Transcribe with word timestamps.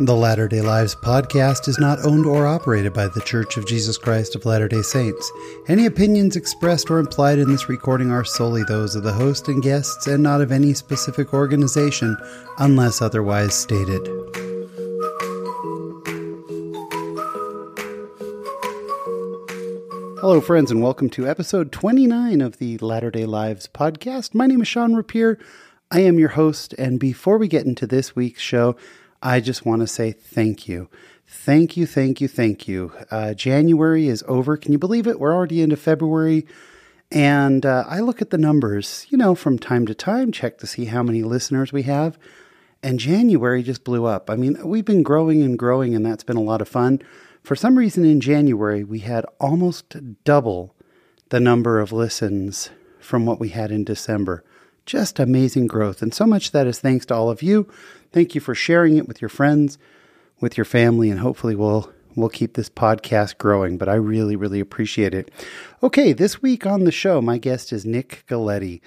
The 0.00 0.14
Latter 0.14 0.46
day 0.46 0.60
Lives 0.60 0.94
podcast 0.94 1.66
is 1.66 1.80
not 1.80 1.98
owned 2.04 2.24
or 2.24 2.46
operated 2.46 2.92
by 2.92 3.08
The 3.08 3.20
Church 3.22 3.56
of 3.56 3.66
Jesus 3.66 3.98
Christ 3.98 4.36
of 4.36 4.46
Latter 4.46 4.68
day 4.68 4.80
Saints. 4.80 5.32
Any 5.66 5.86
opinions 5.86 6.36
expressed 6.36 6.88
or 6.88 7.00
implied 7.00 7.40
in 7.40 7.50
this 7.50 7.68
recording 7.68 8.12
are 8.12 8.24
solely 8.24 8.62
those 8.62 8.94
of 8.94 9.02
the 9.02 9.12
host 9.12 9.48
and 9.48 9.60
guests 9.60 10.06
and 10.06 10.22
not 10.22 10.40
of 10.40 10.52
any 10.52 10.72
specific 10.72 11.34
organization 11.34 12.16
unless 12.58 13.02
otherwise 13.02 13.56
stated. 13.56 14.06
Hello, 20.20 20.40
friends, 20.40 20.70
and 20.70 20.80
welcome 20.80 21.10
to 21.10 21.26
episode 21.26 21.72
29 21.72 22.40
of 22.40 22.58
the 22.58 22.78
Latter 22.78 23.10
day 23.10 23.26
Lives 23.26 23.68
podcast. 23.74 24.32
My 24.32 24.46
name 24.46 24.62
is 24.62 24.68
Sean 24.68 24.94
Rapier. 24.94 25.40
I 25.90 26.02
am 26.02 26.20
your 26.20 26.28
host, 26.28 26.72
and 26.74 27.00
before 27.00 27.36
we 27.36 27.48
get 27.48 27.66
into 27.66 27.84
this 27.84 28.14
week's 28.14 28.42
show, 28.42 28.76
I 29.22 29.40
just 29.40 29.66
want 29.66 29.80
to 29.80 29.86
say 29.86 30.12
thank 30.12 30.68
you. 30.68 30.88
Thank 31.26 31.76
you, 31.76 31.86
thank 31.86 32.20
you, 32.20 32.28
thank 32.28 32.66
you. 32.66 32.92
Uh, 33.10 33.34
January 33.34 34.08
is 34.08 34.24
over. 34.26 34.56
Can 34.56 34.72
you 34.72 34.78
believe 34.78 35.06
it? 35.06 35.20
We're 35.20 35.34
already 35.34 35.60
into 35.60 35.76
February. 35.76 36.46
And 37.10 37.66
uh, 37.66 37.84
I 37.86 38.00
look 38.00 38.22
at 38.22 38.30
the 38.30 38.38
numbers, 38.38 39.06
you 39.10 39.18
know, 39.18 39.34
from 39.34 39.58
time 39.58 39.86
to 39.86 39.94
time, 39.94 40.30
check 40.30 40.58
to 40.58 40.66
see 40.66 40.86
how 40.86 41.02
many 41.02 41.22
listeners 41.22 41.72
we 41.72 41.82
have. 41.82 42.18
And 42.82 42.98
January 42.98 43.62
just 43.62 43.84
blew 43.84 44.04
up. 44.04 44.30
I 44.30 44.36
mean, 44.36 44.56
we've 44.66 44.84
been 44.84 45.02
growing 45.02 45.42
and 45.42 45.58
growing, 45.58 45.94
and 45.94 46.06
that's 46.06 46.24
been 46.24 46.36
a 46.36 46.42
lot 46.42 46.62
of 46.62 46.68
fun. 46.68 47.02
For 47.42 47.56
some 47.56 47.76
reason, 47.76 48.04
in 48.04 48.20
January, 48.20 48.84
we 48.84 49.00
had 49.00 49.24
almost 49.40 49.96
double 50.24 50.74
the 51.30 51.40
number 51.40 51.80
of 51.80 51.92
listens 51.92 52.70
from 53.00 53.26
what 53.26 53.40
we 53.40 53.48
had 53.50 53.70
in 53.70 53.84
December. 53.84 54.44
Just 54.88 55.18
amazing 55.18 55.66
growth. 55.66 56.00
And 56.00 56.14
so 56.14 56.24
much 56.24 56.52
that 56.52 56.66
is 56.66 56.80
thanks 56.80 57.04
to 57.06 57.14
all 57.14 57.28
of 57.28 57.42
you. 57.42 57.68
Thank 58.10 58.34
you 58.34 58.40
for 58.40 58.54
sharing 58.54 58.96
it 58.96 59.06
with 59.06 59.20
your 59.20 59.28
friends, 59.28 59.76
with 60.40 60.56
your 60.56 60.64
family, 60.64 61.10
and 61.10 61.20
hopefully 61.20 61.54
we'll 61.54 61.92
we'll 62.16 62.30
keep 62.30 62.54
this 62.54 62.70
podcast 62.70 63.36
growing. 63.36 63.76
But 63.76 63.90
I 63.90 63.96
really, 63.96 64.34
really 64.34 64.60
appreciate 64.60 65.12
it. 65.12 65.30
Okay, 65.82 66.14
this 66.14 66.40
week 66.40 66.64
on 66.64 66.84
the 66.84 66.90
show, 66.90 67.20
my 67.20 67.36
guest 67.36 67.70
is 67.70 67.84
Nick 67.84 68.24
Galieti. 68.28 68.80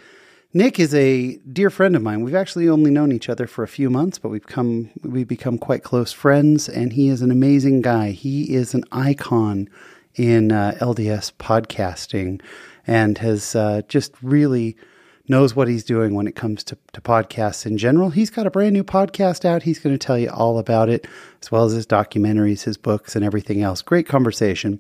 Nick 0.56 0.80
is 0.80 0.92
a 0.96 1.38
dear 1.54 1.70
friend 1.70 1.96
of 1.96 2.02
mine. 2.02 2.24
We've 2.24 2.34
actually 2.34 2.68
only 2.68 2.90
known 2.90 3.12
each 3.12 3.30
other 3.30 3.46
for 3.46 3.64
a 3.64 3.68
few 3.68 3.92
months, 3.92 4.18
but 4.18 4.30
we've 4.30 4.48
come 4.48 4.90
we've 5.04 5.28
become 5.28 5.60
quite 5.60 5.84
close 5.84 6.12
friends, 6.12 6.68
and 6.68 6.94
he 6.94 7.10
is 7.10 7.22
an 7.22 7.30
amazing 7.30 7.84
guy. 7.84 8.10
He 8.10 8.56
is 8.56 8.74
an 8.74 8.86
icon 8.92 9.70
in 10.16 10.52
uh, 10.52 10.80
LDS 10.82 11.34
podcasting, 11.34 12.42
and 12.88 13.20
has 13.20 13.56
uh, 13.56 13.84
just 13.88 14.16
really 14.24 14.76
knows 15.32 15.56
what 15.56 15.68
he's 15.68 15.84
doing 15.84 16.14
when 16.14 16.28
it 16.28 16.36
comes 16.36 16.64
to, 16.66 16.78
to 16.94 17.02
podcasts 17.02 17.66
in 17.66 17.80
general. 17.80 18.12
He's 18.12 18.30
got 18.30 18.46
a 18.46 18.52
brand 18.52 18.74
new 18.74 18.84
podcast 18.84 19.44
out. 19.46 19.64
He's 19.64 19.80
going 19.80 19.98
to 19.98 20.06
tell 20.06 20.20
you 20.20 20.30
all 20.30 20.60
about 20.60 20.90
it, 20.90 21.08
as 21.42 21.50
well 21.50 21.66
as 21.66 21.72
his 21.72 21.88
documentaries, 21.88 22.64
his 22.64 22.78
books, 22.78 23.16
and 23.16 23.26
everything 23.26 23.64
else. 23.64 23.82
Great 23.82 24.08
conversation. 24.08 24.80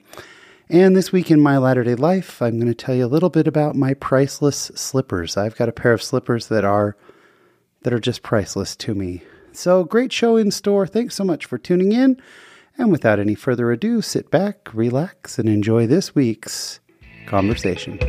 And 0.69 0.95
this 0.95 1.11
week 1.11 1.31
in 1.31 1.41
my 1.41 1.57
latter 1.57 1.83
day 1.83 1.95
life, 1.95 2.41
I'm 2.41 2.59
going 2.59 2.67
to 2.67 2.75
tell 2.75 2.93
you 2.93 3.05
a 3.05 3.07
little 3.07 3.29
bit 3.29 3.47
about 3.47 3.75
my 3.75 3.95
priceless 3.95 4.71
slippers. 4.75 5.35
I've 5.35 5.55
got 5.55 5.69
a 5.69 5.73
pair 5.73 5.93
of 5.93 6.03
slippers 6.03 6.47
that 6.49 6.63
are 6.63 6.95
that 7.81 7.93
are 7.93 7.99
just 7.99 8.21
priceless 8.21 8.75
to 8.75 8.93
me. 8.93 9.23
So 9.53 9.83
great 9.83 10.13
show 10.13 10.37
in 10.37 10.51
store. 10.51 10.85
Thanks 10.85 11.15
so 11.15 11.23
much 11.23 11.45
for 11.45 11.57
tuning 11.57 11.91
in. 11.91 12.21
And 12.77 12.91
without 12.91 13.19
any 13.19 13.35
further 13.35 13.71
ado, 13.71 14.01
sit 14.01 14.29
back, 14.31 14.69
relax, 14.73 15.39
and 15.39 15.49
enjoy 15.49 15.87
this 15.87 16.13
week's 16.13 16.79
conversation. 17.25 17.99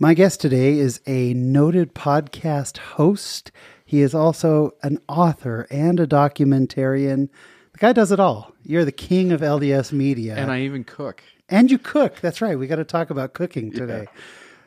My 0.00 0.12
guest 0.12 0.40
today 0.40 0.76
is 0.78 1.00
a 1.06 1.34
noted 1.34 1.94
podcast 1.94 2.78
host. 2.78 3.52
He 3.84 4.00
is 4.00 4.12
also 4.12 4.74
an 4.82 4.98
author 5.08 5.68
and 5.70 6.00
a 6.00 6.06
documentarian. 6.06 7.28
The 7.72 7.78
guy 7.78 7.92
does 7.92 8.10
it 8.10 8.18
all. 8.18 8.52
You're 8.64 8.84
the 8.84 8.90
king 8.90 9.30
of 9.30 9.40
LDS 9.40 9.92
media. 9.92 10.34
And 10.34 10.50
I 10.50 10.62
even 10.62 10.82
cook. 10.82 11.22
And 11.48 11.70
you 11.70 11.78
cook. 11.78 12.16
That's 12.20 12.42
right. 12.42 12.58
We 12.58 12.66
got 12.66 12.76
to 12.76 12.84
talk 12.84 13.10
about 13.10 13.34
cooking 13.34 13.70
today. 13.70 14.08
Yeah. 14.12 14.20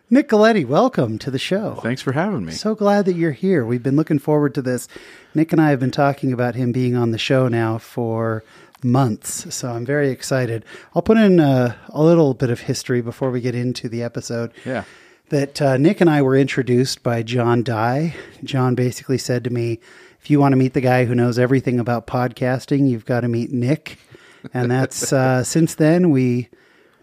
Nick 0.10 0.30
Galieti, 0.30 0.66
welcome 0.66 1.18
to 1.20 1.30
the 1.30 1.38
show. 1.38 1.76
Thanks 1.84 2.02
for 2.02 2.14
having 2.14 2.46
me. 2.46 2.54
So 2.54 2.74
glad 2.74 3.04
that 3.04 3.16
you're 3.16 3.34
here. 3.34 3.66
We've 3.66 3.84
been 3.84 3.98
looking 3.98 4.20
forward 4.20 4.56
to 4.56 4.62
this. 4.62 4.88
Nick 5.36 5.52
and 5.52 5.62
I 5.62 5.72
have 5.72 5.82
been 5.82 5.92
talking 5.92 6.32
about 6.32 6.56
him 6.56 6.72
being 6.72 6.96
on 6.96 7.12
the 7.12 7.18
show 7.18 7.50
now 7.50 7.80
for 7.80 8.46
months. 8.82 9.54
So 9.54 9.72
I'm 9.72 9.86
very 9.86 10.10
excited. 10.10 10.64
I'll 10.96 11.02
put 11.02 11.18
in 11.18 11.42
a, 11.42 11.76
a 11.90 12.02
little 12.02 12.34
bit 12.34 12.50
of 12.50 12.62
history 12.62 13.02
before 13.02 13.30
we 13.30 13.42
get 13.42 13.56
into 13.56 13.90
the 13.90 14.04
episode. 14.04 14.54
Yeah 14.64 14.86
that 15.30 15.62
uh, 15.62 15.78
Nick 15.78 16.02
and 16.02 16.10
I 16.10 16.22
were 16.22 16.36
introduced 16.36 17.04
by 17.04 17.24
John 17.24 17.64
Dye. 17.64 18.16
John 18.44 18.76
basically 18.76 19.18
said 19.18 19.44
to 19.44 19.50
me, 19.50 19.80
if 20.22 20.30
you 20.30 20.40
want 20.40 20.54
to 20.54 20.58
meet 20.58 20.74
the 20.74 20.82
guy 20.82 21.06
who 21.06 21.16
knows 21.16 21.38
everything 21.40 21.80
about 21.80 22.08
podcasting, 22.08 22.90
you've 22.90 23.06
got 23.06 23.22
to 23.22 23.28
meet 23.28 23.52
Nick. 23.52 24.00
And 24.54 24.72
that's 24.72 25.12
uh, 25.12 25.44
since 25.46 25.76
then 25.76 26.10
we 26.10 26.50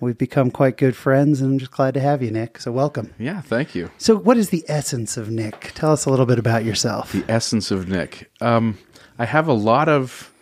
we've 0.01 0.19
become 0.19 0.51
quite 0.51 0.77
good 0.77 0.97
friends, 0.97 1.41
and 1.41 1.53
I'm 1.53 1.59
just 1.59 1.71
glad 1.71 1.95
to 1.95 2.01
have 2.01 2.23
you, 2.23 2.31
Nick. 2.31 2.59
So 2.59 2.73
welcome. 2.73 3.15
Yeah, 3.19 3.41
thank 3.41 3.75
you. 3.75 3.91
So, 3.99 4.17
what 4.17 4.37
is 4.37 4.51
the 4.51 4.65
essence 4.69 5.17
of 5.17 5.31
Nick? 5.31 5.73
Tell 5.75 5.93
us 5.93 6.05
a 6.05 6.11
little 6.11 6.27
bit 6.27 6.39
about 6.39 6.65
yourself. 6.65 7.12
The 7.12 7.25
essence 7.29 7.71
of 7.71 7.89
Nick. 7.89 8.31
Um, 8.41 8.79
I 9.19 9.25
have 9.25 9.49
a 9.49 9.53
lot 9.53 9.89
of 9.89 10.33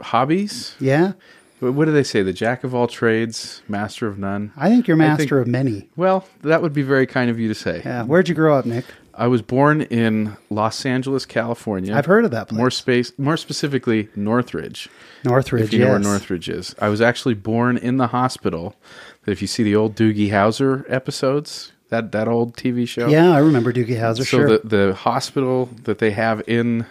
hobbies. 0.00 0.74
Yeah. 0.80 1.12
What 1.60 1.84
do 1.86 1.92
they 1.92 2.04
say? 2.04 2.22
The 2.22 2.32
jack 2.32 2.64
of 2.64 2.74
all 2.74 2.86
trades, 2.86 3.62
master 3.68 4.06
of 4.06 4.18
none. 4.18 4.52
I 4.56 4.68
think 4.68 4.86
you're 4.86 4.96
master 4.96 5.22
think, 5.24 5.32
of 5.32 5.46
many. 5.48 5.88
Well, 5.96 6.26
that 6.42 6.62
would 6.62 6.72
be 6.72 6.82
very 6.82 7.06
kind 7.06 7.30
of 7.30 7.38
you 7.38 7.48
to 7.48 7.54
say. 7.54 7.82
Yeah. 7.84 8.04
Where'd 8.04 8.28
you 8.28 8.34
grow 8.34 8.56
up, 8.56 8.64
Nick? 8.64 8.84
I 9.14 9.26
was 9.26 9.42
born 9.42 9.82
in 9.82 10.36
Los 10.48 10.86
Angeles, 10.86 11.26
California. 11.26 11.92
I've 11.94 12.06
heard 12.06 12.24
of 12.24 12.30
that 12.30 12.48
place. 12.48 12.56
More 12.58 12.70
space, 12.70 13.12
more 13.18 13.36
specifically, 13.36 14.08
Northridge. 14.14 14.88
Northridge, 15.24 15.64
if 15.64 15.72
you 15.72 15.80
yes. 15.80 15.86
know 15.86 15.92
where 15.92 15.98
Northridge 15.98 16.48
is. 16.48 16.76
I 16.78 16.88
was 16.88 17.00
actually 17.00 17.34
born 17.34 17.76
in 17.76 17.96
the 17.96 18.06
hospital. 18.08 18.76
That 19.24 19.32
if 19.32 19.42
you 19.42 19.48
see 19.48 19.64
the 19.64 19.74
old 19.74 19.96
Doogie 19.96 20.30
Howser 20.30 20.84
episodes, 20.88 21.72
that 21.88 22.12
that 22.12 22.28
old 22.28 22.56
TV 22.56 22.86
show. 22.86 23.08
Yeah, 23.08 23.32
I 23.32 23.38
remember 23.38 23.72
Doogie 23.72 23.98
Howser. 23.98 24.18
So 24.18 24.24
sure. 24.24 24.58
the 24.58 24.60
the 24.64 24.94
hospital 24.94 25.68
that 25.82 25.98
they 25.98 26.12
have 26.12 26.48
in 26.48 26.86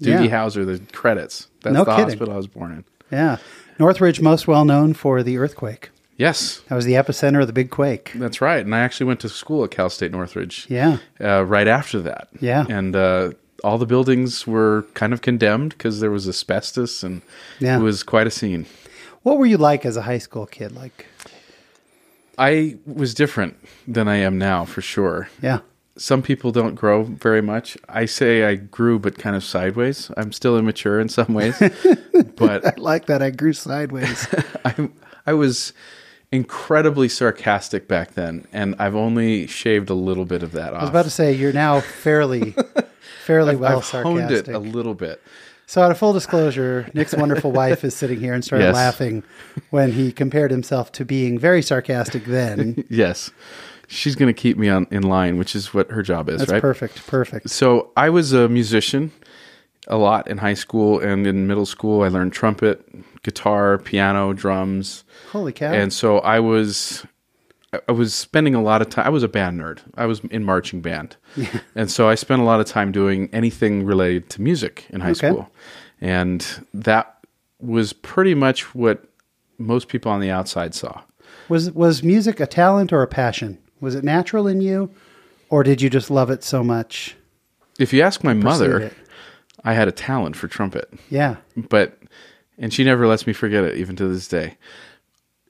Doogie 0.00 0.28
yeah. 0.28 0.44
Howser, 0.44 0.64
the 0.64 0.80
credits. 0.92 1.48
That's 1.62 1.74
no 1.74 1.82
the 1.82 1.90
kidding. 1.90 2.04
hospital 2.04 2.34
I 2.34 2.36
was 2.36 2.46
born 2.46 2.70
in. 2.70 2.84
Yeah. 3.10 3.38
Northridge, 3.78 4.20
most 4.20 4.46
well 4.46 4.64
known 4.64 4.94
for 4.94 5.22
the 5.22 5.38
earthquake. 5.38 5.90
Yes. 6.16 6.60
That 6.68 6.76
was 6.76 6.84
the 6.84 6.92
epicenter 6.92 7.40
of 7.40 7.46
the 7.46 7.52
big 7.52 7.70
quake. 7.70 8.12
That's 8.14 8.40
right. 8.40 8.64
And 8.64 8.74
I 8.74 8.80
actually 8.80 9.06
went 9.06 9.20
to 9.20 9.28
school 9.28 9.64
at 9.64 9.70
Cal 9.70 9.90
State 9.90 10.12
Northridge. 10.12 10.66
Yeah. 10.68 10.98
Uh, 11.20 11.44
right 11.44 11.66
after 11.66 12.00
that. 12.02 12.28
Yeah. 12.40 12.66
And 12.68 12.94
uh, 12.94 13.32
all 13.64 13.78
the 13.78 13.86
buildings 13.86 14.46
were 14.46 14.86
kind 14.94 15.12
of 15.12 15.22
condemned 15.22 15.70
because 15.70 16.00
there 16.00 16.12
was 16.12 16.28
asbestos 16.28 17.02
and 17.02 17.22
yeah. 17.58 17.78
it 17.78 17.82
was 17.82 18.02
quite 18.02 18.26
a 18.26 18.30
scene. 18.30 18.66
What 19.22 19.38
were 19.38 19.46
you 19.46 19.56
like 19.56 19.84
as 19.84 19.96
a 19.96 20.02
high 20.02 20.18
school 20.18 20.46
kid? 20.46 20.72
Like, 20.72 21.06
I 22.38 22.76
was 22.86 23.14
different 23.14 23.56
than 23.88 24.06
I 24.06 24.16
am 24.16 24.38
now 24.38 24.64
for 24.64 24.82
sure. 24.82 25.28
Yeah 25.42 25.60
some 25.96 26.22
people 26.22 26.50
don't 26.50 26.74
grow 26.74 27.04
very 27.04 27.40
much. 27.40 27.76
I 27.88 28.04
say 28.06 28.44
I 28.44 28.56
grew, 28.56 28.98
but 28.98 29.18
kind 29.18 29.36
of 29.36 29.44
sideways. 29.44 30.10
I'm 30.16 30.32
still 30.32 30.58
immature 30.58 31.00
in 31.00 31.08
some 31.08 31.34
ways, 31.34 31.56
but 32.36 32.66
I 32.66 32.72
like 32.76 33.06
that. 33.06 33.22
I 33.22 33.30
grew 33.30 33.52
sideways. 33.52 34.26
I 34.64 34.90
I 35.26 35.34
was 35.34 35.72
incredibly 36.32 37.08
sarcastic 37.08 37.86
back 37.86 38.14
then, 38.14 38.46
and 38.52 38.74
I've 38.78 38.96
only 38.96 39.46
shaved 39.46 39.88
a 39.88 39.94
little 39.94 40.24
bit 40.24 40.42
of 40.42 40.52
that 40.52 40.74
off. 40.74 40.80
I 40.80 40.82
was 40.82 40.90
about 40.90 41.04
to 41.04 41.10
say 41.10 41.32
you're 41.32 41.52
now 41.52 41.80
fairly, 41.80 42.56
fairly 43.24 43.52
I've, 43.52 43.60
well 43.60 43.78
I've 43.78 43.84
sarcastic. 43.84 44.46
honed 44.46 44.48
it 44.48 44.48
a 44.48 44.58
little 44.58 44.94
bit. 44.94 45.22
So, 45.66 45.80
out 45.80 45.90
of 45.90 45.96
full 45.96 46.12
disclosure, 46.12 46.90
Nick's 46.92 47.14
wonderful 47.14 47.52
wife 47.62 47.84
is 47.84 47.94
sitting 47.94 48.18
here 48.20 48.34
and 48.34 48.44
started 48.44 48.64
yes. 48.64 48.74
laughing 48.74 49.22
when 49.70 49.92
he 49.92 50.12
compared 50.12 50.50
himself 50.50 50.92
to 50.92 51.04
being 51.04 51.38
very 51.38 51.62
sarcastic 51.62 52.24
then. 52.24 52.84
yes 52.90 53.30
she's 53.88 54.16
going 54.16 54.32
to 54.32 54.38
keep 54.38 54.56
me 54.56 54.68
on 54.68 54.86
in 54.90 55.02
line, 55.02 55.38
which 55.38 55.54
is 55.54 55.74
what 55.74 55.90
her 55.90 56.02
job 56.02 56.28
is, 56.28 56.38
That's 56.38 56.52
right? 56.52 56.60
perfect. 56.60 57.06
Perfect. 57.06 57.50
So 57.50 57.92
I 57.96 58.10
was 58.10 58.32
a 58.32 58.48
musician 58.48 59.12
a 59.86 59.96
lot 59.96 60.28
in 60.28 60.38
high 60.38 60.54
school 60.54 61.00
and 61.00 61.26
in 61.26 61.46
middle 61.46 61.66
school. 61.66 62.02
I 62.02 62.08
learned 62.08 62.32
trumpet, 62.32 62.86
guitar, 63.22 63.78
piano, 63.78 64.32
drums. 64.32 65.04
Holy 65.32 65.52
cow! 65.52 65.72
And 65.72 65.92
so 65.92 66.18
I 66.18 66.40
was 66.40 67.06
I 67.88 67.92
was 67.92 68.14
spending 68.14 68.54
a 68.54 68.62
lot 68.62 68.82
of 68.82 68.88
time. 68.88 69.06
I 69.06 69.10
was 69.10 69.22
a 69.22 69.28
band 69.28 69.60
nerd. 69.60 69.80
I 69.96 70.06
was 70.06 70.20
in 70.30 70.44
marching 70.44 70.80
band, 70.80 71.16
yeah. 71.36 71.60
and 71.74 71.90
so 71.90 72.08
I 72.08 72.14
spent 72.14 72.40
a 72.40 72.44
lot 72.44 72.60
of 72.60 72.66
time 72.66 72.92
doing 72.92 73.28
anything 73.32 73.84
related 73.84 74.30
to 74.30 74.42
music 74.42 74.86
in 74.90 75.00
high 75.00 75.10
okay. 75.10 75.28
school, 75.28 75.50
and 76.00 76.66
that 76.72 77.18
was 77.60 77.92
pretty 77.92 78.34
much 78.34 78.74
what 78.74 79.04
most 79.58 79.88
people 79.88 80.10
on 80.10 80.20
the 80.20 80.30
outside 80.30 80.74
saw. 80.74 81.02
Was 81.48 81.70
was 81.72 82.02
music 82.02 82.40
a 82.40 82.46
talent 82.46 82.92
or 82.92 83.02
a 83.02 83.08
passion? 83.08 83.58
Was 83.84 83.94
it 83.94 84.04
natural 84.04 84.46
in 84.48 84.60
you, 84.60 84.90
or 85.48 85.62
did 85.62 85.80
you 85.80 85.90
just 85.90 86.10
love 86.10 86.30
it 86.30 86.42
so 86.42 86.64
much? 86.64 87.16
If 87.78 87.92
you 87.92 88.02
ask 88.02 88.24
my 88.24 88.34
mother, 88.34 88.80
it? 88.80 88.92
I 89.64 89.74
had 89.74 89.88
a 89.88 89.92
talent 89.92 90.36
for 90.36 90.48
trumpet. 90.48 90.92
Yeah, 91.10 91.36
but 91.56 91.98
and 92.58 92.72
she 92.72 92.84
never 92.84 93.06
lets 93.06 93.26
me 93.26 93.32
forget 93.32 93.64
it 93.64 93.76
even 93.76 93.96
to 93.96 94.08
this 94.08 94.28
day. 94.28 94.56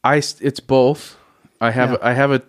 I 0.02 0.16
it's 0.16 0.60
both. 0.60 1.16
I 1.60 1.70
have 1.70 1.92
yeah. 1.92 1.98
I 2.02 2.12
have 2.12 2.32
a 2.32 2.42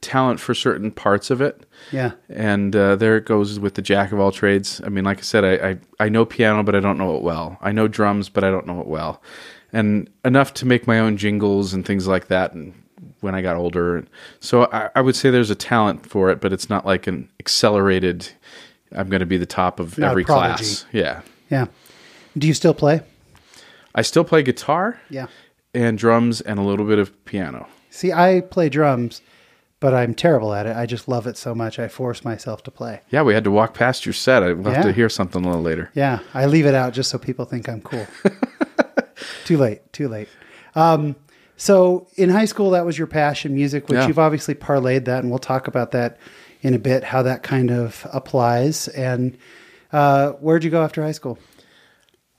talent 0.00 0.40
for 0.40 0.54
certain 0.54 0.90
parts 0.90 1.30
of 1.30 1.40
it. 1.40 1.64
Yeah. 1.92 2.12
And 2.28 2.74
uh, 2.74 2.96
there 2.96 3.16
it 3.16 3.26
goes 3.26 3.58
with 3.58 3.74
the 3.74 3.82
jack 3.82 4.12
of 4.12 4.20
all 4.20 4.32
trades. 4.32 4.80
I 4.84 4.88
mean, 4.88 5.04
like 5.04 5.18
I 5.18 5.22
said, 5.22 5.44
I, 5.44 5.68
I, 5.68 5.78
I 6.00 6.08
know 6.08 6.24
piano, 6.24 6.62
but 6.62 6.74
I 6.74 6.80
don't 6.80 6.98
know 6.98 7.16
it 7.16 7.22
well. 7.22 7.58
I 7.60 7.72
know 7.72 7.88
drums, 7.88 8.28
but 8.28 8.44
I 8.44 8.50
don't 8.50 8.66
know 8.66 8.80
it 8.80 8.86
well. 8.86 9.22
And 9.72 10.08
enough 10.24 10.54
to 10.54 10.66
make 10.66 10.86
my 10.86 10.98
own 10.98 11.16
jingles 11.16 11.74
and 11.74 11.84
things 11.84 12.06
like 12.06 12.28
that. 12.28 12.52
And 12.52 12.74
when 13.20 13.34
I 13.34 13.42
got 13.42 13.56
older, 13.56 14.04
so 14.40 14.64
I, 14.72 14.90
I 14.94 15.00
would 15.00 15.16
say 15.16 15.30
there's 15.30 15.50
a 15.50 15.54
talent 15.56 16.06
for 16.06 16.30
it, 16.30 16.40
but 16.40 16.52
it's 16.52 16.68
not 16.70 16.86
like 16.86 17.06
an 17.06 17.28
accelerated. 17.40 18.28
I'm 18.92 19.08
going 19.08 19.20
to 19.20 19.26
be 19.26 19.36
the 19.36 19.46
top 19.46 19.80
of 19.80 19.98
Not 19.98 20.10
every 20.12 20.24
class. 20.24 20.86
Yeah, 20.92 21.22
Yeah. 21.50 21.66
Do 22.36 22.46
you 22.46 22.54
still 22.54 22.74
play? 22.74 23.00
I 23.94 24.02
still 24.02 24.24
play 24.24 24.42
guitar 24.42 25.00
Yeah. 25.10 25.26
and 25.74 25.98
drums 25.98 26.40
and 26.40 26.58
a 26.58 26.62
little 26.62 26.86
bit 26.86 26.98
of 26.98 27.24
piano. 27.24 27.66
See, 27.90 28.12
I 28.12 28.42
play 28.42 28.68
drums, 28.68 29.20
but 29.80 29.92
I'm 29.92 30.14
terrible 30.14 30.54
at 30.54 30.66
it. 30.66 30.76
I 30.76 30.86
just 30.86 31.08
love 31.08 31.26
it 31.26 31.36
so 31.36 31.54
much. 31.54 31.78
I 31.80 31.88
force 31.88 32.24
myself 32.24 32.62
to 32.64 32.70
play. 32.70 33.00
Yeah, 33.10 33.22
we 33.22 33.34
had 33.34 33.44
to 33.44 33.50
walk 33.50 33.74
past 33.74 34.06
your 34.06 34.12
set. 34.12 34.42
I'd 34.44 34.58
love 34.58 34.74
Yeah. 34.74 34.82
to 34.82 34.92
hear 34.92 35.08
something 35.08 35.44
a 35.44 35.48
little 35.48 35.62
later. 35.62 35.90
Yeah, 35.94 36.20
I 36.32 36.46
leave 36.46 36.66
it 36.66 36.74
out 36.74 36.92
just 36.92 37.10
so 37.10 37.18
people 37.18 37.44
think 37.44 37.68
I'm 37.68 37.80
cool. 37.80 38.06
too 39.44 39.56
late, 39.56 39.92
too 39.92 40.08
late. 40.08 40.28
Um, 40.74 41.16
so 41.58 42.06
in 42.16 42.30
high 42.30 42.46
school, 42.46 42.70
that 42.70 42.86
was 42.86 42.96
your 42.96 43.06
passion, 43.06 43.54
music, 43.54 43.88
which 43.88 43.98
Yeah. 43.98 44.06
you've 44.06 44.18
obviously 44.18 44.54
parlayed 44.54 45.04
that, 45.04 45.20
and 45.22 45.28
we'll 45.30 45.38
talk 45.38 45.68
about 45.68 45.90
that 45.90 46.16
in 46.62 46.72
a 46.72 46.78
bit, 46.78 47.04
how 47.04 47.22
that 47.22 47.42
kind 47.42 47.70
of 47.70 48.06
applies. 48.12 48.88
And 48.88 49.36
uh, 49.92 50.30
where'd 50.40 50.64
you 50.64 50.70
go 50.70 50.82
after 50.82 51.02
high 51.02 51.12
school? 51.12 51.38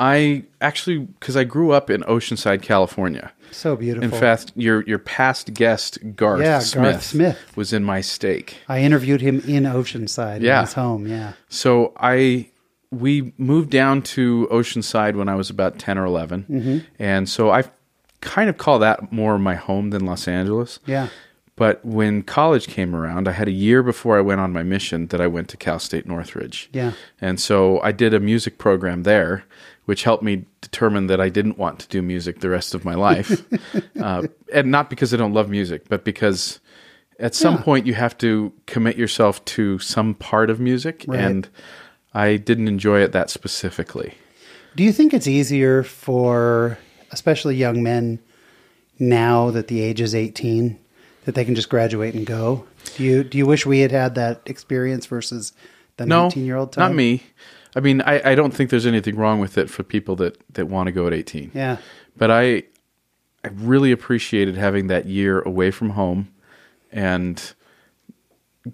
I 0.02 0.44
actually, 0.62 1.00
because 1.00 1.36
I 1.36 1.44
grew 1.44 1.72
up 1.72 1.90
in 1.90 2.02
Oceanside, 2.04 2.62
California. 2.62 3.32
So 3.52 3.76
beautiful. 3.76 4.06
In 4.06 4.12
fact, 4.18 4.52
your 4.56 4.84
your 4.84 5.00
past 5.00 5.54
guest 5.54 5.98
Garth 6.16 6.40
Yeah, 6.40 6.60
Garth 6.60 6.64
Smith, 6.66 7.04
Smith. 7.04 7.52
was 7.58 7.74
in 7.74 7.84
my 7.84 8.00
stake. 8.02 8.58
I 8.70 8.80
interviewed 8.82 9.22
him 9.22 9.42
in 9.48 9.64
Oceanside, 9.64 10.42
Yeah. 10.42 10.60
in 10.60 10.66
his 10.66 10.74
home. 10.74 11.08
Yeah, 11.08 11.34
So 11.50 11.92
I 11.98 12.48
we 12.92 13.34
moved 13.38 13.72
down 13.72 14.02
to 14.02 14.48
Oceanside 14.52 15.16
when 15.16 15.28
I 15.30 15.36
was 15.36 15.50
about 15.50 15.78
ten 15.80 15.98
or 15.98 16.06
11 16.06 16.46
Mm-hmm. 16.50 16.78
and 17.00 17.28
so 17.28 17.50
I 17.52 17.64
kind 18.22 18.50
of 18.50 18.58
call 18.58 18.80
that 18.80 19.12
more 19.12 19.38
my 19.40 19.56
home 19.56 19.90
than 19.92 20.06
Los 20.06 20.28
Angeles. 20.28 20.80
yeah, 20.86 21.08
But 21.56 21.84
when 21.86 22.24
college 22.24 22.68
came 22.68 22.96
around, 22.96 23.28
I 23.28 23.32
had 23.34 23.48
a 23.48 23.52
year 23.52 23.82
before 23.84 24.18
I 24.18 24.22
went 24.22 24.42
on 24.42 24.52
my 24.54 24.64
mission 24.64 25.08
that 25.08 25.20
I 25.22 25.28
went 25.28 25.48
to 25.50 25.58
Cal 25.58 25.80
State 25.80 26.06
Northridge. 26.06 26.70
Yeah. 26.74 26.94
And 27.22 27.40
so 27.40 27.82
I 27.82 27.92
did 27.92 28.14
a 28.14 28.20
music 28.20 28.58
program 28.58 29.04
there, 29.04 29.44
which 29.86 30.04
helped 30.04 30.24
me 30.24 30.46
determine 30.62 31.08
that 31.08 31.20
I 31.20 31.30
didn't 31.30 31.58
want 31.58 31.80
to 31.80 31.88
do 31.88 32.02
music 32.02 32.40
the 32.40 32.50
rest 32.50 32.74
of 32.76 32.86
my 32.86 32.94
life. 32.96 33.44
uh, 34.02 34.28
and 34.54 34.70
not 34.72 34.90
because 34.90 35.14
I 35.14 35.18
don't 35.18 35.34
love 35.34 35.50
music, 35.50 35.90
but 35.90 36.04
because 36.06 36.60
at 37.20 37.36
some 37.36 37.56
Yeah. 37.56 37.62
point 37.64 37.88
you 37.88 37.94
have 37.96 38.18
to 38.20 38.54
commit 38.66 38.98
yourself 38.98 39.44
to 39.46 39.80
some 39.80 40.14
part 40.14 40.50
of 40.50 40.60
music. 40.60 41.06
Right. 41.08 41.20
And 41.20 41.50
I 42.14 42.38
didn't 42.38 42.68
enjoy 42.68 43.02
it 43.02 43.12
that 43.12 43.30
specifically. 43.30 44.14
Do 44.76 44.84
you 44.84 44.92
think 44.94 45.14
it's 45.14 45.28
easier 45.28 45.84
for, 45.84 46.78
especially 47.12 47.56
young 47.56 47.82
men, 47.84 48.20
now 48.98 49.50
that 49.52 49.68
the 49.68 49.82
age 49.82 50.02
is 50.02 50.14
eighteen, 50.16 50.80
that 51.26 51.36
they 51.36 51.46
can 51.46 51.56
just 51.56 51.70
graduate 51.70 52.14
and 52.16 52.26
go? 52.26 52.66
Do 52.96 53.04
you 53.04 53.24
do 53.24 53.38
you 53.38 53.46
wish 53.46 53.66
we 53.66 53.80
had 53.80 53.92
had 53.92 54.16
that 54.16 54.42
experience 54.46 55.06
versus 55.06 55.54
the 55.98 56.06
No, 56.06 56.24
nineteen 56.24 56.46
year 56.46 56.58
old 56.58 56.72
time? 56.74 56.90
not 56.92 56.96
me. 56.96 57.24
I 57.76 57.82
mean, 57.82 58.02
I, 58.02 58.32
I 58.32 58.36
don't 58.36 58.52
think 58.52 58.72
there's 58.72 58.88
anything 58.88 59.16
wrong 59.16 59.40
with 59.40 59.56
it 59.56 59.70
for 59.70 59.84
people 59.84 60.16
that, 60.16 60.42
that 60.56 60.66
want 60.68 60.88
to 60.88 60.92
go 60.92 61.06
at 61.06 61.14
18. 61.14 61.52
Yeah, 61.54 61.78
but 62.18 62.32
I 62.32 62.64
I 63.44 63.50
really 63.54 63.92
appreciated 63.92 64.56
having 64.58 64.88
that 64.88 65.06
year 65.06 65.42
away 65.42 65.70
from 65.72 65.92
home 65.92 66.30
and 66.92 67.54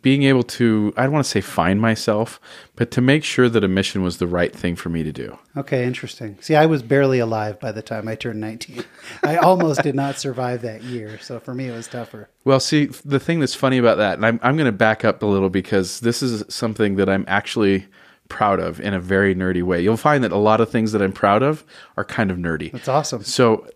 being 0.01 0.23
able 0.23 0.43
to 0.43 0.93
I 0.97 1.03
don't 1.03 1.11
want 1.11 1.25
to 1.25 1.29
say 1.29 1.41
find 1.41 1.79
myself, 1.79 2.39
but 2.75 2.91
to 2.91 3.01
make 3.01 3.23
sure 3.23 3.49
that 3.49 3.63
a 3.63 3.67
mission 3.67 4.01
was 4.01 4.17
the 4.17 4.27
right 4.27 4.53
thing 4.53 4.75
for 4.75 4.89
me 4.89 5.03
to 5.03 5.11
do. 5.11 5.37
Okay, 5.55 5.85
interesting. 5.85 6.37
See, 6.41 6.55
I 6.55 6.65
was 6.65 6.81
barely 6.81 7.19
alive 7.19 7.59
by 7.59 7.71
the 7.71 7.81
time 7.81 8.07
I 8.07 8.15
turned 8.15 8.41
19. 8.41 8.83
I 9.23 9.37
almost 9.37 9.83
did 9.83 9.95
not 9.95 10.19
survive 10.19 10.61
that 10.63 10.83
year. 10.83 11.19
So 11.19 11.39
for 11.39 11.53
me, 11.53 11.67
it 11.67 11.71
was 11.71 11.87
tougher. 11.87 12.29
Well, 12.43 12.59
see, 12.59 12.85
the 13.05 13.19
thing 13.19 13.39
that's 13.39 13.55
funny 13.55 13.77
about 13.77 13.97
that, 13.97 14.15
and 14.15 14.25
I'm 14.25 14.39
I'm 14.41 14.57
going 14.57 14.65
to 14.65 14.71
back 14.71 15.05
up 15.05 15.21
a 15.21 15.27
little 15.27 15.49
because 15.49 15.99
this 15.99 16.21
is 16.21 16.43
something 16.53 16.95
that 16.95 17.09
I'm 17.09 17.25
actually 17.27 17.85
proud 18.27 18.59
of 18.59 18.79
in 18.79 18.93
a 18.93 18.99
very 18.99 19.35
nerdy 19.35 19.61
way. 19.61 19.81
You'll 19.81 19.97
find 19.97 20.23
that 20.23 20.31
a 20.31 20.37
lot 20.37 20.61
of 20.61 20.69
things 20.69 20.91
that 20.93 21.01
I'm 21.01 21.13
proud 21.13 21.43
of 21.43 21.63
are 21.95 22.03
kind 22.03 22.31
of 22.31 22.37
nerdy. 22.37 22.71
That's 22.71 22.87
awesome. 22.87 23.23
So, 23.23 23.67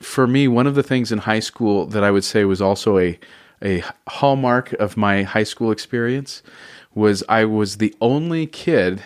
for 0.00 0.26
me, 0.26 0.46
one 0.46 0.66
of 0.66 0.74
the 0.74 0.82
things 0.82 1.10
in 1.10 1.18
high 1.18 1.40
school 1.40 1.86
that 1.86 2.04
I 2.04 2.10
would 2.10 2.24
say 2.24 2.44
was 2.44 2.60
also 2.60 2.98
a 2.98 3.18
a 3.64 3.82
hallmark 4.08 4.72
of 4.74 4.96
my 4.96 5.22
high 5.22 5.42
school 5.42 5.70
experience 5.70 6.42
was 6.94 7.24
I 7.28 7.44
was 7.44 7.78
the 7.78 7.94
only 8.00 8.46
kid 8.46 9.02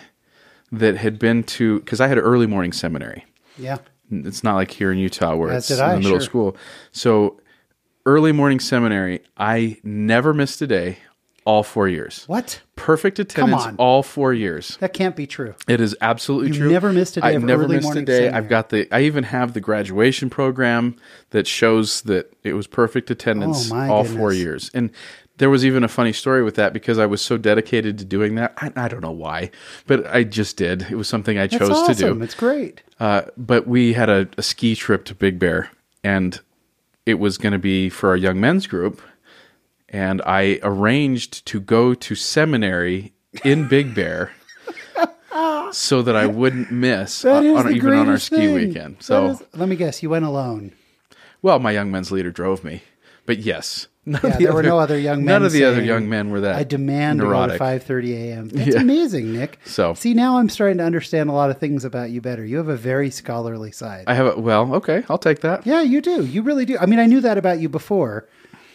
that 0.71 0.97
had 0.97 1.17
been 1.17 1.43
to 1.43 1.79
because 1.79 1.99
I 1.99 2.07
had 2.07 2.17
an 2.17 2.23
early 2.23 2.45
morning 2.45 2.73
seminary. 2.73 3.25
Yeah. 3.57 3.77
It's 4.11 4.43
not 4.43 4.55
like 4.55 4.71
here 4.71 4.91
in 4.91 4.97
Utah 4.97 5.35
where 5.35 5.51
As 5.51 5.69
it's 5.69 5.79
in 5.79 5.85
I, 5.85 5.93
the 5.93 5.99
middle 5.99 6.19
sure. 6.19 6.21
school. 6.21 6.57
So, 6.91 7.39
early 8.05 8.31
morning 8.31 8.59
seminary, 8.59 9.21
I 9.37 9.77
never 9.83 10.33
missed 10.33 10.61
a 10.61 10.67
day 10.67 10.97
all 11.45 11.63
four 11.63 11.87
years. 11.87 12.23
What? 12.27 12.61
Perfect 12.75 13.19
attendance 13.19 13.65
on. 13.65 13.75
all 13.77 14.03
four 14.03 14.33
years. 14.33 14.77
That 14.77 14.93
can't 14.93 15.15
be 15.15 15.27
true. 15.27 15.55
It 15.67 15.81
is 15.81 15.95
absolutely 16.01 16.49
You 16.49 16.59
true. 16.63 16.71
never 16.71 16.93
missed 16.93 17.17
a 17.17 17.21
day 17.21 17.27
I've 17.27 17.43
never 17.43 17.67
missed 17.67 17.95
a 17.95 18.01
day. 18.01 18.29
I've 18.29 18.49
got 18.49 18.69
the. 18.69 18.87
I 18.93 19.01
even 19.01 19.23
have 19.25 19.53
the 19.53 19.61
graduation 19.61 20.29
program 20.29 20.95
that 21.31 21.47
shows 21.47 22.01
that 22.03 22.31
it 22.43 22.53
was 22.53 22.67
perfect 22.67 23.09
attendance 23.11 23.71
Oh, 23.71 23.75
my 23.75 23.87
all 23.89 24.03
four 24.03 24.29
goodness. 24.29 24.37
years. 24.37 24.71
And 24.73 24.91
there 25.37 25.49
was 25.49 25.65
even 25.65 25.83
a 25.83 25.87
funny 25.87 26.11
story 26.13 26.43
with 26.43 26.55
that 26.55 26.73
because 26.73 26.97
I 26.99 27.05
was 27.05 27.21
so 27.21 27.37
dedicated 27.37 27.97
to 27.99 28.05
doing 28.05 28.35
that. 28.35 28.53
I, 28.57 28.71
I 28.75 28.87
don't 28.89 29.01
know 29.01 29.11
why, 29.11 29.51
but 29.87 30.05
I 30.07 30.23
just 30.23 30.57
did. 30.57 30.83
It 30.89 30.95
was 30.95 31.07
something 31.07 31.37
I 31.37 31.47
That's 31.47 31.57
chose 31.59 31.69
awesome. 31.71 31.95
to 31.95 32.13
do. 32.15 32.21
It's 32.23 32.35
great. 32.35 32.83
Uh, 32.99 33.21
but 33.37 33.65
we 33.65 33.93
had 33.93 34.09
a, 34.09 34.27
a 34.37 34.41
ski 34.41 34.75
trip 34.75 35.05
to 35.05 35.15
Big 35.15 35.39
Bear, 35.39 35.69
and 36.03 36.39
it 37.05 37.15
was 37.15 37.37
going 37.37 37.53
to 37.53 37.59
be 37.59 37.89
for 37.89 38.09
our 38.09 38.17
young 38.17 38.39
men's 38.41 38.67
group. 38.67 39.01
And 39.91 40.21
I 40.25 40.59
arranged 40.61 41.45
to 41.47 41.59
go 41.59 41.93
to 41.93 42.15
seminary 42.15 43.13
in 43.43 43.67
Big 43.67 43.95
Bear 43.95 44.31
so 45.71 46.01
that 46.01 46.15
I 46.15 46.25
wouldn't 46.25 46.71
miss 46.71 47.23
on, 47.25 47.45
on- 47.47 47.73
even 47.75 47.93
on 47.93 48.09
our 48.09 48.17
ski 48.19 48.35
thing. 48.37 48.53
weekend. 48.53 48.97
So, 48.99 49.27
is- 49.31 49.43
let 49.53 49.69
me 49.69 49.75
guess, 49.75 50.01
you 50.03 50.09
went 50.09 50.25
alone. 50.25 50.73
well, 51.41 51.59
my 51.59 51.71
young 51.71 51.91
men's 51.91 52.11
leader 52.11 52.31
drove 52.31 52.63
me, 52.63 52.83
but 53.25 53.39
yes, 53.39 53.87
none 54.05 54.21
Yeah, 54.23 54.29
of 54.31 54.37
the 54.37 54.43
there 54.45 54.53
were 54.53 54.63
no 54.63 54.79
other 54.79 54.97
young 54.97 55.17
men 55.19 55.25
None 55.25 55.45
of 55.45 55.51
the 55.51 55.63
other 55.63 55.83
young 55.83 56.09
men 56.09 56.29
were 56.31 56.41
that. 56.41 56.55
I 56.55 56.63
demand 56.63 57.19
neurotic. 57.19 57.53
to 57.53 57.59
go 57.59 57.77
to 57.79 57.85
5:30 57.85 58.13
a.m. 58.15 58.49
That's 58.53 58.75
Yeah. 58.75 58.81
amazing, 58.81 59.33
Nick. 59.33 59.59
So- 59.65 59.93
see, 59.93 60.13
now 60.13 60.37
I'm 60.37 60.49
starting 60.49 60.77
to 60.79 60.83
understand 60.83 61.29
a 61.29 61.33
lot 61.33 61.49
of 61.49 61.57
things 61.59 61.83
about 61.85 62.09
you 62.11 62.21
better. 62.21 62.45
You 62.45 62.57
have 62.57 62.69
a 62.69 62.77
very 62.77 63.09
scholarly 63.09 63.71
side. 63.71 64.05
I 64.07 64.13
have 64.13 64.37
a, 64.37 64.39
well, 64.39 64.73
okay, 64.75 65.03
I'll 65.09 65.17
take 65.17 65.41
that. 65.41 65.65
yeah, 65.65 65.81
you 65.81 66.01
do. 66.01 66.25
You 66.25 66.41
really 66.41 66.65
do. 66.65 66.77
I 66.79 66.85
mean, 66.85 66.99
I 66.99 67.05
knew 67.05 67.21
that 67.21 67.37
about 67.37 67.59
you 67.59 67.69
before, 67.69 68.27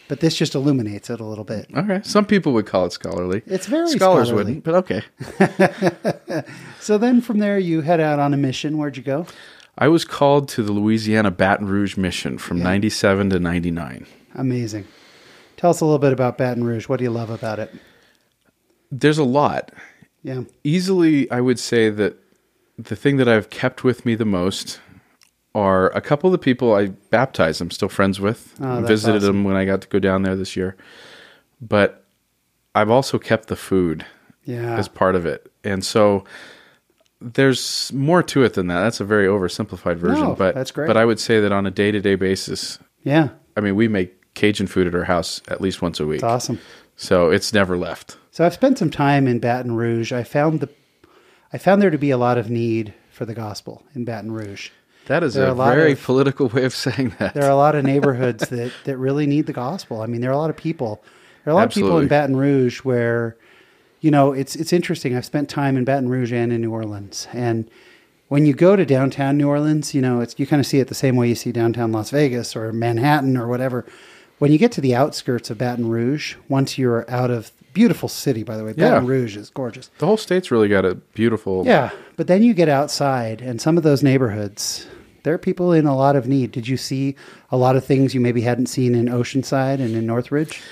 but 0.08 0.20
this 0.20 0.36
just 0.36 0.54
illuminates 0.54 1.10
it 1.10 1.20
a 1.20 1.24
little 1.24 1.44
bit. 1.44 1.66
Okay, 1.74 2.00
some 2.04 2.24
people 2.24 2.52
would 2.52 2.66
call 2.66 2.86
it 2.86 2.92
scholarly. 2.92 3.42
It's 3.46 3.66
very 3.66 3.88
scholars 3.88 4.28
scholarly. 4.28 4.60
wouldn't, 4.60 4.64
but 4.64 4.74
okay. 4.74 6.44
So 6.80 6.98
then 6.98 7.22
from 7.22 7.38
there, 7.38 7.58
you 7.58 7.80
head 7.80 7.98
out 7.98 8.18
on 8.18 8.34
a 8.34 8.36
mission. 8.36 8.76
Where'd 8.76 8.98
you 8.98 9.02
go? 9.02 9.26
I 9.78 9.88
was 9.88 10.04
called 10.04 10.48
to 10.50 10.62
the 10.62 10.70
Louisiana 10.70 11.30
Baton 11.30 11.66
Rouge 11.66 11.96
mission 11.96 12.36
from 12.36 12.62
97 12.62 13.30
to 13.30 13.38
99. 13.38 14.06
Amazing. 14.34 14.86
Tell 15.56 15.70
us 15.70 15.80
a 15.80 15.86
little 15.86 15.98
bit 15.98 16.12
about 16.12 16.36
Baton 16.36 16.62
Rouge. 16.62 16.86
What 16.86 16.98
do 16.98 17.04
you 17.04 17.10
love 17.10 17.30
about 17.30 17.58
it? 17.58 17.74
There's 18.92 19.16
a 19.16 19.24
lot. 19.24 19.72
Yeah. 20.22 20.42
Easily, 20.62 21.30
I 21.30 21.40
would 21.40 21.58
say 21.58 21.88
that 21.88 22.16
the 22.78 22.96
thing 22.96 23.16
that 23.16 23.28
I've 23.28 23.48
kept 23.48 23.82
with 23.82 24.04
me 24.04 24.14
the 24.14 24.24
most 24.26 24.80
are 25.54 25.88
a 25.90 26.00
couple 26.00 26.28
of 26.28 26.32
the 26.32 26.38
people 26.38 26.74
I 26.74 26.88
baptized. 27.10 27.60
I'm 27.60 27.70
still 27.70 27.88
friends 27.88 28.18
with. 28.20 28.54
Oh, 28.60 28.78
I 28.78 28.82
visited 28.82 29.18
awesome. 29.22 29.26
them 29.26 29.44
when 29.44 29.56
I 29.56 29.64
got 29.64 29.80
to 29.82 29.88
go 29.88 29.98
down 29.98 30.22
there 30.22 30.34
this 30.36 30.56
year. 30.56 30.76
But 31.60 32.04
I've 32.74 32.90
also 32.90 33.18
kept 33.18 33.48
the 33.48 33.56
food 33.56 34.04
Yeah. 34.44 34.76
as 34.76 34.88
part 34.88 35.14
of 35.14 35.26
it. 35.26 35.50
And 35.62 35.84
so 35.84 36.24
there's 37.20 37.92
more 37.92 38.22
to 38.24 38.42
it 38.42 38.54
than 38.54 38.66
that. 38.66 38.80
That's 38.80 39.00
a 39.00 39.04
very 39.04 39.26
oversimplified 39.26 39.96
version, 39.96 40.24
No, 40.24 40.34
but 40.34 40.54
that's 40.54 40.70
great. 40.72 40.86
but 40.88 40.96
I 40.96 41.04
would 41.04 41.20
say 41.20 41.40
that 41.40 41.52
on 41.52 41.66
a 41.66 41.70
day-to-day 41.70 42.16
basis, 42.16 42.78
Yeah. 43.02 43.28
I 43.56 43.60
mean, 43.60 43.76
we 43.76 43.86
make 43.88 44.34
Cajun 44.34 44.66
food 44.66 44.86
at 44.88 44.94
our 44.94 45.04
house 45.04 45.40
at 45.48 45.60
least 45.60 45.80
once 45.80 46.00
a 46.00 46.06
week. 46.06 46.16
It's 46.16 46.24
awesome. 46.24 46.58
So 46.96 47.30
it's 47.30 47.52
never 47.52 47.76
left. 47.76 48.18
So 48.32 48.44
I've 48.44 48.54
spent 48.54 48.78
some 48.78 48.90
time 48.90 49.28
in 49.28 49.38
Baton 49.38 49.76
Rouge. 49.76 50.12
I 50.12 50.24
found 50.24 50.60
the 50.60 50.68
I 51.52 51.58
found 51.58 51.80
there 51.80 51.90
to 51.90 51.98
be 51.98 52.10
a 52.10 52.16
lot 52.18 52.36
of 52.36 52.50
need 52.50 52.92
for 53.12 53.24
the 53.24 53.34
gospel 53.34 53.84
in 53.94 54.04
Baton 54.04 54.32
Rouge. 54.32 54.70
That 55.06 55.22
is 55.22 55.34
There 55.34 55.46
a, 55.48 55.54
very 55.54 55.92
of- 55.92 56.02
political 56.02 56.48
way 56.48 56.64
of 56.64 56.74
saying 56.86 57.14
that. 57.18 57.34
There 57.34 57.44
are 57.44 57.50
a 57.50 57.56
lot 57.56 57.74
of 57.74 57.84
neighborhoods 57.84 58.48
that, 58.48 58.72
that 58.84 58.96
really 58.96 59.26
need 59.26 59.46
the 59.46 59.52
gospel. 59.52 60.00
I 60.02 60.06
mean, 60.06 60.20
there 60.20 60.30
are 60.30 60.34
a 60.34 60.38
lot 60.38 60.50
of 60.50 60.56
people. 60.56 61.02
There 61.44 61.52
are 61.52 61.56
a 61.56 61.60
lot 61.60 61.66
of 61.68 61.74
people 61.74 61.98
in 61.98 62.08
Baton 62.08 62.36
Rouge 62.36 62.78
where, 62.80 63.36
you 64.00 64.10
know, 64.10 64.32
it's 64.32 64.56
it's 64.56 64.72
interesting. 64.72 65.14
I've 65.14 65.26
spent 65.26 65.48
time 65.50 65.76
in 65.76 65.84
Baton 65.84 66.08
Rouge 66.08 66.32
and 66.32 66.52
in 66.52 66.62
New 66.62 66.70
Orleans, 66.72 67.28
and 67.34 67.68
when 68.28 68.46
you 68.46 68.54
go 68.54 68.76
to 68.76 68.86
downtown 68.86 69.36
New 69.36 69.48
Orleans, 69.48 69.94
you 69.94 70.00
know, 70.00 70.20
it's 70.20 70.34
you 70.38 70.46
kind 70.46 70.60
of 70.60 70.66
see 70.66 70.78
it 70.80 70.88
the 70.88 70.94
same 70.94 71.16
way 71.16 71.28
you 71.28 71.34
see 71.34 71.52
downtown 71.52 71.92
Las 71.92 72.08
Vegas 72.10 72.56
or 72.56 72.72
Manhattan 72.72 73.36
or 73.36 73.46
whatever. 73.46 73.84
when 74.38 74.50
you 74.52 74.58
get 74.58 74.72
to 74.72 74.80
the 74.80 74.94
outskirts 74.94 75.50
of 75.50 75.58
Baton 75.58 75.88
Rouge, 75.90 76.36
once 76.48 76.76
you're 76.78 77.08
out 77.10 77.30
of 77.30 77.52
beautiful 77.74 78.08
city, 78.08 78.42
by 78.42 78.56
the 78.56 78.64
way, 78.64 78.72
Baton 78.72 79.04
Yeah. 79.04 79.10
Rouge 79.10 79.36
is 79.36 79.50
gorgeous. 79.50 79.90
The 79.98 80.06
whole 80.06 80.16
state's 80.16 80.50
really 80.50 80.68
got 80.68 80.84
a 80.86 80.94
beautiful. 80.94 81.64
Yeah, 81.66 81.90
but 82.16 82.26
then 82.26 82.42
you 82.42 82.54
get 82.54 82.68
outside, 82.70 83.42
and 83.42 83.60
some 83.60 83.76
of 83.76 83.82
those 83.84 84.02
neighborhoods, 84.02 84.86
there 85.24 85.34
are 85.34 85.38
people 85.38 85.72
in 85.72 85.86
a 85.86 85.96
lot 85.96 86.14
of 86.16 86.26
need. 86.28 86.52
Did 86.52 86.68
you 86.68 86.76
see 86.76 87.16
a 87.50 87.56
lot 87.56 87.74
of 87.76 87.84
things 87.84 88.14
you 88.14 88.20
maybe 88.20 88.40
hadn't 88.42 88.66
seen 88.66 88.94
in 88.94 89.06
Oceanside 89.06 89.80
and 89.80 89.94
in 89.96 90.06
Northridge? 90.06 90.62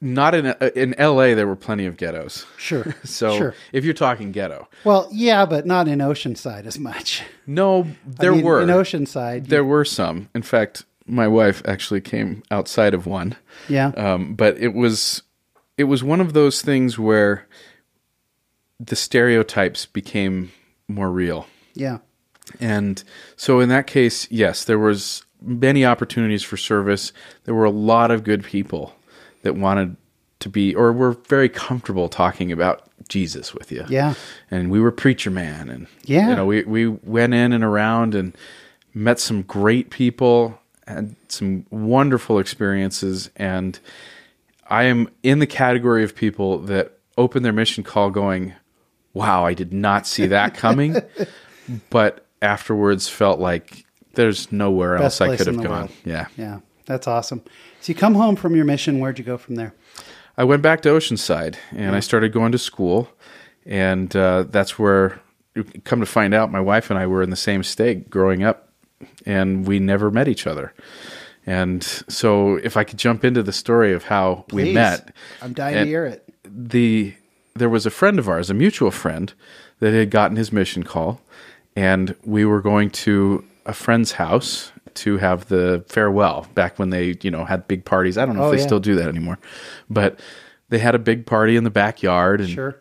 Not 0.00 0.34
in 0.34 0.46
uh, 0.46 0.70
in 0.74 0.94
L.A. 0.98 1.34
There 1.34 1.46
were 1.46 1.54
plenty 1.54 1.86
of 1.86 1.96
ghettos. 1.96 2.44
Sure. 2.56 2.94
So 3.04 3.36
sure. 3.36 3.54
if 3.72 3.84
you're 3.84 3.94
talking 3.94 4.32
ghetto, 4.32 4.68
Well, 4.84 5.08
yeah, 5.12 5.46
but 5.46 5.64
not 5.66 5.86
in 5.86 6.00
Oceanside 6.00 6.66
as 6.66 6.76
much. 6.78 7.22
no, 7.46 7.86
there 8.04 8.32
I 8.32 8.36
mean, 8.36 8.44
were 8.44 8.60
in 8.62 8.68
Oceanside. 8.68 9.46
there 9.46 9.64
were 9.64 9.84
some. 9.84 10.28
In 10.34 10.42
fact, 10.42 10.84
my 11.06 11.28
wife 11.28 11.62
actually 11.66 12.00
came 12.00 12.42
outside 12.50 12.94
of 12.94 13.06
one. 13.06 13.36
yeah, 13.68 13.88
Um, 13.96 14.34
but 14.34 14.56
it 14.58 14.74
was 14.74 15.22
it 15.78 15.84
was 15.84 16.02
one 16.02 16.20
of 16.20 16.32
those 16.32 16.62
things 16.62 16.98
where 16.98 17.46
the 18.80 18.96
stereotypes 18.96 19.86
became 19.86 20.50
more 20.88 21.10
real. 21.12 21.46
yeah, 21.74 21.98
And 22.60 23.02
so 23.36 23.60
in 23.60 23.68
that 23.68 23.86
case, 23.86 24.30
yes, 24.30 24.64
there 24.64 24.78
was 24.78 25.24
many 25.40 25.84
opportunities 25.84 26.42
for 26.42 26.56
service. 26.56 27.12
There 27.44 27.54
were 27.54 27.64
a 27.64 27.70
lot 27.70 28.10
of 28.10 28.24
good 28.24 28.44
people 28.44 28.94
that 29.42 29.56
wanted 29.56 29.96
to 30.40 30.48
be 30.48 30.74
or 30.74 30.92
were 30.92 31.12
very 31.28 31.48
comfortable 31.48 32.08
talking 32.08 32.50
about 32.52 32.88
Jesus 33.08 33.52
with 33.54 33.70
you. 33.72 33.84
yeah, 33.88 34.14
And 34.50 34.70
we 34.70 34.80
were 34.80 34.90
preacher 34.92 35.30
man 35.30 35.68
and 35.68 35.86
Yeah. 36.04 36.30
you 36.30 36.36
know, 36.36 36.46
we 36.46 36.62
we 36.64 36.86
went 36.86 37.34
in 37.34 37.52
and 37.52 37.62
around 37.64 38.14
and 38.14 38.36
met 38.94 39.18
some 39.20 39.42
great 39.42 39.90
people, 39.90 40.58
had 40.86 41.14
some 41.28 41.66
wonderful 41.70 42.38
experiences 42.38 43.30
and 43.36 43.78
I 44.70 44.84
am 44.84 45.08
in 45.22 45.38
the 45.38 45.46
category 45.46 46.02
of 46.02 46.14
people 46.14 46.58
that 46.60 46.92
open 47.18 47.42
their 47.42 47.52
mission 47.52 47.84
call 47.84 48.10
going, 48.10 48.54
"Wow, 49.12 49.44
I 49.44 49.52
did 49.54 49.72
not 49.72 50.06
see 50.06 50.26
that 50.28 50.54
coming." 50.54 50.96
but 51.90 52.21
afterwards 52.42 53.08
felt 53.08 53.40
like 53.40 53.86
there's 54.14 54.52
nowhere 54.52 54.98
Best 54.98 55.20
else 55.20 55.30
I 55.30 55.36
could 55.36 55.46
have 55.46 55.56
gone. 55.56 55.70
world. 55.70 55.90
Yeah. 56.04 56.26
yeah. 56.36 56.60
That's 56.84 57.06
awesome. 57.06 57.42
So 57.80 57.92
you 57.92 57.94
come 57.94 58.14
home 58.14 58.36
from 58.36 58.54
your 58.54 58.64
mission. 58.64 58.98
Where'd 58.98 59.18
you 59.18 59.24
go 59.24 59.38
from 59.38 59.54
there? 59.54 59.74
I 60.36 60.44
went 60.44 60.62
back 60.62 60.82
to 60.82 60.88
Oceanside 60.88 61.56
and 61.72 61.94
I 61.94 62.00
started 62.00 62.32
going 62.32 62.52
to 62.52 62.58
school, 62.58 63.08
and 63.66 64.14
uh, 64.16 64.44
that's 64.44 64.78
where, 64.78 65.20
you 65.54 65.64
come 65.84 66.00
to 66.00 66.06
find 66.06 66.32
out, 66.32 66.50
my 66.50 66.60
wife 66.60 66.90
and 66.90 66.98
I 66.98 67.06
were 67.06 67.22
in 67.22 67.30
the 67.30 67.36
same 67.36 67.62
state 67.62 68.08
growing 68.08 68.42
up, 68.42 68.70
and 69.26 69.66
we 69.66 69.78
never 69.78 70.10
met 70.10 70.28
each 70.28 70.46
other. 70.46 70.72
And 71.44 71.82
so, 71.82 72.56
if 72.56 72.76
I 72.76 72.84
could 72.84 72.98
jump 72.98 73.24
into 73.24 73.42
the 73.42 73.52
story 73.52 73.92
of 73.92 74.04
how 74.04 74.44
we 74.52 74.72
met, 74.72 75.14
I'm 75.42 75.52
dying 75.52 75.74
to 75.74 75.84
hear 75.84 76.06
it. 76.06 76.32
the 76.44 77.14
there 77.54 77.68
was 77.68 77.84
a 77.84 77.90
friend 77.90 78.18
of 78.18 78.28
ours, 78.28 78.48
a 78.48 78.54
mutual 78.54 78.90
friend, 78.90 79.34
that 79.80 79.92
had 79.92 80.10
gotten 80.10 80.36
his 80.36 80.52
mission 80.52 80.84
call, 80.84 81.20
and 81.76 82.14
we 82.24 82.44
were 82.44 82.60
going 82.60 82.90
to 82.90 83.44
a 83.66 83.72
friend's 83.72 84.12
house 84.12 84.72
to 84.94 85.16
have 85.18 85.48
the 85.48 85.84
farewell 85.88 86.46
back 86.54 86.78
when 86.78 86.90
they, 86.90 87.16
you 87.22 87.30
know, 87.30 87.44
had 87.44 87.66
big 87.68 87.84
parties. 87.84 88.18
I 88.18 88.26
don't 88.26 88.36
know 88.36 88.44
Oh, 88.44 88.46
if 88.50 88.56
they 88.56 88.60
yeah. 88.60 88.66
still 88.66 88.80
do 88.80 88.94
that 88.96 89.08
anymore, 89.08 89.38
but 89.88 90.18
they 90.68 90.78
had 90.78 90.94
a 90.94 90.98
big 90.98 91.24
party 91.26 91.56
in 91.56 91.64
the 91.64 91.70
backyard, 91.70 92.40
and 92.40 92.50
Sure. 92.50 92.76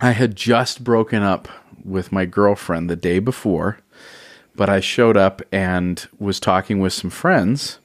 I 0.00 0.12
had 0.12 0.36
just 0.36 0.82
broken 0.84 1.22
up 1.22 1.48
with 1.84 2.12
my 2.12 2.24
girlfriend 2.24 2.88
the 2.88 2.96
day 2.96 3.18
before, 3.18 3.78
but 4.56 4.68
I 4.68 4.80
showed 4.80 5.16
up 5.16 5.42
and 5.52 6.06
was 6.18 6.40
talking 6.40 6.80
with 6.80 6.92
some 6.92 7.10
friends, 7.10 7.78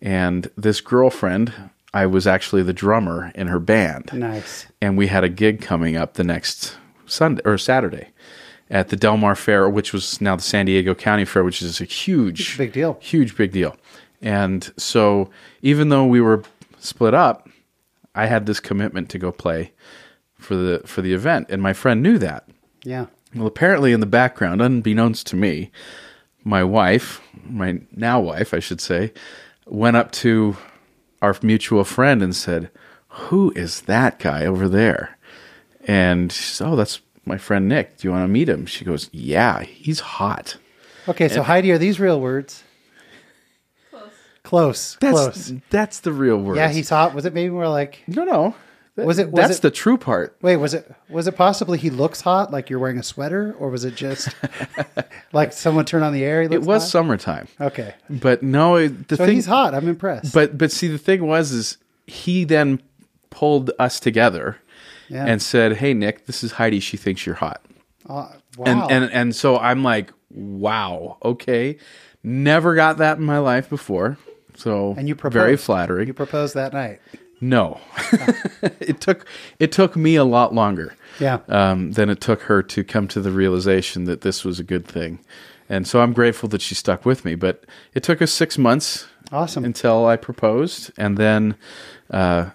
and 0.00 0.50
this 0.56 0.80
girlfriend, 0.80 1.52
I 1.92 2.06
was 2.06 2.26
actually 2.26 2.62
the 2.62 2.72
drummer 2.72 3.32
in 3.34 3.46
her 3.48 3.58
band 3.60 4.10
Nice. 4.12 4.66
and 4.80 4.96
we 4.98 5.06
had 5.08 5.24
a 5.24 5.28
gig 5.28 5.60
coming 5.62 5.96
up 5.96 6.14
the 6.14 6.24
next 6.24 6.76
Sunday 7.06 7.42
or 7.44 7.56
Saturday 7.58 8.08
at 8.74 8.88
the 8.88 8.96
Del 8.96 9.16
Mar 9.16 9.36
Fair, 9.36 9.70
which 9.70 9.92
was 9.92 10.20
now 10.20 10.36
the 10.36 10.42
San 10.42 10.66
Diego 10.66 10.94
County 10.94 11.24
Fair, 11.24 11.44
which 11.44 11.62
is 11.62 11.80
a 11.80 11.84
huge, 11.84 12.58
Big 12.58 12.72
deal. 12.72 12.98
huge, 13.00 13.36
big 13.36 13.52
deal. 13.52 13.76
And 14.20 14.70
so, 14.76 15.30
even 15.62 15.88
though 15.90 16.04
we 16.04 16.20
were 16.20 16.42
split 16.80 17.14
up, 17.14 17.48
I 18.14 18.26
had 18.26 18.46
this 18.46 18.58
commitment 18.60 19.08
to 19.10 19.18
go 19.18 19.30
play 19.32 19.72
for 20.38 20.56
the 20.56 20.82
for 20.84 21.02
the 21.02 21.14
event, 21.14 21.46
and 21.50 21.62
my 21.62 21.72
friend 21.72 22.02
knew 22.02 22.18
that. 22.18 22.48
Yeah. 22.82 23.06
Well, 23.34 23.46
apparently, 23.46 23.92
in 23.92 24.00
the 24.00 24.06
background, 24.06 24.60
unbeknownst 24.60 25.26
to 25.28 25.36
me, 25.36 25.70
my 26.42 26.62
wife, 26.64 27.20
my 27.44 27.80
now 27.92 28.20
wife, 28.20 28.52
I 28.52 28.58
should 28.60 28.80
say, 28.80 29.12
went 29.66 29.96
up 29.96 30.10
to 30.12 30.56
our 31.22 31.36
mutual 31.42 31.84
friend 31.84 32.22
and 32.22 32.34
said, 32.34 32.70
Who 33.08 33.52
is 33.56 33.82
that 33.82 34.18
guy 34.18 34.44
over 34.46 34.68
there? 34.68 35.16
And 35.86 36.32
she 36.32 36.42
said, 36.42 36.66
Oh, 36.68 36.76
that's 36.76 37.00
my 37.26 37.38
friend 37.38 37.68
Nick. 37.68 37.98
Do 37.98 38.08
you 38.08 38.12
want 38.12 38.24
to 38.24 38.28
meet 38.28 38.48
him? 38.48 38.66
She 38.66 38.84
goes, 38.84 39.08
Yeah, 39.12 39.62
he's 39.62 40.00
hot. 40.00 40.56
Okay, 41.08 41.28
so 41.28 41.42
Heidi, 41.42 41.70
are 41.72 41.78
these 41.78 42.00
real 42.00 42.20
words? 42.20 42.62
Close. 44.42 44.98
That's 45.00 45.12
Close. 45.18 45.52
that's 45.70 46.00
the 46.00 46.12
real 46.12 46.36
word. 46.36 46.56
Yeah, 46.56 46.68
he's 46.68 46.90
hot. 46.90 47.14
Was 47.14 47.24
it 47.24 47.32
maybe 47.32 47.50
more 47.50 47.68
like? 47.68 48.02
no, 48.06 48.24
no. 48.24 48.54
That- 48.96 49.06
Was 49.06 49.18
it- 49.18 49.30
was 49.32 49.40
that's 49.42 49.58
it- 49.58 49.62
the 49.62 49.70
true 49.72 49.96
part. 49.98 50.36
Wait, 50.42 50.56
was 50.56 50.72
it 50.74 50.88
was 51.08 51.26
it 51.26 51.32
possibly 51.34 51.78
he 51.78 51.90
looks 51.90 52.20
hot, 52.20 52.52
like 52.52 52.70
you're 52.70 52.78
wearing 52.78 52.98
a 52.98 53.02
sweater, 53.02 53.56
or 53.58 53.68
was 53.70 53.84
it 53.84 53.96
just 53.96 54.28
like 55.32 55.52
someone 55.52 55.84
turned 55.84 56.04
on 56.04 56.12
the 56.12 56.22
air? 56.22 56.42
He 56.42 56.54
It 56.54 56.62
was 56.62 56.82
hot? 56.84 56.90
summertime, 56.90 57.48
okay. 57.60 57.94
but 58.08 58.42
no. 58.44 58.76
it- 58.76 59.08
The 59.08 59.16
So 59.16 59.26
thing 59.26 59.34
he's 59.34 59.46
hot. 59.46 59.74
I'm 59.74 59.88
impressed. 59.88 60.32
But 60.32 60.56
but 60.58 60.70
see, 60.70 60.86
the 60.88 60.98
thing 60.98 61.26
was, 61.26 61.50
is 61.50 61.78
he 62.06 62.44
then 62.44 62.80
pulled 63.34 63.70
us 63.78 63.98
together 64.00 64.58
Yeah. 65.08 65.26
and 65.26 65.42
said, 65.42 65.76
"Hey, 65.76 65.92
Nick, 65.94 66.26
this 66.26 66.42
is 66.44 66.52
Heidi. 66.52 66.80
She 66.80 66.96
thinks 66.96 67.26
you're 67.26 67.34
hot." 67.36 67.60
Uh, 68.08 68.28
wow. 68.56 68.64
And 68.66 68.80
and 68.90 69.12
and 69.12 69.36
so 69.36 69.58
I'm 69.58 69.82
like, 69.82 70.12
"Wow, 70.30 71.18
okay." 71.24 71.76
Never 72.22 72.74
got 72.74 72.96
that 72.98 73.18
in 73.18 73.24
my 73.24 73.38
life 73.38 73.68
before, 73.68 74.16
so 74.56 74.94
And 74.96 75.06
you 75.08 75.14
very 75.14 75.56
flattering. 75.58 76.06
you 76.08 76.14
proposed 76.14 76.54
that 76.54 76.72
night. 76.72 77.00
no, 77.40 77.78
it 78.80 79.00
took 79.02 79.26
it 79.58 79.70
took 79.72 79.94
me 79.96 80.16
a 80.16 80.24
lot 80.24 80.54
longer 80.54 80.94
Yeah. 81.20 81.40
um, 81.48 81.92
than 81.92 82.08
it 82.08 82.20
took 82.22 82.42
her 82.42 82.62
to 82.62 82.82
come 82.84 83.08
to 83.08 83.20
the 83.20 83.30
realization 83.30 84.04
that 84.04 84.22
this 84.22 84.42
was 84.44 84.58
a 84.58 84.64
good 84.64 84.86
thing. 84.86 85.18
And 85.68 85.86
so 85.86 86.00
I'm 86.00 86.12
grateful 86.14 86.48
that 86.50 86.62
she 86.62 86.74
stuck 86.74 87.04
with 87.04 87.24
me. 87.26 87.34
But 87.34 87.64
it 87.94 88.02
took 88.02 88.22
us 88.22 88.32
six 88.32 88.56
months 88.56 89.06
Awesome. 89.32 89.64
until 89.64 90.06
I 90.06 90.16
proposed. 90.16 90.90
And 90.96 91.16
then 91.18 91.56
uh, 92.10 92.50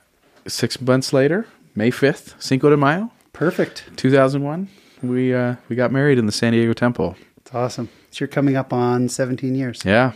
six 0.48 0.80
months 0.82 1.14
later, 1.14 1.46
May 1.76 1.92
5th, 1.92 2.42
Cinco 2.42 2.70
de 2.70 2.78
Mayo, 2.78 3.12
Perfect. 3.34 3.86
2001, 3.96 4.68
we, 5.02 5.34
uh, 5.34 5.56
we 5.70 5.76
got 5.76 5.92
married 5.92 6.18
in 6.18 6.26
the 6.26 6.32
San 6.32 6.52
Diego 6.54 6.74
Temple. 6.74 7.16
It's 7.38 7.54
awesome. 7.54 7.90
So 8.12 8.20
you're 8.22 8.28
coming 8.28 8.56
up 8.56 8.74
on 8.74 9.08
17 9.08 9.56
years. 9.56 9.82
Yeah. 9.86 10.12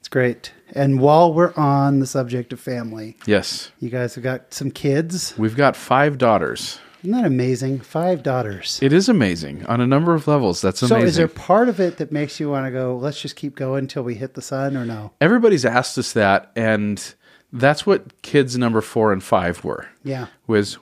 It's 0.00 0.08
great. 0.08 0.52
And 0.74 1.00
while 1.00 1.32
we're 1.32 1.54
on 1.54 2.00
the 2.00 2.06
subject 2.06 2.52
of 2.52 2.60
family, 2.60 3.16
Yes. 3.26 3.70
you 3.80 3.88
guys 3.90 4.14
have 4.16 4.24
got 4.24 4.52
some 4.52 4.70
kids. 4.70 5.34
We've 5.38 5.56
got 5.56 5.76
five 5.76 6.18
daughters. 6.18 6.78
Isn't 7.02 7.12
that 7.12 7.24
amazing? 7.24 7.78
Five 7.80 8.22
daughters. 8.24 8.78
It 8.82 8.92
is 8.92 9.08
amazing 9.08 9.64
on 9.66 9.80
a 9.80 9.86
number 9.86 10.14
of 10.14 10.26
levels. 10.26 10.60
That's 10.60 10.82
amazing. 10.82 11.00
So 11.00 11.06
is 11.06 11.16
there 11.16 11.28
part 11.28 11.68
of 11.68 11.78
it 11.80 11.96
that 11.98 12.10
makes 12.10 12.40
you 12.40 12.50
want 12.50 12.66
to 12.66 12.72
go, 12.72 12.96
let's 12.96 13.20
just 13.20 13.36
keep 13.36 13.54
going 13.54 13.84
until 13.84 14.02
we 14.02 14.14
hit 14.16 14.34
the 14.34 14.42
sun 14.42 14.76
or 14.76 14.84
no? 14.84 15.12
Everybody's 15.20 15.64
asked 15.64 15.96
us 15.96 16.12
that. 16.14 16.50
And 16.56 17.14
that's 17.52 17.86
what 17.86 18.20
kids 18.22 18.56
number 18.58 18.80
four 18.80 19.12
and 19.12 19.22
five 19.22 19.64
were. 19.64 19.86
Yeah. 20.04 20.26
was 20.46 20.78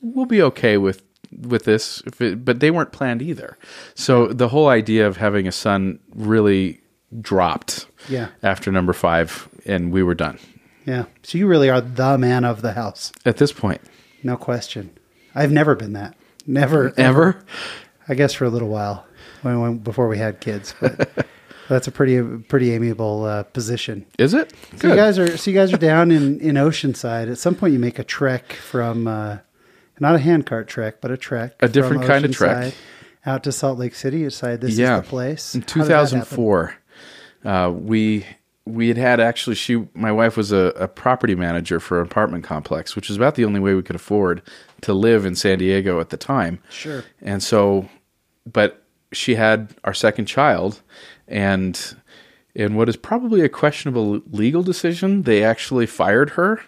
we'll 0.00 0.26
be 0.26 0.42
okay 0.42 0.76
with 0.78 1.02
with 1.42 1.64
this 1.64 2.02
if 2.06 2.20
it, 2.20 2.44
but 2.44 2.60
they 2.60 2.70
weren't 2.70 2.92
planned 2.92 3.20
either 3.20 3.58
so 3.94 4.28
the 4.28 4.48
whole 4.48 4.68
idea 4.68 5.06
of 5.06 5.16
having 5.16 5.46
a 5.48 5.52
son 5.52 5.98
really 6.14 6.80
dropped 7.20 7.86
Yeah. 8.08 8.28
after 8.42 8.70
number 8.70 8.92
five 8.92 9.48
and 9.66 9.92
we 9.92 10.02
were 10.02 10.14
done 10.14 10.38
Yeah. 10.86 11.06
So 11.24 11.36
you 11.38 11.46
really 11.48 11.68
are 11.68 11.80
the 11.80 12.16
man 12.16 12.44
of 12.44 12.62
the 12.62 12.72
house. 12.72 13.12
at 13.26 13.36
this 13.38 13.52
point 13.52 13.80
No 14.22 14.36
question. 14.36 14.90
I've 15.34 15.52
never 15.52 15.74
been 15.74 15.92
that. 15.94 16.14
Never. 16.46 16.94
ever 16.96 17.44
I 18.08 18.14
guess 18.14 18.32
for 18.32 18.44
a 18.44 18.50
little 18.50 18.68
while 18.68 19.04
when, 19.42 19.60
when 19.60 19.78
before 19.78 20.06
we 20.08 20.18
had 20.18 20.40
kids, 20.40 20.74
but 20.80 21.26
that's 21.68 21.86
a 21.86 21.90
pretty 21.92 22.22
pretty 22.48 22.72
amiable 22.72 23.24
uh, 23.24 23.42
position. 23.44 24.06
is 24.18 24.34
it 24.34 24.52
So 24.76 24.88
you 24.88 24.94
guys 24.96 25.18
are 25.18 25.36
so 25.36 25.50
you 25.50 25.56
guys 25.56 25.72
are 25.72 25.78
down 25.78 26.10
in 26.10 26.40
in 26.40 26.54
Oceanside. 26.56 27.30
At 27.30 27.38
some 27.38 27.54
point, 27.54 27.72
you 27.72 27.78
make 27.78 27.98
a 27.98 28.04
trek 28.04 28.52
from 28.52 29.06
uh, 29.06 29.38
not 30.00 30.14
a 30.14 30.18
handcart 30.18 30.68
trek, 30.68 31.00
but 31.00 31.10
a 31.10 31.16
trek, 31.16 31.54
A 31.60 31.68
different 31.68 32.04
kind 32.04 32.24
of 32.24 32.32
trek. 32.32 32.74
Out 33.24 33.42
to 33.44 33.50
Salt 33.52 33.78
Lake 33.78 33.94
City. 33.94 34.18
You 34.18 34.24
decide 34.26 34.60
this 34.60 34.76
Yeah. 34.78 34.98
is 34.98 35.02
the 35.02 35.08
place. 35.08 35.54
in 35.56 35.62
How 35.62 35.66
did 35.66 35.82
that 35.88 35.94
happen? 36.12 36.20
2004 36.20 36.74
uh, 37.44 37.70
we 37.74 38.24
we 38.64 38.88
had 38.88 38.96
had 38.96 39.20
actually 39.20 39.54
she 39.56 39.86
my 39.94 40.10
wife 40.12 40.36
was 40.36 40.50
a, 40.52 40.72
a 40.76 40.88
property 40.88 41.34
manager 41.34 41.78
for 41.80 42.00
an 42.00 42.06
apartment 42.06 42.42
complex 42.44 42.96
which 42.96 43.08
is 43.10 43.16
about 43.16 43.34
the 43.36 43.44
only 43.44 43.60
way 43.60 43.74
we 43.74 43.82
could 43.82 43.94
afford 43.96 44.42
to 44.80 44.92
live 44.92 45.24
in 45.24 45.34
san 45.36 45.58
diego 45.58 46.00
at 46.00 46.10
the 46.10 46.16
time 46.16 46.58
Sure. 46.70 47.04
And 47.22 47.42
so, 47.42 47.88
but 48.44 48.82
she 49.12 49.36
had 49.36 49.74
our 49.84 49.94
second 49.94 50.26
child, 50.26 50.82
and 51.28 51.96
in 52.54 52.74
what 52.74 52.88
is 52.88 52.96
probably 52.96 53.42
a 53.42 53.48
questionable 53.48 54.22
legal 54.32 54.62
decision. 54.62 55.22
They 55.22 55.44
actually 55.44 55.86
fired 55.86 56.30
her 56.30 56.60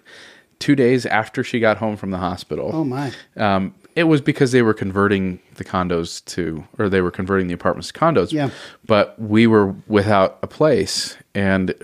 two 0.59 0.77
days 0.77 1.07
after 1.07 1.43
she 1.43 1.61
got 1.61 1.79
home 1.79 1.97
from 1.97 2.11
the 2.11 2.19
hospital. 2.19 2.71
Oh 2.73 2.85
my! 2.85 3.13
Um, 3.37 3.75
it 3.97 4.05
was 4.05 4.21
because 4.21 4.53
they 4.53 4.63
were 4.63 4.75
converting 4.75 5.41
the 5.55 5.65
condos 5.65 6.25
to, 6.27 6.65
or 6.79 6.89
they 6.89 7.01
were 7.01 7.11
converting 7.11 7.49
the 7.49 7.55
apartments 7.55 7.89
to 7.89 7.99
condos. 7.99 8.33
Yeah. 8.33 8.51
But 8.87 9.21
we 9.21 9.47
were 9.47 9.75
without 9.89 10.39
a 10.43 10.47
place, 10.47 11.17
and 11.35 11.75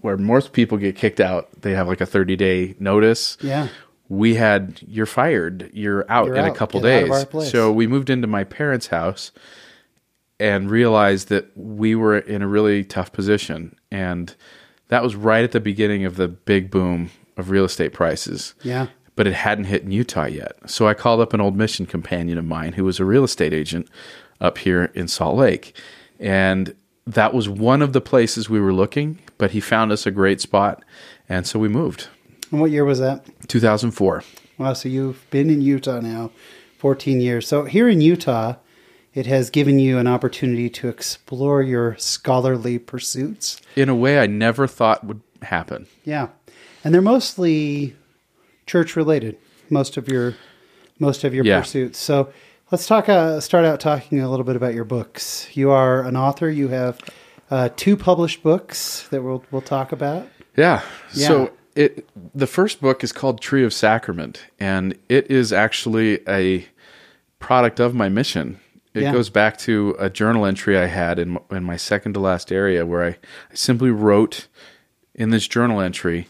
where 0.00 0.16
most 0.16 0.52
people 0.52 0.78
get 0.78 0.96
kicked 0.96 1.20
out, 1.20 1.48
they 1.60 1.72
have 1.72 1.86
like 1.86 2.00
a 2.00 2.06
thirty 2.06 2.36
day 2.36 2.74
notice. 2.80 3.36
Yeah. 3.40 3.68
We 4.08 4.34
had 4.34 4.80
you're 4.86 5.06
fired, 5.06 5.70
you're 5.72 6.04
out 6.10 6.26
You're 6.26 6.36
in 6.36 6.44
out. 6.44 6.50
a 6.50 6.54
couple 6.54 6.80
Get 6.80 7.08
days. 7.32 7.50
So 7.50 7.72
we 7.72 7.86
moved 7.86 8.10
into 8.10 8.26
my 8.26 8.44
parents' 8.44 8.88
house 8.88 9.32
and 10.40 10.70
realized 10.70 11.28
that 11.28 11.50
we 11.56 11.94
were 11.94 12.18
in 12.18 12.42
a 12.42 12.48
really 12.48 12.84
tough 12.84 13.12
position, 13.12 13.76
and 13.90 14.34
that 14.88 15.02
was 15.02 15.14
right 15.14 15.44
at 15.44 15.52
the 15.52 15.60
beginning 15.60 16.04
of 16.04 16.16
the 16.16 16.28
big 16.28 16.70
boom 16.70 17.10
of 17.36 17.50
real 17.50 17.64
estate 17.64 17.92
prices 17.92 18.54
Yeah. 18.62 18.88
but 19.16 19.26
it 19.26 19.34
hadn't 19.34 19.64
hit 19.64 19.82
in 19.82 19.90
Utah 19.92 20.26
yet. 20.26 20.52
So 20.66 20.86
I 20.88 20.94
called 20.94 21.20
up 21.20 21.32
an 21.34 21.40
old 21.40 21.56
mission 21.56 21.86
companion 21.86 22.36
of 22.38 22.44
mine 22.44 22.74
who 22.74 22.84
was 22.84 23.00
a 23.00 23.04
real 23.04 23.24
estate 23.24 23.52
agent 23.52 23.88
up 24.40 24.58
here 24.58 24.90
in 24.94 25.08
Salt 25.08 25.36
Lake. 25.36 25.76
And 26.20 26.74
that 27.06 27.32
was 27.34 27.48
one 27.48 27.82
of 27.82 27.92
the 27.92 28.00
places 28.00 28.48
we 28.50 28.60
were 28.60 28.72
looking, 28.72 29.18
but 29.38 29.50
he 29.52 29.60
found 29.60 29.92
us 29.92 30.06
a 30.06 30.10
great 30.10 30.40
spot. 30.40 30.84
And 31.28 31.46
so 31.46 31.58
we 31.58 31.68
moved. 31.68 32.08
And 32.50 32.60
what 32.60 32.70
year 32.70 32.84
was 32.84 32.98
that? 33.00 33.24
2004. 33.48 34.22
Wow. 34.58 34.72
So 34.74 34.88
you've 34.88 35.28
been 35.30 35.50
in 35.50 35.60
Utah 35.60 36.00
now, 36.00 36.30
fourteen 36.78 37.20
years. 37.20 37.48
So 37.48 37.64
here 37.64 37.88
in 37.88 38.00
Utah, 38.00 38.54
it 39.14 39.26
has 39.26 39.48
given 39.50 39.78
you 39.78 39.98
an 39.98 40.06
opportunity 40.06 40.68
to 40.68 40.88
explore 40.88 41.62
your 41.62 41.96
scholarly 41.98 42.78
pursuits. 42.78 43.60
In 43.76 43.88
a 43.88 43.94
way 43.94 44.18
I 44.18 44.26
never 44.26 44.66
thought 44.66 45.04
would 45.04 45.20
happen. 45.42 45.86
Yeah, 46.04 46.28
and 46.82 46.92
they're 46.92 47.00
mostly 47.02 47.94
church 48.66 48.96
related. 48.96 49.36
Most 49.70 49.96
of 49.96 50.08
your 50.08 50.34
most 50.98 51.24
of 51.24 51.34
your 51.34 51.44
Yeah. 51.44 51.60
pursuits. 51.60 51.98
So 51.98 52.32
let's 52.70 52.86
talk. 52.86 53.08
Uh, 53.08 53.40
start 53.40 53.64
out 53.64 53.80
talking 53.80 54.20
a 54.20 54.30
little 54.30 54.44
bit 54.44 54.56
about 54.56 54.74
your 54.74 54.84
books. 54.84 55.48
You 55.56 55.70
are 55.70 56.02
an 56.02 56.16
author. 56.16 56.50
You 56.50 56.68
have 56.68 56.98
uh, 57.50 57.68
two 57.76 57.96
published 57.96 58.42
books 58.42 59.06
that 59.10 59.22
we'll 59.22 59.44
we'll 59.50 59.62
talk 59.62 59.92
about. 59.92 60.26
Yeah. 60.56 60.82
Yeah. 61.12 61.28
So 61.28 61.50
it 61.74 62.08
the 62.34 62.46
first 62.46 62.80
book 62.80 63.02
is 63.04 63.12
called 63.12 63.40
Tree 63.40 63.64
of 63.64 63.72
Sacrament, 63.72 64.46
and 64.60 64.96
it 65.08 65.30
is 65.30 65.52
actually 65.52 66.20
a 66.28 66.66
product 67.38 67.80
of 67.80 67.94
my 67.94 68.08
mission. 68.08 68.60
It 68.94 69.02
Yeah. 69.02 69.12
goes 69.12 69.28
back 69.28 69.56
to 69.58 69.96
a 69.98 70.08
journal 70.08 70.46
entry 70.46 70.78
I 70.78 70.86
had 70.86 71.18
in, 71.18 71.38
in 71.50 71.64
my 71.64 71.76
second 71.76 72.14
to 72.14 72.20
last 72.20 72.52
area 72.52 72.86
where 72.86 73.04
I, 73.04 73.08
I 73.08 73.54
simply 73.54 73.90
wrote 73.90 74.46
in 75.14 75.30
this 75.30 75.48
journal 75.48 75.80
entry. 75.80 76.28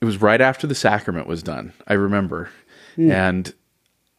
It 0.00 0.04
was 0.04 0.20
right 0.20 0.40
after 0.40 0.66
the 0.66 0.74
sacrament 0.74 1.26
was 1.26 1.42
done, 1.42 1.72
I 1.86 1.94
remember. 1.94 2.50
Hmm. 2.96 3.10
And 3.10 3.54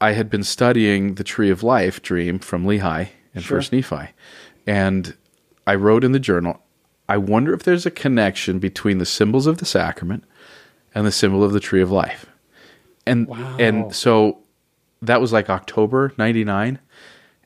I 0.01 0.13
had 0.13 0.29
been 0.29 0.43
studying 0.43 1.15
the 1.15 1.23
Tree 1.23 1.49
of 1.51 1.61
Life 1.63 2.01
dream 2.01 2.39
from 2.39 2.65
Lehi 2.65 3.09
and 3.35 3.43
Sure. 3.43 3.57
First 3.59 3.71
Nephi. 3.71 4.09
And 4.65 5.15
I 5.67 5.75
wrote 5.75 6.03
in 6.03 6.11
the 6.11 6.19
journal, 6.19 6.59
I 7.07 7.17
wonder 7.17 7.53
if 7.53 7.63
there's 7.63 7.85
a 7.85 7.91
connection 7.91 8.59
between 8.59 8.97
the 8.97 9.05
symbols 9.05 9.45
of 9.45 9.57
the 9.59 9.65
sacrament 9.65 10.23
and 10.95 11.05
the 11.05 11.11
symbol 11.11 11.43
of 11.43 11.51
the 11.53 11.59
tree 11.59 11.81
of 11.81 11.91
life. 11.91 12.25
And 13.05 13.27
Wow. 13.27 13.57
and 13.59 13.93
so 13.95 14.39
that 15.01 15.19
was 15.21 15.33
like 15.33 15.49
October 15.49 16.13
99. 16.17 16.79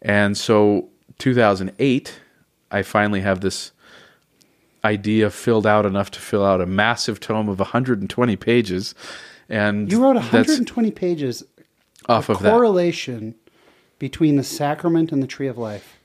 And 0.02 0.38
so 0.38 0.90
2008 1.20 2.14
I 2.70 2.82
finally 2.84 3.22
have 3.22 3.42
this 3.42 3.72
idea 4.84 5.30
filled 5.30 5.66
out 5.66 5.86
enough 5.86 6.12
to 6.12 6.20
fill 6.20 6.46
out 6.46 6.62
a 6.62 6.66
massive 6.66 7.20
tome 7.20 7.50
of 7.50 7.60
120 7.60 8.36
pages 8.36 8.94
and 9.50 9.92
You 9.92 10.02
wrote 10.04 10.16
120 10.16 10.92
pages 10.92 11.44
off 12.08 12.30
of 12.30 12.40
that. 12.42 12.52
correlation 12.52 13.36
between 14.00 14.36
the 14.36 14.44
sacrament 14.44 15.12
and 15.12 15.24
the 15.24 15.28
tree 15.28 15.48
of 15.48 15.58
life. 15.58 15.98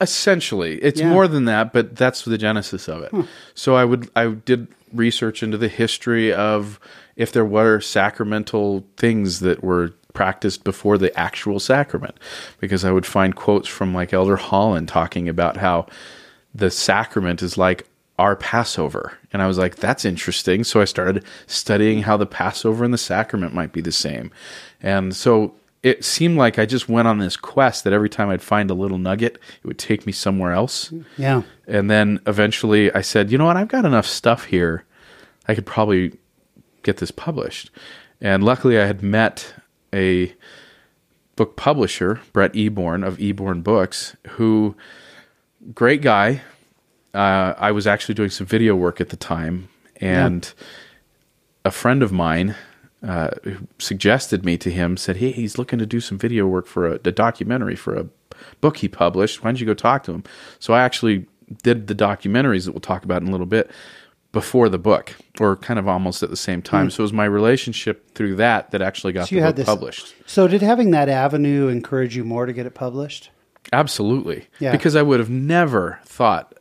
Essentially, 0.00 0.78
it's 0.82 1.00
Yeah. 1.00 1.10
more 1.10 1.28
than 1.28 1.44
that, 1.44 1.72
but 1.72 1.94
that's 1.96 2.22
the 2.24 2.36
genesis 2.36 2.88
of 2.88 3.02
it. 3.02 3.12
So 3.54 3.76
I 3.76 3.84
would 3.84 4.10
I 4.16 4.26
did 4.28 4.66
research 4.92 5.42
into 5.42 5.56
the 5.56 5.68
history 5.68 6.32
of 6.32 6.78
if 7.16 7.30
there 7.32 7.44
were 7.44 7.80
sacramental 7.80 8.84
things 8.96 9.40
that 9.40 9.62
were 9.62 9.92
practiced 10.12 10.64
before 10.64 10.98
the 10.98 11.18
actual 11.18 11.60
sacrament, 11.60 12.16
because 12.60 12.84
I 12.84 12.92
would 12.92 13.06
find 13.06 13.34
quotes 13.34 13.68
from 13.68 13.94
like 13.94 14.12
Elder 14.12 14.36
Holland 14.36 14.88
talking 14.88 15.28
about 15.28 15.56
how 15.56 15.86
the 16.54 16.70
sacrament 16.70 17.42
is 17.42 17.56
like 17.56 17.86
our 18.18 18.36
Passover, 18.36 19.18
and 19.32 19.42
I 19.42 19.46
was 19.46 19.58
like, 19.58 19.76
that's 19.76 20.04
interesting. 20.04 20.64
So 20.64 20.80
I 20.80 20.84
started 20.84 21.24
studying 21.46 22.02
how 22.02 22.16
the 22.16 22.26
Passover 22.26 22.84
and 22.84 22.92
the 22.92 22.98
sacrament 22.98 23.54
might 23.54 23.72
be 23.72 23.80
the 23.80 23.92
same, 23.92 24.30
and 24.80 25.16
so 25.16 25.54
it 25.82 26.04
seemed 26.04 26.38
like 26.38 26.60
I 26.60 26.66
just 26.66 26.88
went 26.88 27.08
on 27.08 27.18
this 27.18 27.36
quest 27.36 27.82
that 27.82 27.92
every 27.92 28.08
time 28.08 28.28
I'd 28.28 28.40
find 28.40 28.70
a 28.70 28.74
little 28.74 28.98
nugget, 28.98 29.34
it 29.34 29.66
would 29.66 29.78
take 29.78 30.06
me 30.06 30.12
somewhere 30.12 30.52
else. 30.52 30.92
Yeah. 31.18 31.42
And 31.66 31.90
then 31.90 32.20
eventually 32.28 32.92
I 32.92 33.00
said, 33.00 33.32
you 33.32 33.38
know 33.38 33.46
what? 33.46 33.56
I've 33.56 33.66
got 33.66 33.84
enough 33.84 34.06
stuff 34.06 34.44
here. 34.44 34.84
I 35.48 35.56
could 35.56 35.66
probably 35.66 36.16
get 36.84 36.98
this 36.98 37.10
published. 37.10 37.72
And 38.20 38.44
luckily 38.44 38.78
I 38.78 38.86
had 38.86 39.02
met 39.02 39.54
a 39.94 40.34
book 41.36 41.56
publisher, 41.56 42.20
Brett 42.32 42.52
Eborn 42.52 43.06
of 43.06 43.18
Eborn 43.18 43.62
Books, 43.62 44.16
who, 44.30 44.76
great 45.74 46.02
guy. 46.02 46.42
Uh, 47.14 47.54
I 47.58 47.72
was 47.72 47.86
actually 47.86 48.14
doing 48.14 48.30
some 48.30 48.46
video 48.46 48.74
work 48.74 49.00
at 49.00 49.10
the 49.10 49.16
time. 49.16 49.68
And 49.96 50.52
a 51.64 51.70
friend 51.70 52.02
of 52.02 52.12
mine 52.12 52.56
uh, 53.06 53.30
who 53.44 53.68
suggested 53.78 54.44
me 54.44 54.56
to 54.58 54.70
him 54.70 54.96
said, 54.96 55.16
"Hey, 55.16 55.32
he's 55.32 55.58
looking 55.58 55.78
to 55.78 55.86
do 55.86 56.00
some 56.00 56.18
video 56.18 56.46
work 56.46 56.66
for 56.66 56.86
a, 56.88 56.94
a 57.04 57.12
documentary 57.12 57.76
for 57.76 57.94
a 57.94 58.06
book 58.60 58.78
he 58.78 58.88
published. 58.88 59.42
Why 59.42 59.50
don't 59.50 59.60
you 59.60 59.66
go 59.66 59.74
talk 59.74 60.04
to 60.04 60.12
him?" 60.12 60.24
So 60.58 60.74
I 60.74 60.82
actually 60.82 61.26
did 61.62 61.86
the 61.86 61.94
documentaries 61.94 62.64
that 62.64 62.72
we'll 62.72 62.80
talk 62.80 63.04
about 63.04 63.22
in 63.22 63.28
a 63.28 63.30
little 63.30 63.46
bit 63.46 63.70
before 64.32 64.68
the 64.70 64.78
book, 64.78 65.14
or 65.40 65.56
kind 65.56 65.78
of 65.78 65.86
almost 65.86 66.22
at 66.22 66.30
the 66.30 66.36
same 66.36 66.62
time. 66.62 66.90
So 66.90 67.02
it 67.02 67.04
was 67.04 67.12
my 67.12 67.26
relationship 67.26 68.14
through 68.14 68.36
that 68.36 68.70
that 68.70 68.80
actually 68.82 69.12
got. 69.12 69.28
So 69.28 69.34
the 69.36 69.42
book 69.42 69.56
this- 69.56 69.66
published. 69.66 70.14
So 70.26 70.48
did 70.48 70.62
having 70.62 70.90
that 70.92 71.08
avenue 71.08 71.68
encourage 71.68 72.16
you 72.16 72.24
more 72.24 72.46
to 72.46 72.52
get 72.52 72.64
it 72.66 72.74
published? 72.74 73.30
Absolutely, 73.72 74.46
Yeah. 74.58 74.72
because 74.72 74.96
I 74.96 75.02
would 75.02 75.20
have 75.20 75.30
never 75.30 76.00
thought 76.04 76.54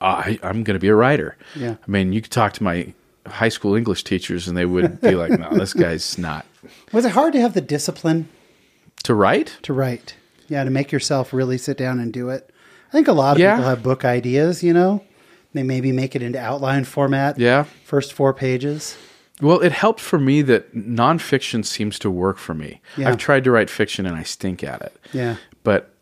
"Ah, 0.00 0.22
I, 0.26 0.38
I'm 0.42 0.62
going 0.64 0.74
to 0.74 0.78
be 0.80 0.88
a 0.88 0.94
writer. 0.94 1.36
Yeah. 1.56 1.76
I 1.86 1.90
mean, 1.90 2.12
you 2.12 2.20
could 2.20 2.32
talk 2.32 2.52
to 2.54 2.62
my 2.62 2.92
high 3.26 3.48
school 3.48 3.74
English 3.74 4.04
teachers, 4.04 4.46
and 4.46 4.56
they 4.56 4.66
would 4.66 5.00
be 5.00 5.12
like, 5.14 5.30
"No, 5.38 5.48
this 5.50 5.72
guy's 5.84 6.18
not." 6.18 6.44
Was 6.92 7.04
it 7.04 7.12
hard 7.12 7.32
to 7.34 7.40
have 7.40 7.54
the 7.54 7.60
discipline 7.60 8.28
To 9.04 9.14
write? 9.14 9.56
to 9.62 9.72
write? 9.72 10.14
Yeah, 10.48 10.64
to 10.64 10.70
make 10.70 10.92
yourself 10.92 11.32
really 11.32 11.56
sit 11.58 11.78
down 11.78 11.98
and 12.00 12.12
do 12.12 12.28
it. 12.28 12.50
I 12.88 12.92
think 12.92 13.08
a 13.08 13.12
lot 13.12 13.36
of 13.36 13.40
Yeah. 13.40 13.56
people 13.56 13.70
have 13.70 13.82
book 13.82 14.04
ideas, 14.04 14.62
you 14.62 14.72
know. 14.74 15.02
They 15.54 15.62
maybe 15.62 15.92
make 15.92 16.14
it 16.14 16.22
into 16.22 16.38
outline 16.38 16.84
format. 16.84 17.38
Yeah. 17.38 17.64
First 17.84 18.12
four 18.12 18.34
pages. 18.34 18.96
Well, 19.40 19.60
it 19.60 19.72
helped 19.72 20.00
for 20.00 20.18
me 20.18 20.42
that 20.42 20.74
nonfiction 20.74 21.64
seems 21.64 21.98
to 22.00 22.10
work 22.10 22.38
for 22.38 22.54
me. 22.54 22.80
Yeah. 22.96 23.08
I've 23.08 23.18
tried 23.18 23.44
to 23.44 23.50
write 23.50 23.70
fiction 23.70 24.04
and 24.06 24.16
I 24.16 24.22
stink 24.22 24.62
at 24.62 24.82
it. 24.82 24.96
Yeah. 25.12 25.36
But 25.62 25.94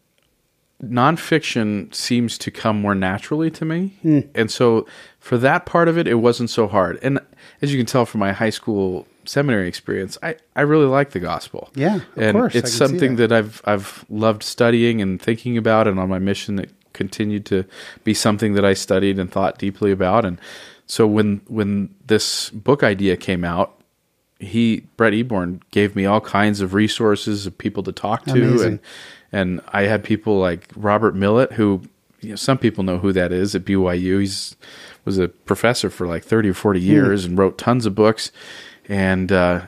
nonfiction 0.83 1.95
seems 1.95 2.37
to 2.39 2.51
come 2.51 2.81
more 2.81 2.95
naturally 2.95 3.51
to 3.53 3.65
me. 3.65 3.95
Hmm. 4.03 4.21
And 4.35 4.51
so 4.51 4.87
for 5.19 5.39
that 5.39 5.65
part 5.65 5.89
of 5.89 5.97
it, 5.97 6.09
it 6.09 6.17
wasn't 6.17 6.51
so 6.51 6.67
hard. 6.67 6.99
And 7.03 7.21
as 7.61 7.73
you 7.73 7.79
can 7.79 7.87
tell 7.87 8.05
from 8.05 8.21
my 8.21 8.33
high 8.33 8.51
school 8.51 9.07
seminary 9.25 9.69
experience, 9.69 10.19
I, 10.23 10.37
I 10.57 10.63
really 10.63 10.87
like 10.87 11.11
the 11.11 11.21
gospel. 11.21 11.71
Yeah, 11.75 11.97
of 11.97 12.03
and 12.17 12.33
course, 12.33 12.55
it's 12.55 12.73
something 12.73 13.17
that. 13.17 13.29
that. 13.29 13.39
I've 13.39 13.63
I've 13.65 14.05
loved 14.11 14.43
studying 14.43 15.01
and 15.01 15.23
thinking 15.23 15.57
about 15.57 15.87
and 15.87 15.99
on 16.01 16.09
my 16.09 16.19
mission 16.19 16.59
it 16.59 16.71
continued 16.93 17.47
to 17.47 17.65
be 18.05 18.15
something 18.15 18.55
that 18.55 18.65
I 18.65 18.75
studied 18.75 19.19
and 19.19 19.31
thought 19.31 19.59
deeply 19.59 19.93
about. 19.93 20.25
And 20.25 20.41
so 20.87 21.07
when 21.07 21.41
when 21.49 21.95
this 22.07 22.51
book 22.51 22.83
idea 22.83 23.17
came 23.17 23.45
out, 23.45 23.81
he 24.39 24.85
Brett 24.97 25.13
Eborn 25.13 25.61
gave 25.71 25.97
me 25.97 26.05
all 26.05 26.21
kinds 26.21 26.61
of 26.61 26.75
resources 26.75 27.47
of 27.47 27.57
people 27.57 27.83
to 27.85 27.93
talk 27.93 28.25
to 28.27 28.33
Amazing. 28.33 28.67
and 28.67 28.81
and 29.33 29.61
I 29.73 29.83
had 29.83 30.05
people 30.05 30.39
like 30.39 30.69
Robert 30.77 31.15
Millett 31.15 31.53
who 31.53 31.83
you 32.21 32.31
know, 32.31 32.37
some 32.37 32.59
people 32.59 32.85
know 32.85 32.99
who 32.99 33.13
that 33.13 33.33
is 33.33 33.55
at 33.55 33.65
BYU. 33.65 34.21
He's 34.21 34.57
was 35.05 35.19
a 35.19 35.29
professor 35.29 35.91
for 35.91 36.07
like 36.07 36.23
30 36.25 36.51
or 36.51 36.55
40 36.55 36.81
years 36.81 37.25
and 37.25 37.37
wrote 37.37 37.59
tons 37.59 37.87
of 37.87 37.95
books 37.95 38.31
and 38.89 39.33
uh 39.33 39.67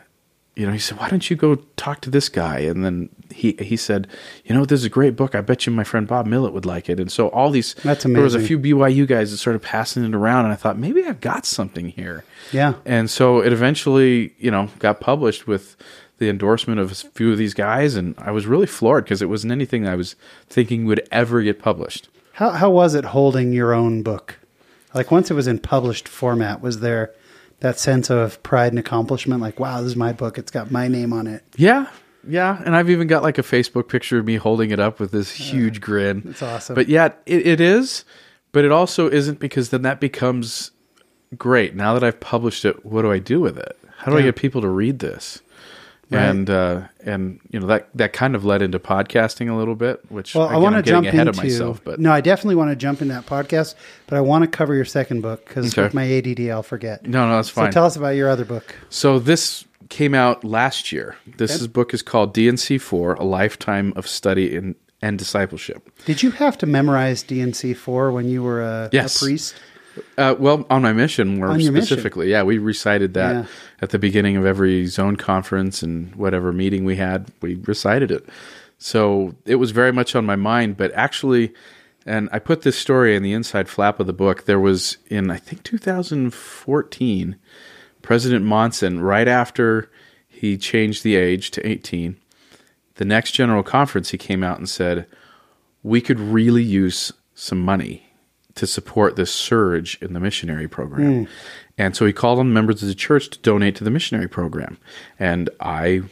you 0.57 0.67
know, 0.67 0.73
he 0.73 0.79
said, 0.79 0.99
"Why 0.99 1.09
don't 1.09 1.29
you 1.29 1.37
go 1.37 1.57
talk 1.77 2.01
to 2.03 2.11
this 2.11 2.29
guy?" 2.29 2.61
And 2.61 2.85
then 2.85 3.09
he 3.35 3.57
he 3.59 3.77
said, 3.77 4.07
"You 4.45 4.55
know, 4.55 4.65
this 4.65 4.81
is 4.81 4.87
a 4.87 4.91
great 4.91 5.17
book. 5.17 5.35
I 5.35 5.41
bet 5.41 5.67
you 5.67 5.73
my 5.73 5.85
friend 5.85 6.07
Bob 6.07 6.27
Millett 6.27 6.53
would 6.53 6.65
like 6.65 6.89
it." 6.89 7.01
And 7.01 7.11
so 7.11 7.29
all 7.29 7.51
these 7.51 7.75
That's 7.83 8.05
there 8.05 8.23
was 8.23 8.35
a 8.35 8.41
few 8.41 8.59
BYU 8.59 9.07
guys 9.07 9.31
that 9.31 9.39
started 9.39 9.63
passing 9.63 10.05
it 10.05 10.15
around, 10.15 10.45
and 10.45 10.53
I 10.53 10.57
thought 10.57 10.79
maybe 10.79 11.05
I've 11.05 11.21
got 11.21 11.45
something 11.45 11.89
here. 11.89 12.25
Yeah. 12.53 12.75
And 12.85 13.11
so 13.11 13.41
it 13.41 13.53
eventually, 13.53 14.35
you 14.39 14.51
know, 14.51 14.69
got 14.79 15.01
published 15.01 15.47
with 15.47 15.77
the 16.19 16.29
endorsement 16.29 16.81
of 16.81 16.93
a 16.93 16.95
few 16.95 17.33
of 17.33 17.39
these 17.39 17.55
guys, 17.55 17.97
and 17.97 18.15
I 18.19 18.31
was 18.31 18.47
really 18.47 18.67
floored 18.67 19.05
because 19.05 19.21
it 19.21 19.29
wasn't 19.29 19.53
anything 19.53 19.87
I 19.87 19.97
was 19.97 20.17
thinking 20.49 20.85
would 20.87 21.07
ever 21.11 21.43
get 21.43 21.59
published. 21.59 22.09
How 22.35 22.51
how 22.51 22.71
was 22.71 22.95
it 22.95 23.07
holding 23.07 23.53
your 23.53 23.73
own 23.73 24.03
book? 24.03 24.39
Like 24.95 25.11
once 25.11 25.31
it 25.31 25.35
was 25.35 25.49
in 25.49 25.59
published 25.59 26.07
format, 26.07 26.61
was 26.61 26.81
there 26.81 27.13
that 27.61 27.79
sense 27.79 28.11
of 28.11 28.43
pride 28.43 28.73
and 28.73 28.79
accomplishment? 28.79 29.41
Like, 29.41 29.59
wow, 29.59 29.81
this 29.81 29.91
is 29.91 29.97
my 29.97 30.13
book. 30.13 30.39
It's 30.39 30.51
got 30.51 30.71
my 30.71 30.87
name 30.87 31.13
on 31.13 31.27
it. 31.27 31.43
Yeah, 31.57 31.87
yeah, 32.29 32.63
and 32.65 32.75
I've 32.77 32.91
even 32.91 33.07
got 33.07 33.23
like 33.23 33.39
a 33.39 33.43
Facebook 33.43 33.89
picture 33.89 34.19
of 34.19 34.27
me 34.27 34.37
holding 34.37 34.71
it 34.71 34.81
up 34.81 35.01
with 35.01 35.11
this 35.13 35.31
huge 35.33 35.81
grin. 35.81 36.23
It's 36.29 36.43
awesome. 36.43 36.75
But 36.75 36.89
yeah, 36.89 37.13
it, 37.27 37.47
it 37.47 37.61
is, 37.61 38.05
but 38.53 38.65
it 38.65 38.73
also 38.73 39.09
isn't 39.11 39.39
because 39.41 39.71
then 39.71 39.83
that 39.83 40.01
becomes 40.01 40.71
great. 41.37 41.75
Now 41.75 41.95
that 41.95 42.05
I've 42.05 42.21
published 42.21 42.65
it, 42.65 42.85
what 42.85 43.03
do 43.03 43.11
I 43.13 43.19
do 43.19 43.41
with 43.41 43.59
it? 43.59 43.79
How 43.99 44.11
do 44.13 44.19
I 44.19 44.23
get 44.23 44.37
people 44.37 44.61
to 44.61 44.69
read 44.69 44.99
this? 44.99 45.41
Right. 46.11 46.21
And 46.21 46.51
uh, 46.51 46.83
and 47.01 47.41
you 47.51 47.59
know 47.59 47.67
that 47.69 47.89
that 47.95 48.13
kind 48.13 48.35
of 48.37 48.45
led 48.45 48.61
into 48.61 48.79
podcasting 48.79 49.51
a 49.51 49.55
little 49.57 49.75
bit, 49.75 50.01
which 50.11 50.35
Well, 50.35 50.45
again, 50.45 50.55
I 50.55 50.59
want 50.59 50.77
to 50.77 50.83
jump 50.83 51.07
ahead 51.07 51.21
into 51.27 51.31
of 51.31 51.37
myself, 51.39 51.81
but 51.83 51.99
no, 51.99 52.13
I 52.13 52.21
definitely 52.21 52.57
want 52.57 52.71
to 52.71 52.77
jump 52.77 53.01
in 53.01 53.09
that 53.09 53.25
podcast, 53.25 53.75
but 54.07 54.17
I 54.17 54.21
want 54.21 54.43
to 54.45 54.49
cover 54.49 54.75
your 54.75 54.85
second 54.85 55.23
book 55.23 55.47
because 55.47 55.73
Okay. 55.73 55.83
with 55.83 55.95
my 55.95 56.05
ADD, 56.19 56.51
I'll 56.51 56.63
forget. 56.63 57.07
no, 57.07 57.27
no, 57.27 57.37
that's 57.37 57.49
fine. 57.49 57.73
So 57.73 57.77
tell 57.77 57.87
us 57.87 57.97
about 57.97 58.11
your 58.17 58.29
other 58.29 58.45
book. 58.45 58.77
So 58.91 59.19
this 59.19 59.65
came 59.89 60.15
out 60.15 60.45
last 60.45 60.93
year. 60.93 61.17
This 61.37 61.61
is, 61.61 61.67
book 61.69 61.93
is 61.95 62.03
called 62.03 62.33
D&C 62.35 62.79
Four: 62.79 63.15
A 63.15 63.25
Lifetime 63.25 63.93
of 63.97 64.07
Study 64.09 64.55
in, 64.55 64.75
and 65.03 65.19
Discipleship. 65.19 65.91
Did 66.07 66.23
you 66.23 66.31
have 66.33 66.57
to 66.59 66.67
memorize 66.67 67.23
D&C 67.23 67.75
four 67.75 68.11
when 68.11 68.27
you 68.29 68.43
were 68.43 68.63
a, 68.63 68.89
Yes. 68.93 69.17
a 69.21 69.25
priest? 69.25 69.55
Uh, 70.19 70.35
well, 70.39 70.67
on 70.71 70.83
my 70.83 70.93
mission, 70.93 71.37
more 71.37 71.57
your 71.59 71.71
mission. 71.71 71.87
specifically, 71.87 72.31
yeah, 72.31 72.43
we 72.43 72.59
recited 72.59 73.15
that 73.15 73.33
Yeah. 73.35 73.45
at 73.83 73.91
the 73.91 73.99
beginning 73.99 74.37
of 74.37 74.45
every 74.47 74.87
zone 74.87 75.17
conference 75.17 75.83
and 75.83 76.15
whatever 76.17 76.53
meeting 76.53 76.85
we 76.85 76.97
had. 76.97 77.27
We 77.43 77.57
recited 77.65 78.11
it, 78.11 78.27
so 78.79 79.35
it 79.47 79.57
was 79.57 79.71
very 79.71 79.93
much 79.93 80.17
on 80.17 80.25
my 80.27 80.37
mind. 80.37 80.77
But 80.79 80.91
actually, 80.95 81.53
and 82.07 82.29
I 82.33 82.39
put 82.39 82.63
this 82.63 82.77
story 82.77 83.15
in 83.15 83.23
the 83.23 83.33
inside 83.35 83.69
flap 83.69 84.01
of 84.01 84.07
the 84.09 84.13
book. 84.13 84.47
There 84.47 84.59
was 84.59 84.97
in 85.09 85.31
I 85.31 85.37
think 85.37 85.63
2014, 85.63 87.37
President 88.05 88.45
Monson, 88.45 89.01
right 89.01 89.27
after 89.27 89.91
he 90.29 90.59
changed 90.59 91.03
the 91.03 91.17
age 91.17 91.51
to 91.53 91.67
18, 91.67 92.17
the 92.97 93.05
next 93.05 93.33
general 93.33 93.63
conference, 93.63 94.11
he 94.11 94.19
came 94.19 94.45
out 94.45 94.59
and 94.59 94.69
said, 94.69 95.07
"We 95.83 96.01
could 96.01 96.21
really 96.21 96.63
use 96.63 97.13
some 97.35 97.61
money." 97.61 98.03
to 98.55 98.69
support 98.69 99.17
this 99.17 99.33
surge 99.33 99.99
in 100.01 100.13
the 100.13 100.21
missionary 100.21 100.69
program. 100.69 101.25
Hmm. 101.25 101.31
And 101.77 101.97
so 101.97 102.07
he 102.07 102.13
called 102.13 102.39
on 102.39 102.53
members 102.53 102.83
of 102.83 102.89
the 102.89 102.95
church 102.95 103.31
to 103.31 103.39
donate 103.41 103.75
to 103.77 103.83
the 103.83 103.91
missionary 103.91 104.29
program. 104.29 104.79
And 105.19 105.51
I 105.59 106.03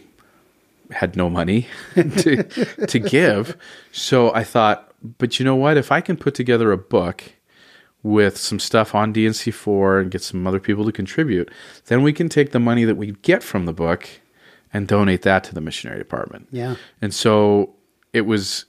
had 0.90 1.14
no 1.14 1.30
money 1.30 1.68
to 1.94 2.42
to 2.86 2.98
give. 2.98 3.56
So 3.92 4.34
I 4.34 4.42
thought, 4.42 4.92
but 5.18 5.38
you 5.38 5.44
know 5.44 5.54
what? 5.54 5.76
If 5.76 5.92
I 5.92 6.00
can 6.00 6.16
put 6.16 6.34
together 6.34 6.72
a 6.72 6.78
book 6.78 7.22
with 8.02 8.36
some 8.36 8.58
stuff 8.58 8.94
on 8.94 9.12
D&C4 9.12 10.00
and 10.00 10.10
get 10.10 10.22
some 10.22 10.46
other 10.46 10.58
people 10.58 10.84
to 10.84 10.92
contribute, 10.92 11.50
then 11.86 12.02
we 12.02 12.12
can 12.12 12.28
take 12.28 12.50
the 12.50 12.58
money 12.58 12.84
that 12.84 12.96
we 12.96 13.12
get 13.22 13.42
from 13.42 13.66
the 13.66 13.72
book 13.72 14.08
and 14.72 14.88
donate 14.88 15.22
that 15.22 15.44
to 15.44 15.54
the 15.54 15.60
missionary 15.60 15.98
department. 15.98 16.48
Yeah. 16.50 16.76
And 17.00 17.14
so 17.14 17.74
it 18.12 18.22
was 18.22 18.64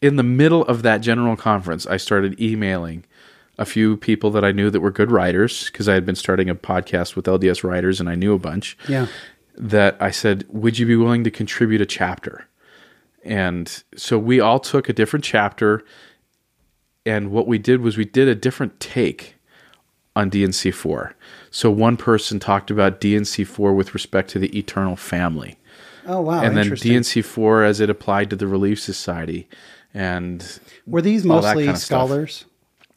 in 0.00 0.16
the 0.16 0.22
middle 0.22 0.64
of 0.66 0.82
that 0.82 0.98
general 0.98 1.36
conference, 1.36 1.86
I 1.86 1.96
started 1.96 2.40
emailing 2.40 3.04
a 3.58 3.64
few 3.64 3.96
people 3.96 4.30
that 4.30 4.44
I 4.44 4.52
knew 4.52 4.70
that 4.70 4.80
were 4.80 4.90
good 4.90 5.10
writers 5.10 5.66
because 5.66 5.88
I 5.88 5.94
had 5.94 6.06
been 6.06 6.16
starting 6.16 6.48
a 6.48 6.54
podcast 6.54 7.14
with 7.16 7.26
LDS 7.26 7.62
writers 7.62 8.00
and 8.00 8.08
I 8.08 8.14
knew 8.14 8.32
a 8.32 8.38
bunch. 8.38 8.76
Yeah. 8.88 9.06
That 9.56 9.96
I 10.00 10.10
said, 10.10 10.46
Would 10.48 10.78
you 10.78 10.86
be 10.86 10.96
willing 10.96 11.24
to 11.24 11.30
contribute 11.30 11.82
a 11.82 11.86
chapter? 11.86 12.46
And 13.22 13.82
so 13.94 14.18
we 14.18 14.40
all 14.40 14.58
took 14.58 14.88
a 14.88 14.94
different 14.94 15.24
chapter. 15.24 15.84
And 17.06 17.30
what 17.30 17.46
we 17.46 17.58
did 17.58 17.80
was 17.80 17.96
we 17.96 18.04
did 18.04 18.28
a 18.28 18.34
different 18.34 18.78
take 18.80 19.36
on 20.14 20.28
D&C4. 20.28 21.12
So 21.50 21.70
one 21.70 21.96
person 21.96 22.38
talked 22.40 22.70
about 22.70 23.00
D&C4 23.00 23.74
with 23.74 23.94
respect 23.94 24.30
to 24.30 24.38
the 24.38 24.56
eternal 24.58 24.96
family 24.96 25.56
Oh 26.06 26.20
wow. 26.20 26.42
and 26.42 26.56
then 26.56 26.64
interesting. 26.64 26.92
D&C4 26.92 27.66
as 27.66 27.80
it 27.80 27.88
applied 27.90 28.30
to 28.30 28.36
the 28.36 28.46
Relief 28.46 28.80
Society. 28.80 29.48
And 29.94 30.60
were 30.86 31.02
these 31.02 31.24
mostly 31.24 31.64
kind 31.64 31.70
of 31.76 31.78
stuff. 31.78 32.08
scholars? 32.08 32.44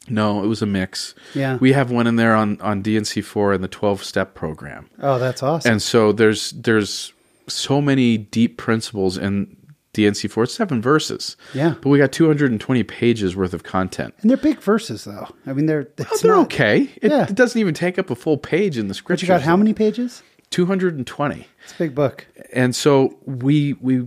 no, 0.08 0.44
it 0.44 0.46
was 0.46 0.60
a 0.60 0.66
mix. 0.66 1.14
Yeah. 1.34 1.56
We 1.56 1.72
have 1.72 1.90
one 1.90 2.06
in 2.06 2.16
there 2.16 2.34
on, 2.34 2.60
on 2.60 2.82
D&C4 2.82 3.54
and 3.54 3.64
the 3.64 3.68
12 3.68 4.04
step 4.04 4.34
program. 4.34 4.90
Oh, 5.00 5.18
that's 5.18 5.42
awesome. 5.42 5.72
And 5.72 5.82
so 5.82 6.12
there's 6.12 6.50
there's 6.52 7.12
so 7.48 7.80
many 7.80 8.16
deep 8.18 8.56
principles 8.58 9.16
in 9.18 9.56
D&C4. 9.94 10.44
It's 10.44 10.54
seven 10.54 10.82
verses. 10.82 11.36
Yeah. 11.54 11.74
But 11.80 11.88
we 11.88 11.98
got 11.98 12.12
220 12.12 12.82
pages 12.84 13.34
worth 13.34 13.54
of 13.54 13.62
content. 13.62 14.14
And 14.20 14.30
they're 14.30 14.36
big 14.36 14.60
verses, 14.60 15.04
though. 15.04 15.28
I 15.46 15.54
mean, 15.54 15.66
they're 15.66 15.88
oh, 15.88 16.02
it's 16.02 16.12
Oh, 16.12 16.18
they're 16.26 16.36
not, 16.36 16.44
okay. 16.46 16.90
It, 17.00 17.10
Yeah. 17.10 17.26
it 17.28 17.34
doesn't 17.34 17.58
even 17.60 17.74
take 17.74 17.98
up 17.98 18.10
a 18.10 18.14
full 18.14 18.36
page 18.36 18.76
in 18.76 18.88
the 18.88 18.92
But 18.92 18.96
scripture. 18.96 19.24
you 19.24 19.28
got 19.28 19.42
how 19.42 19.56
many 19.56 19.72
pages? 19.72 20.22
220. 20.50 21.46
It's 21.64 21.72
a 21.72 21.76
big 21.78 21.94
book. 21.94 22.26
And 22.52 22.76
so 22.76 23.16
we 23.24 23.72
we 23.80 24.06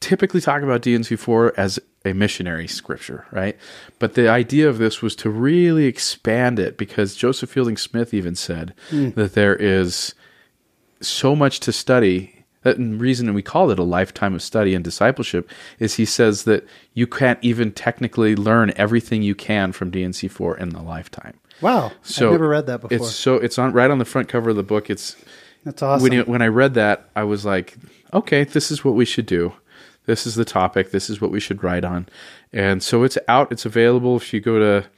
typically 0.00 0.40
talk 0.40 0.62
about 0.62 0.82
D&C4 0.82 1.52
as 1.56 1.78
a 2.04 2.12
missionary 2.12 2.68
scripture, 2.68 3.26
right? 3.32 3.56
But 3.98 4.14
the 4.14 4.28
idea 4.28 4.68
of 4.68 4.78
this 4.78 5.02
was 5.02 5.16
to 5.16 5.30
really 5.30 5.86
expand 5.86 6.58
it 6.58 6.76
because 6.76 7.14
Joseph 7.16 7.50
Fielding 7.50 7.76
Smith 7.76 8.14
even 8.14 8.34
said 8.34 8.74
hmm. 8.90 9.10
that 9.10 9.34
there 9.34 9.56
is 9.56 10.14
so 11.00 11.36
much 11.36 11.60
to 11.60 11.72
study. 11.72 12.35
That 12.66 12.78
and 12.78 12.94
the 12.94 12.98
reason 12.98 13.32
we 13.32 13.42
call 13.42 13.70
it 13.70 13.78
a 13.78 13.84
lifetime 13.84 14.34
of 14.34 14.42
study 14.42 14.74
and 14.74 14.82
discipleship 14.82 15.48
is 15.78 15.94
he 15.94 16.04
says 16.04 16.42
that 16.44 16.66
you 16.94 17.06
can't 17.06 17.38
even 17.40 17.70
technically 17.70 18.34
learn 18.34 18.72
everything 18.74 19.22
you 19.22 19.36
can 19.36 19.70
from 19.70 19.90
D&C4 19.90 20.58
in 20.58 20.70
the 20.70 20.82
lifetime. 20.82 21.38
Wow. 21.60 21.92
So 22.02 22.26
I've 22.26 22.32
never 22.32 22.48
read 22.48 22.66
that 22.66 22.80
before. 22.80 22.96
It's 22.96 23.14
so 23.14 23.36
it's 23.36 23.56
on 23.56 23.72
right 23.72 23.88
on 23.88 23.98
the 23.98 24.04
front 24.04 24.28
cover 24.28 24.50
of 24.50 24.56
the 24.56 24.64
book. 24.64 24.90
It's 24.90 25.14
That's 25.62 25.80
awesome. 25.80 26.02
when 26.02 26.12
you, 26.12 26.22
when 26.24 26.42
I 26.42 26.48
read 26.48 26.74
that, 26.74 27.08
I 27.14 27.22
was 27.22 27.44
like, 27.44 27.76
okay, 28.12 28.42
this 28.42 28.72
is 28.72 28.84
what 28.84 28.96
we 28.96 29.04
should 29.04 29.26
do. 29.26 29.52
This 30.06 30.26
is 30.26 30.34
the 30.34 30.44
topic. 30.44 30.90
This 30.90 31.08
is 31.08 31.20
what 31.20 31.30
we 31.30 31.38
should 31.38 31.62
write 31.62 31.84
on. 31.84 32.08
And 32.52 32.82
so 32.82 33.04
it's 33.04 33.16
out. 33.28 33.52
It's 33.52 33.64
available. 33.64 34.16
If 34.16 34.34
you 34.34 34.40
go 34.40 34.58
to 34.58 34.88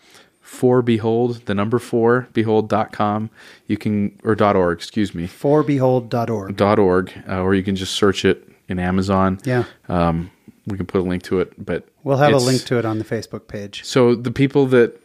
for 0.48 0.80
behold, 0.80 1.44
the 1.44 1.54
number 1.54 1.78
four 1.78 2.26
behold.com, 2.32 3.28
you 3.66 3.76
can, 3.76 4.18
or 4.24 4.34
dot 4.34 4.56
org, 4.56 4.78
excuse 4.78 5.14
me, 5.14 5.26
Forbehold.org. 5.28 6.56
dot 6.56 6.78
org, 6.78 7.12
uh, 7.28 7.42
or 7.42 7.54
you 7.54 7.62
can 7.62 7.76
just 7.76 7.94
search 7.94 8.24
it 8.24 8.48
in 8.66 8.78
Amazon. 8.78 9.38
Yeah. 9.44 9.64
Um, 9.90 10.30
we 10.66 10.78
can 10.78 10.86
put 10.86 11.00
a 11.00 11.04
link 11.04 11.22
to 11.24 11.40
it, 11.40 11.52
but 11.62 11.86
We'll 12.02 12.16
have 12.16 12.32
a 12.32 12.38
link 12.38 12.64
to 12.64 12.78
it 12.78 12.86
on 12.86 12.98
the 12.98 13.04
Facebook 13.04 13.46
page. 13.46 13.84
So 13.84 14.14
the 14.14 14.30
people 14.30 14.66
that 14.68 14.98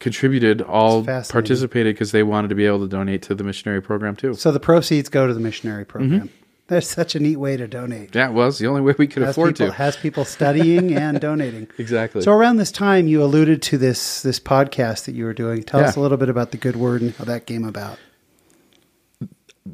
contributed 0.00 0.62
all 0.62 1.04
participated 1.04 1.94
because 1.94 2.12
they 2.12 2.22
wanted 2.22 2.48
to 2.48 2.54
be 2.54 2.64
able 2.64 2.80
to 2.80 2.88
donate 2.88 3.20
to 3.22 3.34
the 3.34 3.44
missionary 3.44 3.82
program 3.82 4.16
too. 4.16 4.32
So 4.34 4.50
the 4.50 4.60
proceeds 4.60 5.10
go 5.10 5.26
to 5.26 5.34
the 5.34 5.40
missionary 5.40 5.84
program. 5.84 6.28
Mm-hmm. 6.28 6.45
That's 6.68 6.88
such 6.88 7.14
a 7.14 7.20
neat 7.20 7.36
way 7.36 7.56
to 7.56 7.68
donate. 7.68 8.12
Yeah, 8.14 8.28
was 8.30 8.58
the 8.58 8.66
only 8.66 8.80
way 8.80 8.94
we 8.98 9.06
could 9.06 9.22
Has 9.22 9.30
afford 9.36 9.54
people, 9.54 9.66
to. 9.68 9.72
has 9.74 9.96
people 9.96 10.24
studying 10.24 10.94
and 10.94 11.20
donating. 11.28 11.68
Exactly. 11.78 12.22
So 12.22 12.32
around 12.32 12.56
this 12.56 12.72
time, 12.72 13.06
you 13.06 13.22
alluded 13.22 13.62
to 13.62 13.78
this 13.78 14.22
this 14.22 14.40
podcast 14.40 15.04
that 15.04 15.14
you 15.14 15.24
were 15.24 15.32
doing. 15.34 15.62
Tell 15.62 15.80
us 15.80 15.94
a 15.96 16.00
little 16.00 16.18
bit 16.18 16.28
about 16.28 16.50
the 16.50 16.56
Good 16.56 16.74
Word 16.76 17.02
and 17.02 17.14
how 17.14 17.24
that 17.24 17.46
came 17.46 17.64
about. 17.64 17.98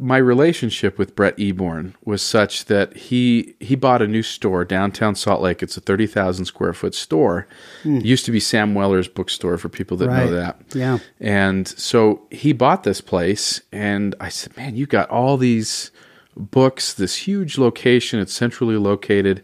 my 0.01 0.17
relationship 0.17 0.99
with 0.99 1.15
Brett 1.15 1.37
Eborn 1.37 1.93
was 2.05 2.23
such 2.23 2.65
that 2.67 2.97
he 2.97 3.55
he 3.61 3.75
bought 3.75 4.01
a 4.03 4.07
new 4.09 4.23
store 4.23 4.65
downtown 4.65 5.15
Salt 5.15 5.43
Lake. 5.43 5.63
It's 5.63 5.77
a 5.77 5.81
thirty 5.83 6.07
thousand 6.07 6.47
square 6.47 6.73
foot 6.73 6.95
store. 6.95 7.47
Hmm. 7.83 7.99
It 7.99 8.05
used 8.05 8.25
to 8.27 8.33
be 8.33 8.41
Sam 8.41 8.75
Weller's 8.75 9.09
bookstore 9.09 9.59
for 9.59 9.69
people 9.69 9.97
that. 9.99 10.09
Right. 10.09 10.25
know 10.27 10.31
that. 10.35 10.61
Yeah. 10.75 10.99
And 11.21 11.69
so 11.69 12.23
he 12.31 12.53
bought 12.53 12.85
this 12.85 13.01
place, 13.01 13.61
and 13.71 14.15
I 14.21 14.29
said, 14.31 14.57
"Man, 14.57 14.77
you 14.77 14.87
got 14.87 15.09
all 15.11 15.37
these 15.37 15.91
books, 16.37 16.93
this 16.95 17.17
huge 17.27 17.59
location. 17.59 18.21
It's 18.21 18.33
centrally 18.33 18.77
located." 18.77 19.43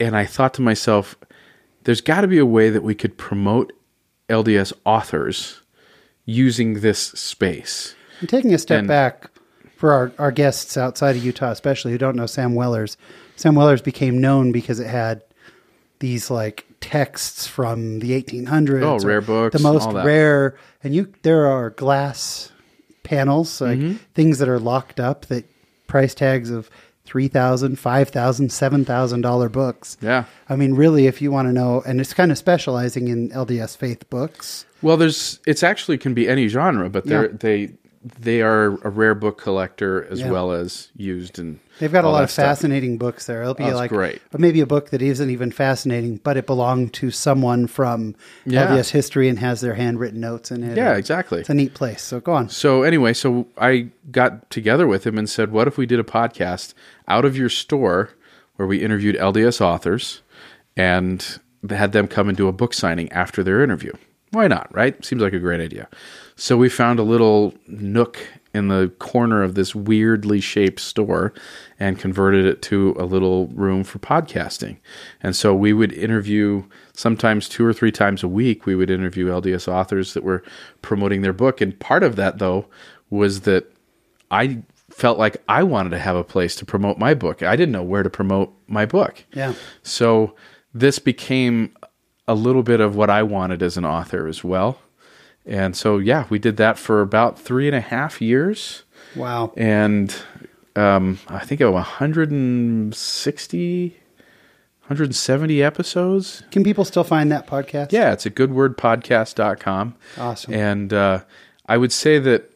And 0.00 0.16
I 0.16 0.24
thought 0.26 0.54
to 0.54 0.62
myself, 0.62 1.16
"There's 1.84 2.00
got 2.00 2.20
to 2.22 2.28
be 2.28 2.38
a 2.38 2.46
way 2.46 2.70
that 2.70 2.82
we 2.82 2.94
could 2.94 3.16
promote 3.16 3.72
LDS 4.28 4.72
authors 4.84 5.60
using 6.24 6.80
this 6.80 6.98
space." 6.98 7.94
And 8.20 8.28
taking 8.28 8.54
a 8.54 8.58
step 8.58 8.80
And- 8.80 8.88
back 8.88 9.30
for 9.76 9.92
our, 9.92 10.12
our 10.18 10.30
guests 10.30 10.76
outside 10.76 11.16
of 11.16 11.24
Utah, 11.24 11.50
especially 11.50 11.92
who 11.92 11.98
don't 11.98 12.16
know 12.16 12.26
Sam 12.26 12.54
Wellers, 12.54 12.96
Sam 13.36 13.54
Wellers 13.54 13.82
became 13.82 14.20
known 14.20 14.52
because 14.52 14.78
it 14.80 14.86
had 14.86 15.22
these 15.98 16.30
like 16.30 16.64
texts 16.80 17.46
from 17.46 17.98
the 17.98 18.12
1800s. 18.12 18.82
Oh, 18.82 18.98
rare 19.06 19.20
books, 19.20 19.56
The 19.56 19.62
most 19.62 19.90
rare. 19.92 20.56
And 20.82 20.94
you, 20.94 21.12
there 21.22 21.46
are 21.46 21.70
glass 21.70 22.52
panels, 23.02 23.60
like 23.60 23.78
Mm-hmm. 23.78 23.96
things 24.14 24.38
that 24.38 24.48
are 24.48 24.58
locked 24.60 25.00
up 25.00 25.26
that 25.26 25.44
price 25.86 26.14
tags 26.14 26.50
of 26.50 26.70
$3,000, 27.06 27.76
$5,000, 27.76 28.84
$7,000 28.84 29.52
books. 29.52 29.96
Yeah. 30.00 30.24
I 30.48 30.56
mean, 30.56 30.74
really, 30.74 31.06
if 31.06 31.20
you 31.20 31.30
want 31.30 31.48
to 31.48 31.52
know, 31.52 31.82
and 31.86 32.00
it's 32.00 32.14
kind 32.14 32.32
of 32.32 32.38
specializing 32.38 33.08
in 33.08 33.28
LDS 33.30 33.76
faith 33.76 34.08
books. 34.08 34.64
Well, 34.82 34.96
there's 34.96 35.40
it's 35.46 35.62
actually 35.62 35.98
can 35.98 36.14
be 36.14 36.28
any 36.28 36.48
genre, 36.48 36.88
but 36.90 37.04
they're 37.06 37.30
Yeah. 37.30 37.36
they 37.40 37.72
they 38.20 38.42
are 38.42 38.76
a 38.86 38.90
rare 38.90 39.14
book 39.14 39.38
collector 39.38 40.06
as 40.10 40.20
Yeah. 40.20 40.30
well 40.30 40.52
as 40.52 40.88
used 40.96 41.38
and 41.38 41.58
They've 41.78 41.90
got 41.90 42.04
a 42.04 42.08
lot 42.08 42.22
of 42.22 42.30
stuff. 42.30 42.44
fascinating 42.44 42.98
books 42.98 43.26
there. 43.26 43.40
It'll 43.42 43.54
be 43.54 43.64
Oh, 43.64 43.74
like 43.74 43.90
great. 43.90 44.20
But 44.30 44.40
maybe 44.40 44.60
a 44.60 44.66
book 44.66 44.90
that 44.90 45.00
isn't 45.02 45.30
even 45.30 45.50
fascinating, 45.50 46.20
but 46.22 46.36
it 46.36 46.46
belonged 46.46 46.92
to 46.94 47.10
someone 47.10 47.66
from 47.66 48.14
Yeah. 48.44 48.66
LDS 48.70 48.90
history 48.90 49.28
and 49.28 49.38
has 49.38 49.60
their 49.62 49.74
handwritten 49.74 50.20
notes 50.20 50.50
in 50.50 50.62
it. 50.62 50.76
Yeah, 50.76 50.94
exactly. 50.96 51.40
It's 51.40 51.48
a 51.48 51.54
neat 51.54 51.72
place. 51.74 52.02
So 52.02 52.20
go 52.20 52.32
on. 52.34 52.48
So 52.50 52.82
anyway, 52.82 53.12
so 53.14 53.46
I 53.58 53.88
got 54.12 54.50
together 54.50 54.86
with 54.86 55.06
him 55.06 55.16
and 55.18 55.28
said, 55.28 55.50
"What 55.50 55.66
if 55.66 55.78
we 55.78 55.86
did 55.86 55.98
a 55.98 56.04
podcast 56.04 56.74
out 57.08 57.24
of 57.24 57.36
your 57.36 57.48
store 57.48 58.10
where 58.56 58.68
we 58.68 58.78
interviewed 58.82 59.16
LDS 59.16 59.60
authors 59.60 60.20
and 60.76 61.38
had 61.70 61.92
them 61.92 62.06
come 62.06 62.28
and 62.28 62.36
do 62.36 62.48
a 62.48 62.52
book 62.52 62.74
signing 62.74 63.10
after 63.12 63.42
their 63.42 63.62
interview? 63.62 63.92
Why 64.30 64.46
not? 64.48 64.68
Right? 64.74 65.02
Seems 65.04 65.22
like 65.22 65.32
a 65.32 65.38
great 65.38 65.60
idea." 65.60 65.88
So 66.36 66.56
we 66.56 66.68
found 66.68 66.98
a 66.98 67.04
little 67.04 67.54
nook 67.66 68.18
in 68.54 68.68
the 68.68 68.92
corner 69.00 69.42
of 69.42 69.56
this 69.56 69.74
weirdly 69.74 70.40
shaped 70.40 70.80
store 70.80 71.32
and 71.80 71.98
converted 71.98 72.46
it 72.46 72.62
to 72.62 72.94
a 72.98 73.04
little 73.04 73.48
room 73.48 73.82
for 73.82 73.98
podcasting. 73.98 74.78
And 75.22 75.34
so 75.34 75.54
we 75.54 75.72
would 75.72 75.92
interview 75.92 76.64
sometimes 76.94 77.48
two 77.48 77.64
or 77.66 77.72
three 77.72 77.90
times 77.90 78.22
a 78.22 78.28
week. 78.28 78.64
We 78.64 78.76
would 78.76 78.90
interview 78.90 79.26
LDS 79.26 79.66
authors 79.66 80.14
that 80.14 80.22
were 80.22 80.44
promoting 80.82 81.22
their 81.22 81.32
book. 81.32 81.60
And 81.60 81.78
part 81.78 82.04
of 82.04 82.14
that, 82.16 82.38
though, 82.38 82.66
was 83.10 83.40
that 83.42 83.72
I 84.30 84.62
felt 84.90 85.18
like 85.18 85.36
I 85.48 85.64
wanted 85.64 85.90
to 85.90 85.98
have 85.98 86.16
a 86.16 86.24
place 86.24 86.54
to 86.56 86.64
promote 86.64 86.98
my 86.98 87.14
book. 87.14 87.42
I 87.42 87.56
didn't 87.56 87.72
know 87.72 87.82
where 87.82 88.04
to 88.04 88.10
promote 88.10 88.54
my 88.68 88.86
book. 88.86 89.24
Yeah. 89.32 89.54
So 89.82 90.36
this 90.72 91.00
became 91.00 91.74
a 92.28 92.34
little 92.34 92.62
bit 92.62 92.80
of 92.80 92.94
what 92.94 93.10
I 93.10 93.24
wanted 93.24 93.62
as 93.62 93.76
an 93.76 93.84
author 93.84 94.28
as 94.28 94.44
well. 94.44 94.78
And 95.46 95.76
so, 95.76 95.98
yeah, 95.98 96.26
we 96.30 96.38
did 96.38 96.56
that 96.56 96.78
for 96.78 97.00
about 97.00 97.38
three 97.38 97.66
and 97.66 97.76
a 97.76 97.80
half 97.80 98.20
years. 98.22 98.84
Wow. 99.14 99.52
And 99.56 100.14
um, 100.74 101.18
I 101.28 101.40
think 101.44 101.60
of 101.60 101.74
160, 101.74 103.88
170 103.88 105.62
episodes. 105.62 106.42
Can 106.50 106.64
people 106.64 106.84
still 106.84 107.04
find 107.04 107.30
that 107.32 107.46
podcast? 107.46 107.92
Yeah, 107.92 108.12
it's 108.12 108.26
at 108.26 108.34
goodwordpodcast.com. 108.34 109.94
Awesome. 110.18 110.54
And 110.54 110.92
uh, 110.92 111.20
I 111.66 111.76
would 111.76 111.92
say 111.92 112.18
that 112.18 112.50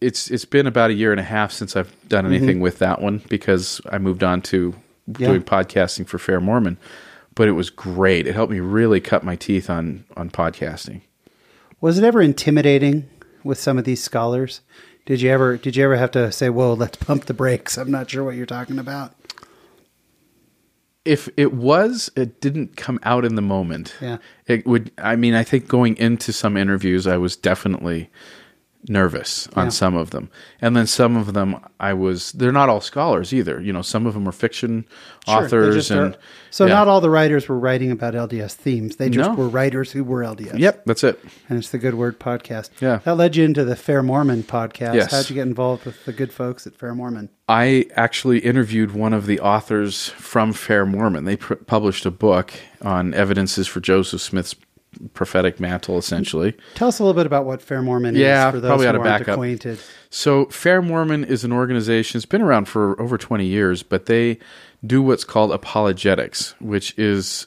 it's 0.00 0.30
it's 0.30 0.44
been 0.44 0.66
about 0.66 0.90
a 0.90 0.94
year 0.94 1.12
and 1.12 1.20
a 1.20 1.24
half 1.24 1.52
since 1.52 1.76
I've 1.76 1.94
done 2.08 2.26
anything 2.26 2.60
with 2.60 2.78
that 2.80 3.00
one 3.00 3.22
because 3.28 3.80
I 3.90 3.98
moved 3.98 4.24
on 4.24 4.42
to 4.42 4.74
Mm-hmm. 5.06 5.22
Yeah. 5.22 5.28
doing 5.28 5.42
podcasting 5.42 6.06
for 6.06 6.18
Fair 6.18 6.40
Mormon. 6.40 6.78
But 7.34 7.46
it 7.46 7.52
was 7.52 7.68
great. 7.68 8.26
It 8.26 8.34
helped 8.34 8.50
me 8.50 8.60
really 8.60 9.02
cut 9.02 9.22
my 9.22 9.36
teeth 9.36 9.68
on 9.68 10.04
on 10.16 10.30
podcasting. 10.30 11.02
Was 11.84 11.98
it 11.98 12.04
ever 12.04 12.22
intimidating 12.22 13.10
with 13.42 13.60
some 13.60 13.76
of 13.76 13.84
these 13.84 14.02
scholars? 14.02 14.62
Did 15.04 15.20
you 15.20 15.28
ever 15.28 15.58
did 15.58 15.76
you 15.76 15.84
ever 15.84 15.96
have 15.96 16.12
to 16.12 16.32
say, 16.32 16.48
"Whoa, 16.48 16.72
let's 16.72 16.96
pump 16.96 17.26
the 17.26 17.34
brakes"? 17.34 17.76
I'm 17.76 17.90
not 17.90 18.08
sure 18.08 18.24
what 18.24 18.36
you're 18.36 18.46
talking 18.46 18.78
about. 18.78 19.14
if 21.04 21.28
it 21.36 21.52
was, 21.52 22.10
it 22.16 22.40
didn't 22.40 22.78
come 22.78 22.98
out 23.02 23.26
in 23.26 23.34
the 23.34 23.42
moment. 23.42 23.94
Yeah. 24.00 24.16
It 24.46 24.66
would, 24.66 24.92
I 24.96 25.14
mean, 25.16 25.34
I 25.34 25.42
think 25.42 25.68
going 25.68 25.98
into 25.98 26.32
some 26.32 26.56
interviews, 26.56 27.06
I 27.06 27.18
was 27.18 27.36
definitely 27.36 28.08
nervous 28.88 29.48
on 29.56 29.66
Yeah. 29.66 29.70
some 29.70 29.96
of 29.96 30.10
them. 30.10 30.28
And 30.60 30.76
then 30.76 30.86
some 30.86 31.16
of 31.16 31.32
them, 31.32 31.56
I 31.80 31.92
was, 31.94 32.32
they're 32.32 32.52
not 32.52 32.68
all 32.68 32.80
scholars 32.80 33.32
either. 33.32 33.60
You 33.60 33.72
know, 33.72 33.82
some 33.82 34.06
of 34.06 34.14
them 34.14 34.28
are 34.28 34.32
fiction 34.32 34.84
Sure, 35.26 35.36
authors. 35.42 35.90
and 35.90 36.14
are- 36.14 36.18
so 36.50 36.66
yeah. 36.66 36.74
not 36.74 36.88
all 36.88 37.00
the 37.00 37.10
writers 37.10 37.48
were 37.48 37.58
writing 37.58 37.90
about 37.90 38.14
LDS 38.14 38.54
themes. 38.54 38.96
They 38.96 39.08
just 39.10 39.30
No. 39.30 39.36
were 39.36 39.48
writers 39.48 39.92
who 39.92 40.04
were 40.04 40.22
LDS. 40.22 40.58
Yep, 40.58 40.82
that's 40.86 41.02
it. 41.02 41.18
And 41.48 41.58
it's 41.58 41.70
the 41.70 41.78
Good 41.78 41.94
Word 41.94 42.20
podcast. 42.20 42.70
Yeah. 42.80 43.00
That 43.04 43.16
led 43.16 43.36
you 43.36 43.44
into 43.44 43.64
the 43.64 43.74
Fair 43.76 44.02
Mormon 44.02 44.42
podcast. 44.42 44.94
Yes. 44.94 45.10
How'd 45.10 45.30
you 45.30 45.34
get 45.34 45.46
involved 45.46 45.84
with 45.86 46.04
the 46.04 46.12
good 46.12 46.32
folks 46.32 46.66
at 46.66 46.76
Fair 46.76 46.94
Mormon? 46.94 47.30
I 47.48 47.86
actually 47.96 48.38
interviewed 48.38 48.92
one 48.92 49.12
of 49.12 49.26
the 49.26 49.40
authors 49.40 50.08
from 50.10 50.52
Fair 50.52 50.86
Mormon. 50.86 51.24
They 51.24 51.36
pr- 51.36 51.54
published 51.54 52.06
a 52.06 52.10
book 52.10 52.52
on 52.82 53.12
evidences 53.14 53.66
for 53.66 53.80
Joseph 53.80 54.20
Smith's 54.20 54.54
prophetic 55.14 55.60
mantle, 55.60 55.98
essentially. 55.98 56.54
Tell 56.74 56.88
us 56.88 56.98
a 56.98 57.02
little 57.04 57.14
bit 57.18 57.26
about 57.26 57.44
what 57.44 57.60
Fair 57.62 57.82
Mormon 57.82 58.14
Yeah, 58.14 58.48
is 58.48 58.54
for 58.54 58.60
those 58.60 58.68
probably 58.68 58.86
who 58.86 58.92
aren't 58.92 59.04
back 59.04 59.22
up. 59.22 59.28
acquainted. 59.28 59.78
So, 60.10 60.46
Fair 60.46 60.80
Mormon 60.82 61.24
is 61.24 61.44
an 61.44 61.52
organization. 61.52 62.18
It's 62.18 62.26
been 62.26 62.42
around 62.42 62.66
for 62.66 63.00
over 63.00 63.18
20 63.18 63.44
years, 63.46 63.82
but 63.82 64.06
they 64.06 64.38
do 64.86 65.02
what's 65.02 65.24
called 65.24 65.52
apologetics, 65.52 66.54
which 66.60 66.96
is 66.98 67.46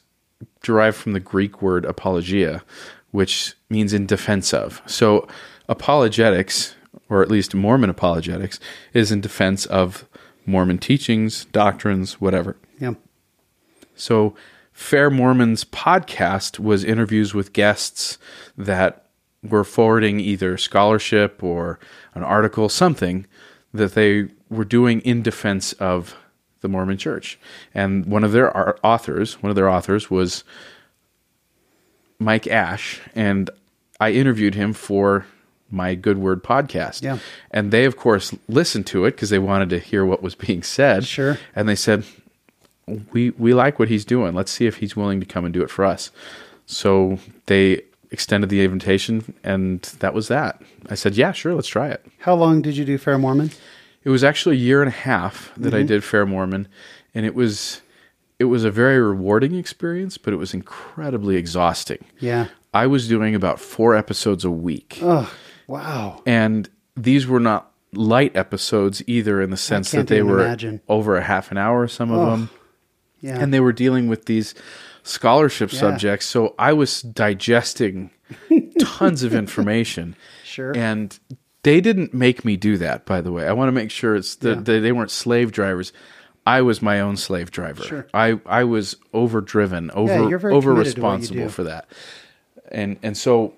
derived 0.63 0.97
from 0.97 1.13
the 1.13 1.19
Greek 1.19 1.61
word 1.61 1.85
apologia, 1.85 2.63
which 3.11 3.53
means 3.69 3.93
in 3.93 4.05
defense 4.05 4.53
of. 4.53 4.81
So, 4.85 5.27
apologetics, 5.69 6.75
or 7.09 7.21
at 7.21 7.29
least 7.29 7.55
Mormon 7.55 7.89
apologetics, 7.89 8.59
is 8.93 9.11
in 9.11 9.21
defense 9.21 9.65
of 9.67 10.05
Mormon 10.45 10.77
teachings, 10.77 11.45
doctrines, 11.45 12.19
whatever. 12.19 12.55
Yeah. 12.79 12.93
So, 13.95 14.35
Fair 14.77 15.09
Mormon's 15.09 15.65
podcast 15.65 16.59
was 16.59 16.83
interviews 16.83 17.33
with 17.33 17.51
guests 17.51 18.19
that 18.55 19.07
were 19.41 19.63
forwarding 19.63 20.19
either 20.19 20.55
scholarship 20.55 21.43
or 21.43 21.79
an 22.13 22.21
article, 22.21 22.69
something 22.69 23.25
that 23.73 23.95
they 23.95 24.27
were 24.51 24.63
doing 24.63 25.01
in 25.01 25.23
defense 25.23 25.73
of 25.73 26.15
the 26.61 26.67
Mormon 26.67 26.99
Church. 26.99 27.39
And 27.73 28.05
one 28.05 28.23
of 28.23 28.33
their 28.33 28.55
authors, 28.85 29.41
one 29.41 29.49
of 29.49 29.55
their 29.55 29.67
authors 29.67 30.11
was 30.11 30.43
Mike 32.19 32.45
Ash, 32.45 33.01
and 33.15 33.49
I 33.99 34.11
interviewed 34.11 34.53
him 34.53 34.73
for 34.73 35.25
my 35.71 35.95
Good 35.95 36.19
Word 36.19 36.43
podcast. 36.43 37.01
Yeah. 37.01 37.17
And 37.49 37.71
they, 37.71 37.85
of 37.85 37.97
course, 37.97 38.33
listened 38.47 38.85
to 38.87 39.05
it 39.05 39.11
because 39.11 39.31
they 39.31 39.39
wanted 39.39 39.71
to 39.71 39.79
hear 39.79 40.05
what 40.05 40.21
was 40.21 40.35
being 40.35 40.61
said. 40.61 41.03
Sure. 41.03 41.39
And 41.55 41.67
they 41.67 41.75
said, 41.75 42.05
we 43.11 43.31
we 43.31 43.53
like 43.53 43.79
what 43.79 43.89
he's 43.89 44.05
doing. 44.05 44.33
Let's 44.33 44.51
see 44.51 44.65
if 44.65 44.77
he's 44.77 44.95
willing 44.95 45.19
to 45.19 45.25
come 45.25 45.45
and 45.45 45.53
do 45.53 45.61
it 45.61 45.69
for 45.69 45.85
us. 45.85 46.11
So 46.65 47.19
they 47.45 47.83
extended 48.11 48.49
the 48.49 48.63
invitation, 48.63 49.33
and 49.43 49.81
that 49.99 50.13
was 50.13 50.27
that. 50.29 50.61
I 50.89 50.95
said, 50.95 51.15
yeah, 51.15 51.31
sure, 51.31 51.53
let's 51.55 51.67
try 51.67 51.89
it. 51.89 52.05
How 52.19 52.35
long 52.35 52.61
did 52.61 52.77
you 52.77 52.85
do 52.85 52.97
Fair 52.97 53.17
Mormon? 53.17 53.51
It 54.03 54.09
was 54.09 54.23
actually 54.23 54.55
a 54.55 54.59
year 54.59 54.81
and 54.81 54.87
a 54.87 54.91
half 54.91 55.51
that 55.57 55.73
I 55.73 55.79
mm-hmm. 55.79 55.87
did 55.87 56.03
Fair 56.03 56.25
Mormon, 56.25 56.67
and 57.13 57.25
it 57.25 57.35
was 57.35 57.81
it 58.39 58.45
was 58.45 58.63
a 58.63 58.71
very 58.71 58.99
rewarding 58.99 59.55
experience, 59.55 60.17
but 60.17 60.33
it 60.33 60.37
was 60.37 60.53
incredibly 60.53 61.35
exhausting. 61.35 62.05
Yeah. 62.19 62.47
I 62.73 62.85
was 62.85 63.07
doing 63.07 63.33
about 63.33 63.59
four 63.59 63.95
episodes 63.95 64.45
a 64.45 64.51
week, 64.51 64.99
Oh, 65.01 65.33
wow. 65.65 66.21
and 66.25 66.69
these 66.95 67.25
were 67.25 67.39
not 67.39 67.71
light 67.93 68.35
episodes 68.35 69.01
either, 69.07 69.41
in 69.41 69.49
the 69.49 69.57
sense 69.57 69.91
that 69.91 70.07
they 70.07 70.21
were 70.21 70.41
imagine. 70.41 70.81
over 70.87 71.15
a 71.17 71.23
half 71.23 71.51
an 71.51 71.57
hour. 71.57 71.87
Some 71.87 72.11
of 72.11 72.29
them. 72.29 72.49
Yeah. 73.19 73.39
and 73.39 73.53
they 73.53 73.59
were 73.59 73.73
dealing 73.73 74.07
with 74.07 74.25
these 74.25 74.53
scholarship 75.03 75.71
Yeah. 75.73 75.79
subjects. 75.79 76.25
So 76.25 76.53
I 76.59 76.73
was 76.73 77.01
digesting 77.01 78.11
tons 78.79 79.23
of 79.23 79.33
information. 79.33 80.15
Sure. 80.43 80.75
And 80.75 81.17
they 81.63 81.81
didn't 81.81 82.13
make 82.13 82.45
me 82.45 82.55
do 82.57 82.77
that, 82.77 83.05
by 83.05 83.21
the 83.21 83.31
way. 83.31 83.47
I 83.47 83.53
want 83.53 83.67
to 83.69 83.73
make 83.73 83.91
sure 83.91 84.15
it's 84.15 84.35
that 84.35 84.65
they, 84.65 84.79
they 84.79 84.91
weren't 84.91 85.11
slave 85.11 85.51
drivers. 85.51 85.91
I 86.45 86.61
was 86.61 86.81
my 86.81 87.01
own 87.01 87.17
slave 87.17 87.51
driver. 87.51 87.83
Sure. 87.83 88.07
I, 88.13 88.39
I 88.45 88.63
was 88.63 88.95
overdriven, 89.13 89.91
over 89.91 90.29
you're 90.29 90.37
over 90.51 90.71
committed 90.71 90.95
to 90.95 91.01
what 91.01 91.11
you 91.17 91.23
responsible 91.23 91.49
for 91.49 91.63
that. 91.65 91.89
And 92.71 92.97
and 93.03 93.17
so 93.17 93.53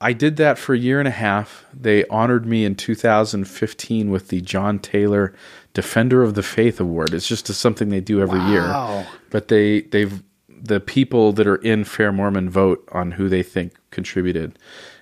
I 0.00 0.14
did 0.14 0.36
that 0.36 0.58
for 0.58 0.74
a 0.74 0.78
year 0.78 0.98
and 0.98 1.08
a 1.08 1.10
half. 1.12 1.66
They 1.78 2.06
honored 2.06 2.46
me 2.46 2.64
in 2.64 2.74
2015 2.76 4.10
with 4.10 4.28
the 4.28 4.40
John 4.40 4.78
Taylor 4.78 5.34
Defender 5.74 6.22
of 6.22 6.34
the 6.34 6.42
Faith 6.42 6.80
Award. 6.80 7.14
It's 7.14 7.28
just 7.28 7.46
something 7.46 7.88
they 7.90 8.00
do 8.00 8.20
every 8.20 8.38
Wow. 8.40 8.50
year. 8.98 9.06
But 9.30 9.48
they 9.48 9.82
they've 9.82 10.22
the 10.48 10.80
people 10.80 11.32
that 11.32 11.46
are 11.46 11.56
in 11.56 11.84
Fair 11.84 12.12
Mormon 12.12 12.50
vote 12.50 12.86
on 12.92 13.12
who 13.12 13.28
they 13.28 13.42
think 13.42 13.72
contributed 13.90 14.58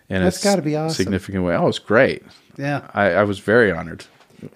And 0.09 0.25
That's 0.25 0.41
a 0.41 0.45
gotta 0.45 0.63
be 0.63 0.77
awesome. 0.77 0.95
significant 0.95 1.45
way. 1.45 1.55
Oh, 1.57 1.69
it's 1.69 1.79
great. 1.81 2.23
yeah. 2.57 2.89
I, 2.95 3.11
I 3.11 3.25
was 3.25 3.41
very 3.41 3.71
honored. 3.73 4.05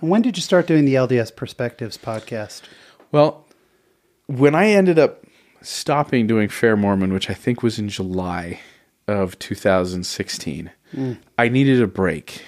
And 0.00 0.10
when 0.10 0.22
did 0.22 0.36
you 0.38 0.42
start 0.42 0.66
doing 0.66 0.84
the 0.84 0.94
LDS 0.94 1.34
Perspectives 1.34 1.98
podcast? 1.98 2.62
Well, 3.10 3.44
when 4.26 4.54
I 4.54 4.68
ended 4.68 4.98
up 4.98 5.24
stopping 5.60 6.26
doing 6.26 6.48
Fair 6.48 6.76
Mormon, 6.76 7.12
which 7.12 7.28
I 7.28 7.34
think 7.34 7.62
was 7.62 7.78
in 7.78 7.88
July 7.90 8.60
of 9.08 9.38
2016, 9.40 10.70
hmm. 10.94 11.12
I 11.36 11.48
needed 11.48 11.82
a 11.82 11.86
break. 11.86 12.42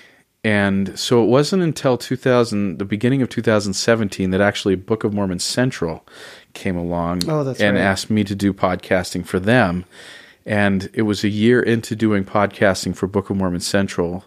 And 0.45 0.99
so 0.99 1.25
it 1.25 1.27
wasn't 1.27 1.63
until 1.63 1.97
2000, 1.97 2.79
the 2.79 2.85
beginning 2.85 3.23
of 3.23 3.31
2017, 3.31 4.31
that 4.31 4.43
actually 4.43 4.75
Book 4.75 5.03
of 5.03 5.15
Mormon 5.15 5.39
Central 5.39 6.07
came 6.53 6.77
along 6.77 7.23
Oh, 7.29 7.41
and 7.41 7.77
right. 7.77 7.83
asked 7.83 8.11
me 8.11 8.25
to 8.25 8.35
do 8.35 8.53
podcasting 8.53 9.25
for 9.27 9.41
them. 9.41 9.87
And 10.45 10.91
it 10.93 11.03
was 11.03 11.25
a 11.25 11.29
year 11.31 11.63
into 11.63 11.97
doing 11.97 12.25
podcasting 12.25 12.95
for 12.95 13.07
Book 13.07 13.31
of 13.31 13.37
Mormon 13.39 13.61
Central 13.61 14.27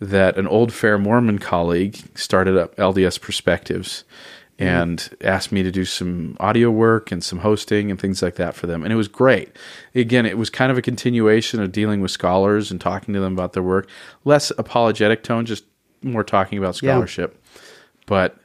that 0.00 0.38
an 0.38 0.46
old 0.46 0.72
Fair 0.72 0.98
Mormon 0.98 1.38
colleague 1.40 1.98
started 2.14 2.56
up 2.56 2.76
LDS 2.76 3.20
Perspectives. 3.20 4.04
Mm-hmm. 4.58 4.68
and 4.68 5.10
asked 5.20 5.52
me 5.52 5.62
to 5.62 5.70
do 5.70 5.84
some 5.84 6.34
audio 6.40 6.70
work 6.70 7.12
and 7.12 7.22
some 7.22 7.40
hosting 7.40 7.90
and 7.90 8.00
things 8.00 8.22
like 8.22 8.36
that 8.36 8.54
for 8.54 8.66
them. 8.66 8.82
And 8.84 8.90
it 8.92 8.96
was 8.96 9.06
great. 9.08 9.54
Again, 9.94 10.24
it 10.24 10.38
was 10.38 10.48
kind 10.48 10.72
of 10.72 10.78
a 10.78 10.82
continuation 10.82 11.60
of 11.60 11.72
dealing 11.72 12.00
with 12.00 12.10
scholars 12.10 12.70
and 12.70 12.80
talking 12.80 13.12
to 13.12 13.20
them 13.20 13.34
about 13.34 13.52
their 13.52 13.62
work. 13.62 13.86
Less 14.24 14.50
apologetic 14.56 15.22
tone, 15.22 15.44
just 15.44 15.64
more 16.02 16.24
talking 16.24 16.56
about 16.56 16.80
Yeah. 16.80 16.92
scholarship. 16.92 17.38
But 18.06 18.38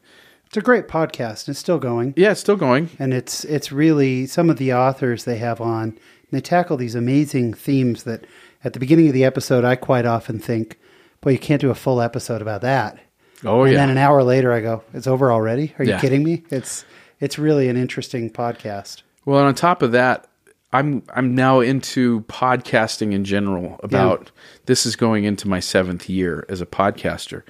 It's 0.48 0.58
a 0.58 0.62
great 0.62 0.90
podcast. 0.90 1.48
It's 1.48 1.60
still 1.60 1.80
going. 1.80 2.14
yeah, 2.18 2.32
it's 2.32 2.42
still 2.42 2.58
going. 2.58 2.90
and 3.00 3.14
it's 3.14 3.46
it's 3.46 3.72
really 3.72 4.26
some 4.26 4.50
of 4.50 4.58
the 4.58 4.74
authors 4.74 5.24
they 5.24 5.38
have 5.38 5.62
on 5.62 5.98
they 6.32 6.42
tackle 6.42 6.76
these 6.78 6.96
amazing 6.96 7.54
themes 7.54 8.04
that 8.04 8.26
at 8.66 8.74
the 8.74 8.80
beginning 8.80 9.08
of 9.08 9.14
the 9.14 9.24
episode 9.26 9.64
i 9.66 9.76
quite 9.76 10.06
often 10.06 10.40
think 10.40 10.78
boy 11.22 11.32
you 11.32 11.38
can't 11.40 11.60
do 11.62 11.70
a 11.70 11.76
full 11.76 12.00
episode 12.02 12.42
about 12.42 12.62
that 12.62 12.98
Oh, 13.44 13.64
and 13.64 13.74
yeah. 13.74 13.82
And 13.82 13.90
then 13.90 13.98
an 13.98 14.04
hour 14.04 14.24
later 14.24 14.52
i 14.52 14.60
go 14.62 14.84
it's 14.94 15.08
over 15.08 15.32
already 15.32 15.74
are 15.80 15.86
you 15.86 15.92
Yeah. 15.92 16.00
kidding 16.00 16.24
me 16.24 16.44
it's 16.50 16.86
it's 17.20 17.38
really 17.40 17.70
an 17.70 17.78
interesting 17.78 18.30
podcast 18.30 19.04
Well, 19.26 19.40
and 19.40 19.48
on 19.48 19.56
top 19.56 19.82
of 19.82 19.92
that, 19.94 20.28
I'm 20.74 21.04
I'm 21.14 21.36
now 21.36 21.60
into 21.60 22.22
podcasting 22.22 23.12
in 23.14 23.26
general. 23.26 23.80
About 23.84 24.32
this 24.66 24.86
is 24.86 24.96
going 24.96 25.26
into 25.26 25.48
my 25.48 25.60
seventh 25.60 26.10
year 26.10 26.46
as 26.50 26.62
a 26.62 26.66
podcaster, 26.66 27.44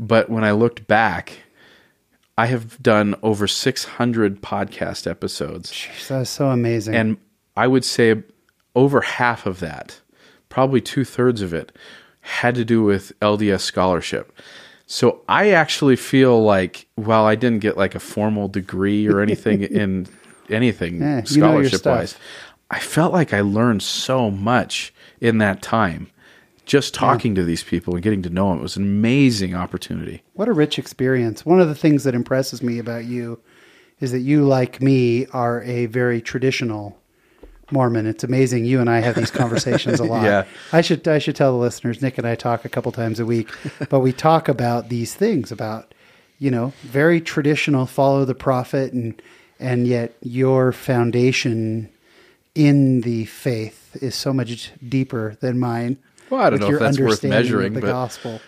but 0.00 0.28
when 0.30 0.42
I 0.42 0.52
looked 0.52 0.86
back, 0.88 1.40
I 2.38 2.46
have 2.46 2.82
done 2.82 3.14
over 3.22 3.46
600 3.46 4.40
podcast 4.42 5.06
episodes, 5.08 5.70
Jeez, 5.70 6.08
that's 6.08 6.30
so 6.30 6.48
amazing 6.48 6.94
and 6.94 7.16
I 7.56 7.66
would 7.66 7.84
say 7.84 8.22
over 8.74 9.02
half 9.02 9.44
of 9.46 9.60
that, 9.60 10.00
probably 10.48 10.80
two 10.80 11.04
thirds 11.04 11.42
of 11.42 11.52
it, 11.52 11.70
had 12.22 12.54
to 12.54 12.64
do 12.64 12.82
with 12.82 13.12
LDS 13.20 13.60
scholarship. 13.60 14.32
So 14.92 15.22
I 15.26 15.52
actually 15.52 15.96
feel 15.96 16.42
like 16.42 16.86
while 16.96 17.24
I 17.24 17.34
didn't 17.34 17.60
get 17.60 17.78
like 17.78 17.94
a 17.94 17.98
formal 17.98 18.46
degree 18.46 19.08
or 19.08 19.22
anything 19.22 19.62
in 19.80 20.06
anything 20.50 21.00
Yeah, 21.00 21.22
you 21.28 21.40
know 21.40 21.46
scholarship 21.46 21.86
wise. 21.86 22.14
I 22.70 22.78
felt 22.78 23.10
like 23.10 23.32
I 23.32 23.40
learned 23.40 23.82
so 23.82 24.30
much 24.30 24.92
in 25.18 25.38
that 25.38 25.62
time. 25.62 26.10
Just 26.66 26.92
talking 26.92 27.34
to 27.36 27.42
these 27.42 27.62
people 27.62 27.94
and 27.94 28.02
getting 28.02 28.20
to 28.20 28.28
know 28.28 28.50
them 28.50 28.58
it 28.58 28.62
was 28.62 28.76
an 28.76 28.82
amazing 28.82 29.54
opportunity. 29.54 30.24
What 30.34 30.48
a 30.48 30.52
rich 30.52 30.78
experience. 30.78 31.46
One 31.46 31.58
of 31.58 31.68
the 31.68 31.74
things 31.74 32.04
that 32.04 32.14
impresses 32.14 32.62
me 32.62 32.78
about 32.78 33.06
you 33.06 33.40
is 33.98 34.12
that 34.12 34.20
you, 34.20 34.44
like 34.44 34.82
me, 34.82 35.24
are 35.28 35.62
a 35.62 35.86
very 35.86 36.20
traditional 36.20 37.00
Mormon. 37.72 38.06
It's 38.06 38.22
amazing. 38.24 38.64
You 38.64 38.80
and 38.80 38.88
I 38.90 39.00
have 39.00 39.14
these 39.14 39.30
conversations 39.42 39.98
a 40.00 40.04
lot. 40.04 40.24
Yeah. 40.24 40.44
I 40.72 40.80
should 40.80 41.06
I 41.08 41.18
should 41.18 41.36
tell 41.36 41.52
the 41.52 41.58
listeners, 41.58 42.02
Nick 42.02 42.18
and 42.18 42.26
I 42.26 42.34
talk 42.34 42.64
a 42.64 42.68
couple 42.68 42.92
times 42.92 43.18
a 43.18 43.26
week, 43.26 43.48
but 43.88 44.00
we 44.00 44.12
talk 44.12 44.48
about 44.48 44.88
these 44.88 45.14
things 45.14 45.50
about, 45.50 45.94
you 46.38 46.50
know, 46.50 46.72
very 46.82 47.20
traditional, 47.20 47.86
follow 47.86 48.24
the 48.24 48.34
prophet 48.34 48.92
and 48.92 49.20
and 49.58 49.86
yet 49.86 50.14
your 50.22 50.72
foundation 50.72 51.88
in 52.54 53.00
the 53.02 53.24
faith 53.26 53.96
is 54.02 54.14
so 54.14 54.32
much 54.32 54.72
deeper 54.88 55.36
than 55.40 55.58
mine. 55.58 55.96
Well, 56.30 56.40
I 56.40 56.50
don't 56.50 56.60
know 56.60 56.66
if 56.66 56.70
your 56.70 56.80
that's 56.80 56.98
worth 56.98 57.24
measuring, 57.24 57.74
the 57.74 57.80
but- 57.80 57.86
gospel. 57.86 58.40